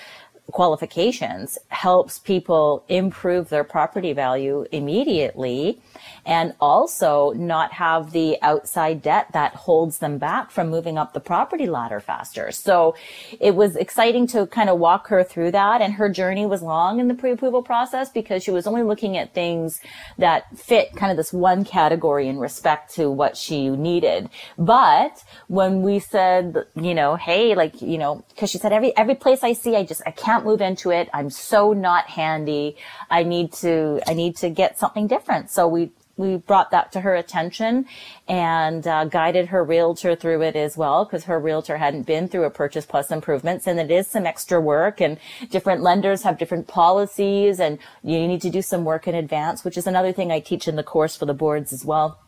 qualifications 0.53 1.59
helps 1.69 2.19
people 2.19 2.85
improve 2.89 3.51
their 3.51 3.65
property 3.65 4.13
value 4.13 4.65
immediately 4.73 5.79
and 6.25 6.55
also 6.61 7.33
not 7.33 7.73
have 7.73 8.13
the 8.13 8.37
outside 8.43 9.03
debt 9.03 9.27
that 9.33 9.55
holds 9.55 9.99
them 9.99 10.19
back 10.19 10.51
from 10.51 10.69
moving 10.69 10.97
up 10.97 11.13
the 11.13 11.21
property 11.21 11.67
ladder 11.67 12.01
faster. 12.01 12.51
So 12.51 12.95
it 13.41 13.55
was 13.55 13.77
exciting 13.77 14.27
to 14.29 14.47
kind 14.47 14.71
of 14.71 14.79
walk 14.79 15.09
her 15.09 15.23
through 15.23 15.53
that. 15.53 15.81
And 15.81 15.95
her 15.95 16.09
journey 16.09 16.47
was 16.47 16.63
long 16.63 17.01
in 17.01 17.09
the 17.09 17.15
pre-approval 17.15 17.63
process 17.63 18.11
because 18.11 18.43
she 18.43 18.51
was 18.51 18.67
only 18.67 18.83
looking 18.83 19.17
at 19.17 19.35
things 19.35 19.81
that 20.19 20.57
fit 20.57 20.95
kind 20.97 21.11
of 21.11 21.17
this 21.17 21.33
one 21.33 21.65
category 21.65 22.29
in 22.29 22.39
respect 22.39 22.95
to 22.95 23.11
what 23.11 23.37
she 23.37 23.69
needed. 23.71 24.29
But 24.57 25.23
when 25.49 25.83
we 25.83 25.99
said, 25.99 26.67
you 26.75 26.95
know, 26.95 27.17
hey, 27.17 27.55
like, 27.55 27.81
you 27.83 27.99
know, 27.99 28.25
cause 28.37 28.51
she 28.51 28.59
said 28.59 28.73
every, 28.73 28.97
every 28.97 29.15
place 29.15 29.43
I 29.43 29.53
see, 29.53 29.77
I 29.77 29.85
just, 29.85 30.03
I 30.07 30.11
can't 30.11 30.38
move 30.45 30.61
into 30.61 30.91
it. 30.91 31.09
I'm 31.13 31.31
so 31.31 31.73
not 31.73 32.07
handy. 32.07 32.77
I 33.11 33.23
need 33.23 33.53
to, 33.55 34.01
I 34.07 34.15
need 34.15 34.37
to 34.37 34.51
get 34.51 34.79
something 34.79 35.07
different. 35.07 35.51
So 35.51 35.69
we 35.69 35.91
we 36.19 36.37
brought 36.37 36.73
that 36.73 36.93
to 36.93 37.01
her 37.01 37.15
attention 37.15 37.87
and 38.27 38.87
uh, 38.87 39.05
guided 39.05 39.47
her 39.47 39.65
realtor 39.65 40.17
through 40.17 40.43
it 40.43 40.57
as 40.57 40.77
well 40.77 41.05
because 41.05 41.25
her 41.25 41.39
realtor 41.39 41.79
hadn't 41.79 42.03
been 42.03 42.29
through 42.29 42.45
a 42.45 42.51
purchase 42.51 42.85
plus 42.85 43.11
improvements 43.11 43.67
and 43.67 43.79
it 43.79 43.91
is 43.91 44.09
some 44.09 44.27
extra 44.27 44.61
work 44.61 45.01
and 45.01 45.19
different 45.51 45.81
lenders 45.81 46.23
have 46.23 46.37
different 46.37 46.67
policies 46.67 47.61
and 47.61 47.79
you 48.03 48.27
need 48.27 48.43
to 48.43 48.51
do 48.51 48.61
some 48.61 48.85
work 48.85 49.07
in 49.07 49.15
advance 49.15 49.65
which 49.65 49.79
is 49.79 49.87
another 49.87 50.13
thing 50.13 50.33
i 50.33 50.41
teach 50.41 50.67
in 50.67 50.77
the 50.77 50.83
course 50.83 51.17
for 51.17 51.25
the 51.25 51.33
boards 51.33 51.73
as 51.73 51.85
well 51.85 52.19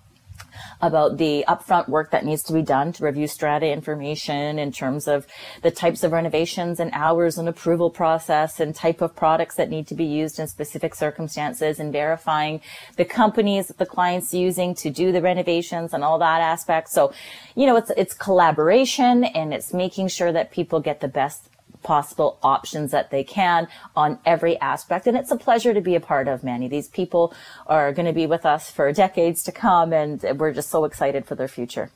about 0.80 1.18
the 1.18 1.45
upfront 1.49 1.88
work 1.88 2.11
that 2.11 2.24
needs 2.24 2.43
to 2.45 2.53
be 2.53 2.62
done 2.62 2.93
to 2.93 3.05
review 3.05 3.26
strata 3.26 3.70
information 3.70 4.59
in 4.59 4.72
terms 4.72 5.07
of 5.07 5.26
the 5.62 5.70
types 5.70 6.03
of 6.03 6.12
renovations 6.12 6.80
and 6.80 6.91
hours 6.93 7.38
and 7.38 7.49
approval 7.49 7.91
process 7.91 8.61
and 8.61 8.74
type 8.74 9.01
of 9.01 9.14
products 9.14 9.57
that 9.57 9.68
need 9.68 9.86
to 9.86 9.95
be 9.95 10.05
used 10.05 10.38
in 10.38 10.47
specific 10.47 10.95
circumstances 10.95 11.78
and 11.78 11.93
verifying 11.93 12.61
the 12.97 13.05
companies 13.05 13.68
that 13.68 13.78
the 13.78 13.86
client's 13.86 14.32
using 14.32 14.74
to 14.74 14.91
do 14.91 15.12
the 15.12 15.22
renovations 15.22 15.93
and 15.93 16.03
all 16.03 16.18
that 16.18 16.41
aspect. 16.41 16.88
So, 16.88 17.12
you 17.55 17.66
know, 17.66 17.76
it's, 17.76 17.91
it's 17.97 18.14
collaboration 18.14 19.24
and 19.24 19.53
it's 19.53 19.72
making 19.72 20.09
sure 20.09 20.32
that 20.32 20.51
people 20.51 20.80
get 20.80 21.01
the 21.01 21.09
best 21.09 21.49
possible 21.82 22.38
options 22.42 22.90
that 22.90 23.10
they 23.10 23.24
can 23.24 23.68
on 23.96 24.18
every 24.24 24.58
aspect. 24.60 25.06
And 25.06 25.16
it's 25.16 25.30
a 25.30 25.36
pleasure 25.36 25.74
to 25.74 25.80
be 25.80 25.94
a 25.94 26.00
part 26.00 26.28
of, 26.28 26.44
Manny. 26.44 26.68
These 26.68 26.88
people 26.88 27.34
are 27.66 27.92
going 27.92 28.06
to 28.06 28.12
be 28.12 28.26
with 28.26 28.44
us 28.44 28.70
for 28.70 28.92
decades 28.92 29.42
to 29.44 29.52
come, 29.52 29.92
and 29.92 30.22
we're 30.38 30.52
just 30.52 30.70
so 30.70 30.84
excited 30.84 31.26
for 31.26 31.34
their 31.34 31.48
future. 31.48 31.90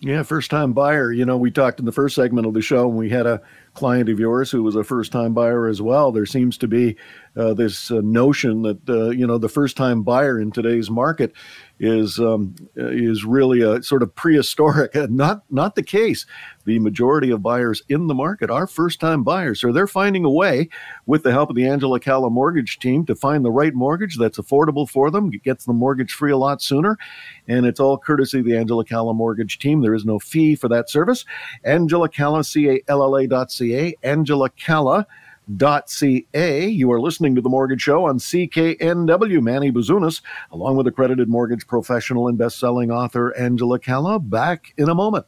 Yeah, 0.00 0.24
first 0.24 0.50
time 0.50 0.74
buyer. 0.74 1.10
You 1.10 1.24
know, 1.24 1.38
we 1.38 1.50
talked 1.50 1.78
in 1.78 1.86
the 1.86 1.92
first 1.92 2.14
segment 2.14 2.46
of 2.46 2.52
the 2.52 2.60
show, 2.60 2.86
and 2.86 2.98
we 2.98 3.08
had 3.08 3.26
a 3.26 3.40
client 3.72 4.10
of 4.10 4.20
yours 4.20 4.50
who 4.50 4.62
was 4.62 4.76
a 4.76 4.84
first 4.84 5.10
time 5.10 5.32
buyer 5.32 5.66
as 5.66 5.80
well. 5.80 6.12
There 6.12 6.26
seems 6.26 6.58
to 6.58 6.68
be 6.68 6.96
uh, 7.34 7.54
this 7.54 7.90
uh, 7.90 8.02
notion 8.02 8.62
that, 8.62 8.88
uh, 8.88 9.08
you 9.10 9.26
know, 9.26 9.38
the 9.38 9.48
first 9.48 9.74
time 9.76 10.02
buyer 10.02 10.38
in 10.38 10.50
today's 10.50 10.90
market 10.90 11.32
is 11.78 12.18
um, 12.18 12.54
is 12.74 13.24
really 13.24 13.60
a 13.60 13.82
sort 13.82 14.02
of 14.02 14.14
prehistoric. 14.14 14.94
Not 15.10 15.42
not 15.50 15.74
the 15.74 15.82
case. 15.82 16.26
The 16.64 16.78
majority 16.78 17.30
of 17.30 17.42
buyers 17.42 17.82
in 17.88 18.06
the 18.06 18.14
market 18.14 18.50
are 18.50 18.66
first 18.66 18.98
time 18.98 19.22
buyers, 19.22 19.60
so 19.60 19.72
they're 19.72 19.86
finding 19.86 20.24
a 20.24 20.30
way, 20.30 20.68
with 21.06 21.22
the 21.22 21.30
help 21.30 21.50
of 21.50 21.56
the 21.56 21.66
Angela 21.66 22.00
Calla 22.00 22.28
mortgage 22.28 22.78
team, 22.78 23.06
to 23.06 23.14
find 23.14 23.44
the 23.44 23.52
right 23.52 23.74
mortgage 23.74 24.16
that's 24.18 24.38
affordable 24.38 24.88
for 24.88 25.10
them, 25.10 25.30
gets 25.30 25.64
the 25.64 25.72
mortgage 25.72 26.12
free 26.12 26.32
a 26.32 26.36
lot 26.36 26.60
sooner, 26.60 26.98
and 27.46 27.66
it's 27.66 27.78
all 27.78 27.98
courtesy 27.98 28.40
of 28.40 28.46
the 28.46 28.56
Angela 28.56 28.84
Calla 28.84 29.14
mortgage 29.14 29.58
team. 29.58 29.80
There 29.80 29.94
is 29.94 30.04
no 30.04 30.18
fee 30.18 30.56
for 30.56 30.68
that 30.68 30.90
service. 30.90 31.24
Angela 31.62 32.08
Calla, 32.08 32.42
C 32.42 32.68
A 32.68 32.80
L 32.88 33.02
L 33.02 33.16
A 33.16 33.26
dot 33.26 33.52
C 33.52 33.76
A, 33.76 33.94
Angela 34.02 34.50
Calla 34.50 35.06
ca. 35.48 36.66
You 36.66 36.90
are 36.90 37.00
listening 37.00 37.34
to 37.36 37.40
The 37.40 37.48
Mortgage 37.48 37.80
Show 37.80 38.06
on 38.06 38.18
CKNW. 38.18 39.42
Manny 39.42 39.70
Bazunas, 39.70 40.20
along 40.50 40.76
with 40.76 40.86
accredited 40.86 41.28
mortgage 41.28 41.66
professional 41.66 42.28
and 42.28 42.36
best-selling 42.36 42.90
author 42.90 43.36
Angela 43.36 43.78
Calla, 43.78 44.18
back 44.18 44.74
in 44.76 44.88
a 44.88 44.94
moment. 44.94 45.26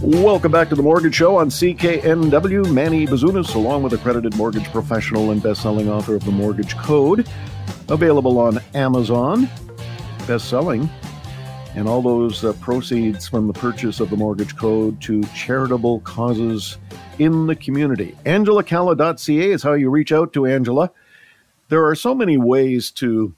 Welcome 0.00 0.52
back 0.52 0.68
to 0.68 0.74
the 0.74 0.82
Mortgage 0.82 1.14
Show 1.14 1.36
on 1.36 1.50
CKNW. 1.50 2.72
Manny 2.72 3.06
Bazunas, 3.06 3.54
along 3.54 3.82
with 3.82 3.92
accredited 3.92 4.36
mortgage 4.36 4.70
professional 4.70 5.30
and 5.32 5.42
best-selling 5.42 5.90
author 5.90 6.14
of 6.14 6.24
The 6.24 6.32
Mortgage 6.32 6.76
Code, 6.76 7.28
available 7.88 8.38
on 8.38 8.60
Amazon. 8.74 9.48
Best-selling 10.26 10.88
and 11.76 11.86
all 11.86 12.00
those 12.00 12.42
uh, 12.42 12.54
proceeds 12.54 13.28
from 13.28 13.46
the 13.46 13.52
purchase 13.52 14.00
of 14.00 14.08
the 14.08 14.16
mortgage 14.16 14.56
code 14.56 15.00
to 15.02 15.22
charitable 15.34 16.00
causes 16.00 16.78
in 17.18 17.46
the 17.46 17.54
community. 17.54 18.16
AngelaCalla.ca 18.24 19.50
is 19.50 19.62
how 19.62 19.74
you 19.74 19.90
reach 19.90 20.10
out 20.10 20.32
to 20.32 20.46
Angela. 20.46 20.90
There 21.68 21.84
are 21.84 21.94
so 21.94 22.14
many 22.14 22.38
ways 22.38 22.90
to 22.92 23.34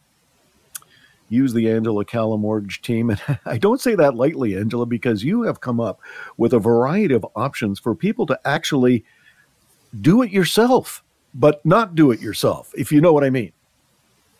use 1.28 1.52
the 1.52 1.68
Angela 1.68 2.04
Calla 2.04 2.38
mortgage 2.38 2.80
team. 2.80 3.10
And 3.10 3.20
I 3.44 3.58
don't 3.58 3.80
say 3.80 3.96
that 3.96 4.14
lightly, 4.14 4.56
Angela, 4.56 4.86
because 4.86 5.24
you 5.24 5.42
have 5.42 5.60
come 5.60 5.80
up 5.80 6.00
with 6.36 6.52
a 6.52 6.60
variety 6.60 7.14
of 7.14 7.26
options 7.34 7.80
for 7.80 7.94
people 7.94 8.24
to 8.26 8.38
actually 8.44 9.04
do 10.00 10.22
it 10.22 10.30
yourself, 10.30 11.02
but 11.34 11.64
not 11.66 11.96
do 11.96 12.12
it 12.12 12.20
yourself, 12.20 12.72
if 12.76 12.92
you 12.92 13.00
know 13.00 13.12
what 13.12 13.24
I 13.24 13.30
mean. 13.30 13.52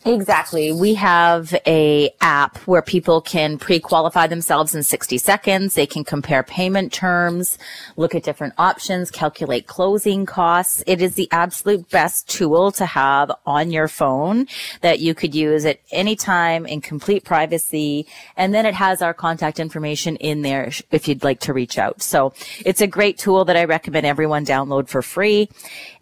Exactly. 0.05 0.73
We 0.73 0.95
have 0.95 1.53
a 1.67 2.15
app 2.21 2.57
where 2.59 2.83
people 2.83 3.21
can 3.21 3.59
pre-qualify 3.59 4.29
themselves 4.29 4.73
in 4.75 4.85
60 4.85 5.19
seconds. 5.19 5.75
They 5.75 5.87
can 5.87 6.05
compare 6.05 6.45
payment 6.45 6.93
terms, 6.93 7.59
look 7.97 8.15
at 8.15 8.23
different 8.23 8.55
options, 8.59 9.11
calculate 9.11 9.67
closing 9.67 10.25
costs. 10.25 10.85
It 10.87 11.03
is 11.03 11.17
the 11.17 11.29
absolute 11.33 11.91
best 11.91 12.29
tool 12.29 12.71
to 12.73 12.87
have 12.87 13.33
on 13.45 13.73
your 13.73 13.89
phone 13.89 14.47
that 14.83 15.01
you 15.01 15.15
could 15.17 15.35
use 15.35 15.65
at 15.65 15.81
any 15.91 16.15
time 16.15 16.65
in 16.65 16.81
complete 16.81 17.25
privacy. 17.25 18.07
And 18.37 18.55
then 18.55 18.67
it 18.67 18.75
has 18.75 19.03
our 19.03 19.13
contact 19.13 19.59
information 19.59 20.15
in 20.17 20.43
there 20.43 20.71
if 20.93 21.09
you'd 21.09 21.25
like 21.25 21.41
to 21.41 21.53
reach 21.53 21.77
out. 21.77 22.03
So 22.03 22.33
it's 22.65 22.81
a 22.81 22.87
great 22.87 23.19
tool 23.19 23.45
that 23.47 23.57
I 23.57 23.65
recommend 23.65 24.07
everyone 24.07 24.47
download 24.47 24.89
for 24.89 25.03
free. 25.03 25.49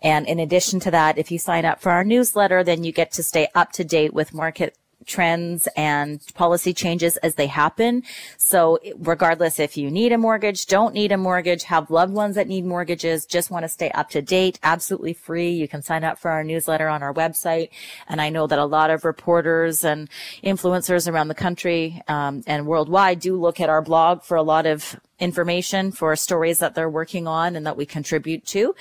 And 0.02 0.26
in 0.26 0.38
addition 0.38 0.80
to 0.80 0.90
that, 0.90 1.18
if 1.18 1.30
you 1.30 1.38
sign 1.38 1.64
up 1.64 1.80
for 1.80 1.90
our 1.90 2.04
newsletter, 2.04 2.62
then 2.62 2.84
you 2.84 2.92
get 2.92 3.12
to 3.12 3.22
stay 3.22 3.48
up 3.54 3.72
to 3.72 3.84
date 3.84 4.12
with 4.14 4.34
market 4.34 4.76
trends 5.06 5.68
and 5.76 6.20
policy 6.34 6.74
changes 6.74 7.16
as 7.18 7.36
they 7.36 7.46
happen. 7.46 8.02
So 8.36 8.78
regardless 8.98 9.58
if 9.58 9.76
you 9.76 9.90
need 9.90 10.12
a 10.12 10.18
mortgage, 10.18 10.66
don't 10.66 10.94
need 10.94 11.12
a 11.12 11.16
mortgage, 11.16 11.64
have 11.64 11.90
loved 11.90 12.12
ones 12.12 12.34
that 12.34 12.48
need 12.48 12.64
mortgages, 12.64 13.24
just 13.24 13.50
want 13.50 13.64
to 13.64 13.68
stay 13.68 13.90
up 13.90 14.10
to 14.10 14.22
date, 14.22 14.58
absolutely 14.62 15.12
free. 15.12 15.50
You 15.50 15.68
can 15.68 15.82
sign 15.82 16.04
up 16.04 16.18
for 16.18 16.30
our 16.30 16.42
newsletter 16.42 16.88
on 16.88 17.02
our 17.02 17.14
website. 17.14 17.70
And 18.08 18.20
I 18.20 18.30
know 18.30 18.46
that 18.46 18.58
a 18.58 18.64
lot 18.64 18.90
of 18.90 19.04
reporters 19.04 19.84
and 19.84 20.08
influencers 20.42 21.10
around 21.10 21.28
the 21.28 21.34
country 21.34 22.02
um, 22.08 22.42
and 22.46 22.66
worldwide 22.66 23.20
do 23.20 23.40
look 23.40 23.60
at 23.60 23.68
our 23.68 23.82
blog 23.82 24.22
for 24.22 24.36
a 24.36 24.42
lot 24.42 24.66
of 24.66 24.98
information 25.18 25.92
for 25.92 26.14
stories 26.14 26.58
that 26.58 26.74
they're 26.74 26.90
working 26.90 27.26
on 27.26 27.56
and 27.56 27.66
that 27.66 27.76
we 27.76 27.86
contribute 27.86 28.44
to. 28.44 28.74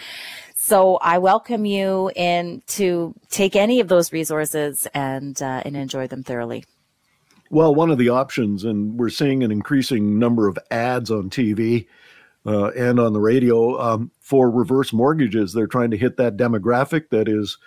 So 0.56 0.96
I 0.98 1.18
welcome 1.18 1.66
you 1.66 2.12
in 2.16 2.64
to 2.68 3.14
take 3.30 3.58
any 3.58 3.82
of 3.82 3.90
those 3.90 4.14
resources 4.14 4.88
and 4.94 5.40
uh, 5.42 5.62
and 5.66 5.76
enjoy 5.76 6.08
them 6.08 6.24
thoroughly. 6.24 6.64
Well, 7.52 7.76
one 7.76 7.92
of 7.92 7.98
the 7.98 8.10
options, 8.10 8.64
and 8.64 8.98
we're 8.98 9.10
seeing 9.10 9.44
an 9.44 9.52
increasing 9.52 10.18
number 10.18 10.48
of 10.48 10.58
ads 10.72 11.12
on 11.12 11.30
TV 11.30 11.88
uh, 12.46 12.68
and 12.70 13.00
on 13.00 13.12
the 13.12 13.20
radio 13.20 13.80
um, 13.80 14.12
for 14.22 14.50
reverse 14.50 14.94
mortgages. 14.94 15.52
They're 15.52 15.68
trying 15.68 15.92
to 15.92 15.98
hit 15.98 16.18
that 16.18 16.38
demographic 16.38 17.10
that 17.10 17.28
is 17.28 17.58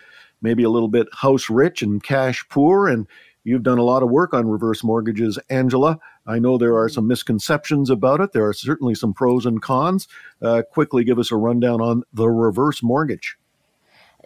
maybe 0.40 0.62
a 0.62 0.70
little 0.70 0.88
bit 0.88 1.08
house 1.12 1.50
rich 1.50 1.82
and 1.82 2.02
cash 2.02 2.44
poor. 2.48 2.88
And 2.88 3.06
you've 3.44 3.62
done 3.62 3.78
a 3.78 3.84
lot 3.84 4.02
of 4.02 4.10
work 4.10 4.32
on 4.32 4.48
reverse 4.48 4.82
mortgages, 4.82 5.38
Angela. 5.50 5.98
I 6.28 6.38
know 6.38 6.58
there 6.58 6.76
are 6.76 6.90
some 6.90 7.08
misconceptions 7.08 7.88
about 7.88 8.20
it. 8.20 8.32
There 8.32 8.46
are 8.46 8.52
certainly 8.52 8.94
some 8.94 9.14
pros 9.14 9.46
and 9.46 9.62
cons. 9.62 10.06
Uh, 10.42 10.62
quickly 10.70 11.02
give 11.02 11.18
us 11.18 11.32
a 11.32 11.36
rundown 11.36 11.80
on 11.80 12.02
the 12.12 12.28
reverse 12.28 12.82
mortgage. 12.82 13.38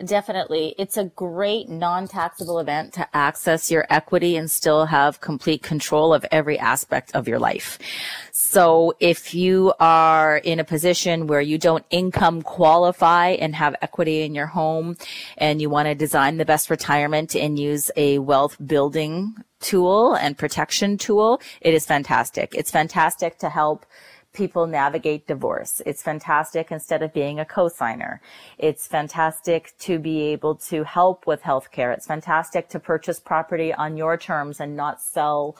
Definitely. 0.04 0.74
It's 0.78 0.96
a 0.96 1.04
great 1.04 1.68
non-taxable 1.68 2.58
event 2.58 2.94
to 2.94 3.06
access 3.14 3.70
your 3.70 3.86
equity 3.90 4.36
and 4.36 4.50
still 4.50 4.86
have 4.86 5.20
complete 5.20 5.62
control 5.62 6.12
of 6.12 6.24
every 6.32 6.58
aspect 6.58 7.14
of 7.14 7.28
your 7.28 7.38
life. 7.38 7.78
So 8.32 8.94
if 9.00 9.34
you 9.34 9.74
are 9.78 10.38
in 10.38 10.58
a 10.58 10.64
position 10.64 11.26
where 11.26 11.42
you 11.42 11.58
don't 11.58 11.84
income 11.90 12.42
qualify 12.42 13.28
and 13.30 13.54
have 13.54 13.76
equity 13.82 14.22
in 14.22 14.34
your 14.34 14.46
home 14.46 14.96
and 15.36 15.60
you 15.60 15.68
want 15.68 15.86
to 15.86 15.94
design 15.94 16.38
the 16.38 16.46
best 16.46 16.70
retirement 16.70 17.36
and 17.36 17.58
use 17.58 17.90
a 17.94 18.18
wealth 18.18 18.56
building 18.66 19.34
tool 19.62 20.14
and 20.14 20.36
protection 20.36 20.98
tool, 20.98 21.40
it 21.60 21.72
is 21.72 21.86
fantastic. 21.86 22.54
It's 22.54 22.70
fantastic 22.70 23.38
to 23.38 23.48
help 23.48 23.86
people 24.32 24.66
navigate 24.66 25.26
divorce. 25.26 25.82
It's 25.84 26.02
fantastic 26.02 26.72
instead 26.72 27.02
of 27.02 27.12
being 27.12 27.38
a 27.38 27.44
cosigner. 27.44 28.18
It's 28.58 28.86
fantastic 28.86 29.74
to 29.80 29.98
be 29.98 30.22
able 30.32 30.54
to 30.70 30.84
help 30.84 31.26
with 31.26 31.42
healthcare. 31.42 31.92
It's 31.94 32.06
fantastic 32.06 32.68
to 32.70 32.80
purchase 32.80 33.20
property 33.20 33.74
on 33.74 33.96
your 33.96 34.16
terms 34.16 34.60
and 34.60 34.76
not 34.76 35.02
sell 35.02 35.56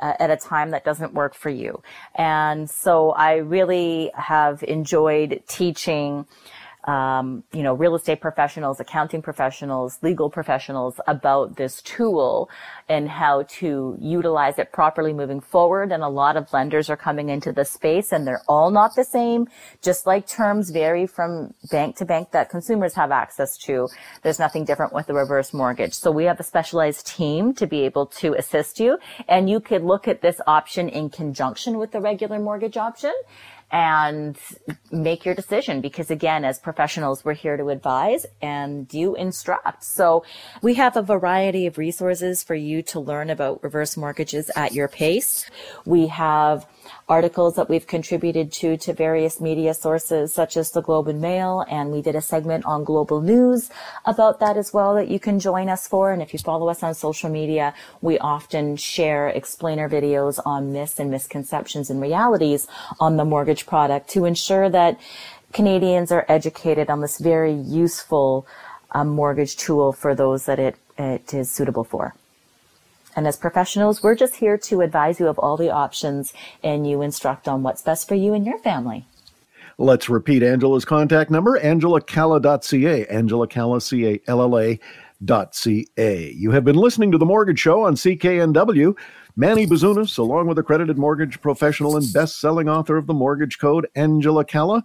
uh, 0.00 0.14
at 0.18 0.30
a 0.30 0.36
time 0.36 0.70
that 0.70 0.84
doesn't 0.84 1.14
work 1.14 1.34
for 1.34 1.50
you. 1.50 1.82
And 2.14 2.68
so 2.68 3.10
I 3.12 3.36
really 3.36 4.10
have 4.14 4.62
enjoyed 4.64 5.42
teaching 5.46 6.26
um, 6.86 7.42
you 7.52 7.62
know, 7.62 7.74
real 7.74 7.96
estate 7.96 8.20
professionals, 8.20 8.78
accounting 8.78 9.20
professionals, 9.20 9.98
legal 10.02 10.30
professionals 10.30 11.00
about 11.06 11.56
this 11.56 11.82
tool 11.82 12.48
and 12.88 13.08
how 13.08 13.42
to 13.42 13.96
utilize 14.00 14.58
it 14.58 14.72
properly 14.72 15.12
moving 15.12 15.40
forward. 15.40 15.90
And 15.90 16.02
a 16.02 16.08
lot 16.08 16.36
of 16.36 16.52
lenders 16.52 16.88
are 16.88 16.96
coming 16.96 17.28
into 17.28 17.52
the 17.52 17.64
space 17.64 18.12
and 18.12 18.26
they're 18.26 18.42
all 18.48 18.70
not 18.70 18.94
the 18.94 19.04
same. 19.04 19.48
Just 19.82 20.06
like 20.06 20.28
terms 20.28 20.70
vary 20.70 21.06
from 21.06 21.54
bank 21.70 21.96
to 21.96 22.04
bank 22.04 22.30
that 22.30 22.50
consumers 22.50 22.94
have 22.94 23.10
access 23.10 23.56
to. 23.58 23.88
There's 24.22 24.38
nothing 24.38 24.64
different 24.64 24.92
with 24.92 25.06
the 25.06 25.14
reverse 25.14 25.52
mortgage. 25.52 25.94
So 25.94 26.12
we 26.12 26.24
have 26.24 26.38
a 26.38 26.44
specialized 26.44 27.06
team 27.06 27.52
to 27.54 27.66
be 27.66 27.80
able 27.82 28.06
to 28.06 28.34
assist 28.34 28.78
you. 28.78 28.98
And 29.28 29.50
you 29.50 29.58
could 29.58 29.82
look 29.82 30.06
at 30.06 30.22
this 30.22 30.40
option 30.46 30.88
in 30.88 31.10
conjunction 31.10 31.78
with 31.78 31.90
the 31.90 32.00
regular 32.00 32.38
mortgage 32.38 32.76
option 32.76 33.12
and 33.70 34.38
make 34.92 35.24
your 35.24 35.34
decision 35.34 35.80
because 35.80 36.10
again, 36.10 36.44
as 36.44 36.58
professionals, 36.58 37.24
we're 37.24 37.34
here 37.34 37.56
to 37.56 37.68
advise 37.68 38.24
and 38.40 38.92
you 38.94 39.14
instruct. 39.16 39.84
So 39.84 40.24
we 40.62 40.74
have 40.74 40.96
a 40.96 41.02
variety 41.02 41.66
of 41.66 41.78
resources 41.78 42.42
for 42.42 42.54
you 42.54 42.82
to 42.82 43.00
learn 43.00 43.30
about 43.30 43.62
reverse 43.62 43.96
mortgages 43.96 44.50
at 44.54 44.72
your 44.72 44.88
pace. 44.88 45.50
We 45.84 46.06
have 46.08 46.66
articles 47.08 47.56
that 47.56 47.68
we've 47.68 47.86
contributed 47.86 48.52
to 48.52 48.76
to 48.76 48.92
various 48.92 49.40
media 49.40 49.74
sources 49.74 50.32
such 50.32 50.56
as 50.56 50.70
the 50.70 50.82
Globe 50.82 51.08
and 51.08 51.20
Mail 51.20 51.64
and 51.68 51.90
we 51.90 52.02
did 52.02 52.14
a 52.14 52.20
segment 52.20 52.64
on 52.64 52.84
global 52.84 53.20
news 53.20 53.70
about 54.04 54.40
that 54.40 54.56
as 54.56 54.72
well 54.72 54.94
that 54.94 55.08
you 55.08 55.18
can 55.18 55.38
join 55.38 55.68
us 55.68 55.86
for 55.86 56.12
and 56.12 56.22
if 56.22 56.32
you 56.32 56.38
follow 56.38 56.68
us 56.68 56.82
on 56.82 56.94
social 56.94 57.30
media 57.30 57.74
we 58.00 58.18
often 58.18 58.76
share 58.76 59.28
explainer 59.28 59.88
videos 59.88 60.40
on 60.44 60.72
myths 60.72 60.98
and 60.98 61.10
misconceptions 61.10 61.90
and 61.90 62.00
realities 62.00 62.66
on 63.00 63.16
the 63.16 63.24
mortgage 63.24 63.66
product 63.66 64.08
to 64.08 64.24
ensure 64.24 64.68
that 64.68 64.98
Canadians 65.52 66.12
are 66.12 66.26
educated 66.28 66.90
on 66.90 67.00
this 67.00 67.18
very 67.18 67.54
useful 67.54 68.46
um, 68.92 69.08
mortgage 69.08 69.56
tool 69.56 69.92
for 69.92 70.14
those 70.14 70.46
that 70.46 70.58
it, 70.58 70.76
it 70.98 71.32
is 71.32 71.50
suitable 71.50 71.84
for. 71.84 72.14
And 73.16 73.26
as 73.26 73.36
professionals, 73.36 74.02
we're 74.02 74.14
just 74.14 74.36
here 74.36 74.58
to 74.58 74.82
advise 74.82 75.18
you 75.18 75.26
of 75.26 75.38
all 75.38 75.56
the 75.56 75.70
options 75.70 76.34
and 76.62 76.88
you 76.88 77.00
instruct 77.00 77.48
on 77.48 77.62
what's 77.62 77.80
best 77.82 78.06
for 78.06 78.14
you 78.14 78.34
and 78.34 78.46
your 78.46 78.58
family. 78.58 79.06
Let's 79.78 80.08
repeat 80.08 80.42
Angela's 80.42 80.84
contact 80.84 81.30
number, 81.30 81.58
angelacalla.ca, 81.58 83.06
angelacalla, 83.06 84.78
dot 85.24 85.54
C-A. 85.54 86.30
You 86.32 86.50
have 86.50 86.64
been 86.64 86.76
listening 86.76 87.10
to 87.12 87.18
The 87.18 87.24
Mortgage 87.24 87.58
Show 87.58 87.84
on 87.84 87.94
CKNW. 87.94 88.96
Manny 89.34 89.66
Bazunas, 89.66 90.16
along 90.18 90.46
with 90.46 90.58
accredited 90.58 90.96
mortgage 90.96 91.40
professional 91.40 91.96
and 91.96 92.10
best-selling 92.12 92.68
author 92.68 92.96
of 92.96 93.06
The 93.06 93.14
Mortgage 93.14 93.58
Code, 93.58 93.86
Angela 93.94 94.44
Calla, 94.44 94.84